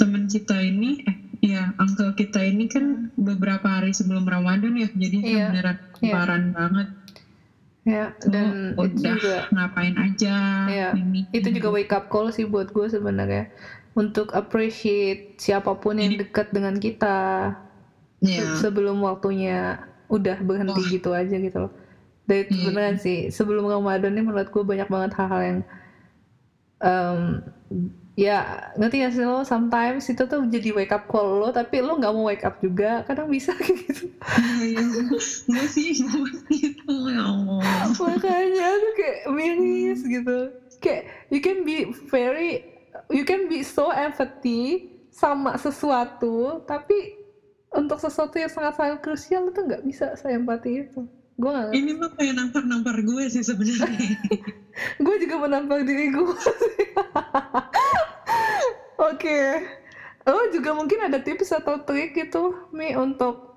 teman 0.00 0.32
kita 0.32 0.56
ini 0.64 1.04
eh 1.04 1.16
ya 1.40 1.70
uncle 1.76 2.12
kita 2.12 2.42
ini 2.42 2.66
kan 2.66 3.08
beberapa 3.14 3.64
hari 3.64 3.90
sebelum 3.90 4.24
Ramadan 4.24 4.74
ya. 4.74 4.88
Jadi 4.90 5.16
Iya, 5.22 5.46
beneran 5.48 5.76
iya. 5.76 5.88
kemarin 5.94 6.44
banget. 6.52 6.88
ya 7.82 8.12
dan 8.20 8.76
Oh, 8.76 8.84
itu 8.84 9.00
udah 9.00 9.12
juga 9.16 9.36
ngapain 9.48 9.96
aja 9.96 10.36
Iya, 10.68 10.88
ini 10.92 11.24
itu 11.32 11.48
juga 11.48 11.72
wake 11.72 11.88
up 11.88 12.12
call 12.12 12.28
sih 12.28 12.44
buat 12.44 12.68
gue 12.68 12.84
sebenarnya 12.84 13.48
untuk 13.94 14.36
appreciate 14.36 15.40
siapa 15.40 15.72
pun 15.72 15.96
yang 15.96 16.12
dekat 16.14 16.52
dengan 16.52 16.76
kita 16.76 17.56
Iya. 18.20 18.60
se- 18.60 18.68
sebelum 18.68 19.00
waktunya 19.00 19.80
udah 20.06 20.36
berhenti 20.38 20.76
Wah. 20.76 20.90
gitu 20.90 21.10
aja 21.12 21.32
gitu 21.32 21.58
loh. 21.58 21.72
Dan 22.28 22.44
itu 22.44 22.52
Iya. 22.54 22.64
beneran 22.68 22.96
sih 23.00 23.32
sebelum 23.32 23.64
Ramadan 23.64 24.12
ini 24.12 24.20
menurut 24.20 24.52
gue 24.52 24.60
banyak 24.60 24.84
banget 24.86 25.10
hal-hal 25.16 25.40
yang 25.40 25.58
em, 26.78 27.40
ya 28.18 28.74
ngerti 28.74 29.06
gak 29.06 29.12
sih 29.14 29.22
lo? 29.22 29.46
Sometimes 29.46 30.10
itu 30.10 30.26
tuh 30.26 30.42
jadi 30.50 30.74
wake 30.74 30.90
up 30.90 31.06
call 31.06 31.38
lo 31.38 31.54
tapi 31.54 31.78
lo 31.78 31.94
nggak 31.94 32.10
mau 32.10 32.26
wake 32.26 32.42
up 32.42 32.58
juga. 32.58 33.06
Kadang 33.06 33.30
bisa 33.30 33.54
kayak 33.54 33.78
gitu. 33.86 34.10
Iya, 34.58 34.82
gue 35.46 35.66
sih 35.70 36.02
gue 36.02 36.30
gitu 36.50 36.92
ya 37.14 37.26
makanya 38.02 38.66
aku 38.74 38.90
kayak 38.98 39.20
miris 39.30 40.02
gitu. 40.02 40.50
Kayak 40.82 41.30
you 41.30 41.38
can 41.38 41.62
be 41.62 41.94
very 42.10 42.66
you 43.14 43.22
can 43.22 43.46
be 43.46 43.62
so 43.62 43.94
empathy 43.94 44.90
sama 45.14 45.54
sesuatu 45.54 46.66
tapi 46.66 47.14
untuk 47.70 48.02
sesuatu 48.02 48.34
yang 48.34 48.50
sangat 48.50 48.74
sangat 48.74 48.98
krusial 48.98 49.46
itu 49.46 49.60
nggak 49.62 49.86
bisa 49.86 50.18
saya 50.18 50.42
empati 50.42 50.90
itu 50.90 51.06
gue 51.38 51.50
ngerti. 51.54 51.74
Ini 51.78 51.92
mah 51.94 52.10
kayak 52.18 52.34
nampar-nampar 52.34 52.98
gue 52.98 53.30
sih 53.30 53.46
sebenarnya. 53.46 54.18
gue 55.06 55.16
juga 55.22 55.36
menampar 55.38 55.86
diri 55.86 56.10
gue 56.10 56.34
oke 59.18 59.40
lo 60.30 60.46
juga 60.54 60.70
mungkin 60.78 61.10
ada 61.10 61.18
tips 61.18 61.50
atau 61.50 61.82
trik 61.82 62.14
gitu 62.14 62.70
mi 62.70 62.94
untuk 62.94 63.48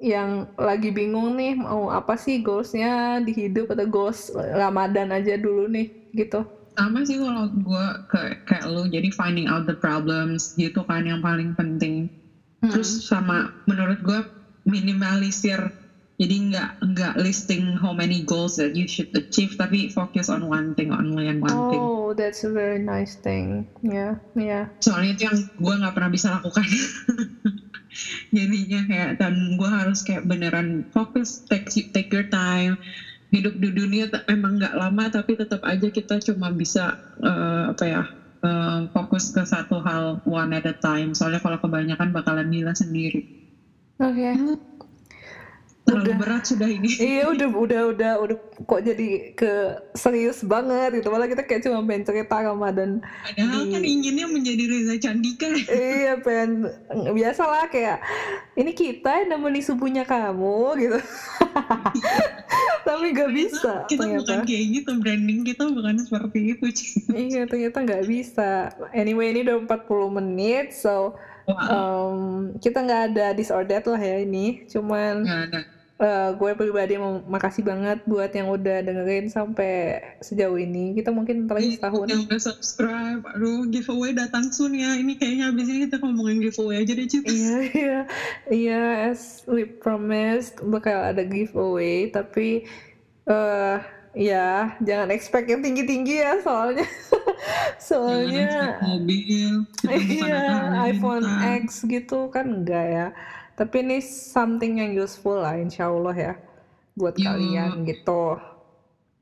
yang 0.00 0.48
lagi 0.60 0.92
bingung 0.92 1.36
nih 1.40 1.56
mau 1.56 1.88
apa 1.88 2.16
sih 2.20 2.44
goalsnya 2.44 3.24
di 3.24 3.32
hidup 3.32 3.72
atau 3.72 3.88
goals 3.88 4.28
Ramadan 4.32 5.12
aja 5.12 5.40
dulu 5.40 5.68
nih 5.72 6.12
gitu 6.12 6.44
Sama 6.78 7.04
sih 7.04 7.20
kalau 7.20 7.50
gue 7.50 7.86
kayak 8.08 8.36
kayak 8.48 8.64
lu, 8.72 8.88
jadi 8.88 9.12
finding 9.12 9.50
out 9.50 9.68
the 9.68 9.76
problems 9.76 10.56
gitu 10.56 10.80
kan 10.88 11.04
yang 11.04 11.20
paling 11.20 11.52
penting. 11.52 12.08
Hmm. 12.64 12.72
Terus 12.72 13.04
sama 13.04 13.52
menurut 13.68 14.00
gue 14.00 14.20
minimalisir. 14.64 15.60
Jadi 16.20 16.52
nggak 16.52 16.70
nggak 16.84 17.14
listing 17.16 17.80
how 17.80 17.96
many 17.96 18.28
goals 18.28 18.60
that 18.60 18.76
you 18.76 18.84
should 18.84 19.08
achieve, 19.16 19.56
tapi 19.56 19.88
fokus 19.88 20.28
on 20.28 20.44
one 20.44 20.76
thing, 20.76 20.92
only 20.92 21.32
on 21.32 21.40
one 21.40 21.60
thing. 21.72 21.80
Oh, 21.80 22.12
that's 22.12 22.44
a 22.44 22.52
very 22.52 22.76
nice 22.76 23.16
thing. 23.24 23.64
Ya, 23.80 24.20
ya. 24.36 24.68
soalnya 24.80 25.16
itu 25.16 25.22
yang 25.28 25.38
gue 25.60 25.74
nggak 25.80 25.94
pernah 25.96 26.10
bisa 26.12 26.28
lakukan 26.36 26.64
jadinya 28.36 28.80
kayak 28.88 29.10
dan 29.20 29.34
gue 29.60 29.68
harus 29.68 30.00
kayak 30.06 30.24
beneran 30.24 30.88
fokus 30.94 31.44
take 31.48 31.68
take 31.68 32.08
your 32.12 32.26
time 32.28 32.80
hidup 33.30 33.54
di 33.60 33.70
dunia 33.70 34.08
emang 34.26 34.56
nggak 34.58 34.74
lama 34.74 35.04
tapi 35.12 35.36
tetap 35.36 35.60
aja 35.68 35.88
kita 35.92 36.18
cuma 36.24 36.50
bisa 36.50 36.96
eh, 37.20 37.62
apa 37.72 37.84
ya 37.86 38.02
eh, 38.44 38.80
fokus 38.90 39.30
ke 39.36 39.42
satu 39.44 39.84
hal 39.84 40.24
one 40.24 40.50
at 40.56 40.64
a 40.66 40.74
time 40.80 41.12
soalnya 41.12 41.40
kalau 41.44 41.60
kebanyakan 41.60 42.10
bakalan 42.16 42.48
gila 42.48 42.72
sendiri 42.72 43.28
Oke. 44.00 44.56
Terlalu 45.88 46.12
Udah. 46.12 46.18
berat 46.20 46.42
sudah 46.46 46.68
ini. 46.70 46.90
Iya 46.96 47.24
udah 47.32 47.48
udah 47.50 47.82
udah 47.96 48.12
udah. 48.22 48.36
Kok 48.68 48.80
jadi 48.84 49.08
ke 49.34 49.52
serius 49.96 50.44
banget 50.44 51.00
gitu. 51.00 51.08
Malah 51.10 51.26
kita 51.26 51.42
kayak 51.48 51.66
cuma 51.66 51.82
pengen 51.82 52.04
cerita 52.06 52.36
Ramadan 52.40 53.00
padahal 53.00 53.62
kan 53.72 53.82
inginnya 53.82 54.26
menjadi 54.30 54.64
Reza 54.68 54.94
Candika. 55.00 55.48
Iya 55.66 56.20
pengen 56.20 56.68
biasalah 57.10 57.66
kayak 57.72 57.98
ini 58.54 58.70
kita 58.76 59.24
yang 59.24 59.38
nemeni 59.38 59.64
subuhnya 59.64 60.04
kamu 60.06 60.78
gitu. 60.78 60.98
Tapi 62.86 63.06
gak 63.12 63.30
bisa 63.30 63.72
kita 63.86 64.02
bukan 64.08 64.24
ternyata. 64.24 64.48
kayak 64.48 64.64
gitu 64.72 64.90
branding 64.98 65.40
kita 65.46 65.62
bukan 65.68 65.94
seperti 66.00 66.56
itu 66.56 66.66
Ci. 66.72 66.86
iya 67.12 67.42
ternyata 67.46 67.82
nggak 67.82 68.04
bisa. 68.06 68.72
Anyway 68.92 69.30
ini 69.30 69.46
udah 69.46 69.56
40 69.68 70.16
menit 70.18 70.66
so 70.74 71.14
um, 71.48 72.52
kita 72.58 72.78
nggak 72.84 73.02
ada 73.14 73.26
that 73.36 73.84
lah 73.86 74.00
ya 74.00 74.24
ini. 74.24 74.64
Cuman 74.66 75.24
Eh, 76.00 76.30
gue 76.32 76.56
pribadi 76.56 76.96
mau 76.96 77.20
makasih 77.28 77.60
banget 77.60 78.00
buat 78.08 78.32
yang 78.32 78.48
udah 78.48 78.80
dengerin 78.80 79.28
sampai 79.28 80.00
sejauh 80.24 80.56
ini. 80.56 80.96
Kita 80.96 81.12
mungkin 81.12 81.44
ntar 81.44 81.60
lagi 81.60 81.76
setahun. 81.76 82.08
yang 82.08 82.24
udah 82.24 82.40
subscribe. 82.40 83.20
Aduh 83.36 83.68
giveaway 83.68 84.16
datang 84.16 84.48
soon 84.48 84.80
ya. 84.80 84.96
Ini 84.96 85.20
kayaknya 85.20 85.52
abis 85.52 85.68
ini 85.68 85.78
kita 85.84 86.00
ngomongin 86.00 86.40
giveaway 86.40 86.80
aja 86.80 86.96
deh 86.96 87.04
Cip 87.04 87.28
Iya, 87.28 87.56
iya, 87.76 87.98
iya. 88.48 88.82
As 89.12 89.44
we 89.44 89.68
promised 89.68 90.56
bakal 90.64 91.04
ada 91.04 91.20
giveaway, 91.20 92.08
tapi 92.08 92.64
eh 93.28 93.76
ya 94.10 94.74
jangan 94.82 95.08
expect 95.14 95.46
yang 95.46 95.62
tinggi-tinggi 95.62 96.16
ya 96.22 96.42
soalnya. 96.42 96.86
soalnya 97.90 98.78
mobil 98.82 99.64
iya 99.88 100.74
iPhone. 100.90 101.24
X 101.64 101.86
gitu 101.86 102.28
kan 102.28 102.62
enggak 102.62 102.86
ya. 102.90 103.06
Tapi 103.54 103.84
ini 103.84 104.00
something 104.00 104.80
yang 104.80 104.96
useful 104.96 105.36
lah, 105.36 105.52
insya 105.60 105.92
Allah 105.92 106.16
ya, 106.16 106.32
buat 106.96 107.12
Yo. 107.20 107.28
kalian 107.28 107.84
gitu. 107.84 108.40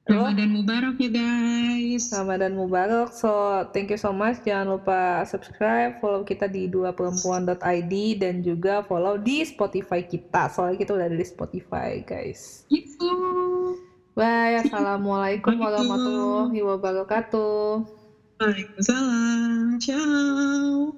Ramadan 0.09 0.57
Mubarak 0.57 0.97
ya 0.97 1.11
guys 1.13 2.09
Ramadan 2.09 2.57
Mubarak. 2.57 3.13
So, 3.13 3.29
thank 3.77 3.93
you 3.93 4.01
so 4.01 4.09
much. 4.09 4.41
Jangan 4.41 4.81
lupa 4.81 5.21
subscribe, 5.29 6.01
follow 6.01 6.25
kita 6.25 6.49
di 6.49 6.65
duaperempuan.id 6.65 7.95
dan 8.17 8.41
juga 8.41 8.81
follow 8.89 9.21
di 9.21 9.45
Spotify 9.45 10.01
kita. 10.01 10.49
Soalnya 10.49 10.81
kita 10.81 10.97
udah 10.97 11.07
ada 11.13 11.19
di 11.19 11.29
Spotify, 11.29 12.01
guys. 12.09 12.65
gitu 12.73 13.48
Bye. 14.19 14.59
Assalamualaikum 14.67 15.55
warahmatullahi 15.63 16.59
wabarakatuh. 16.59 17.87
Waalaikumsalam 18.43 19.79
ciao 19.79 20.91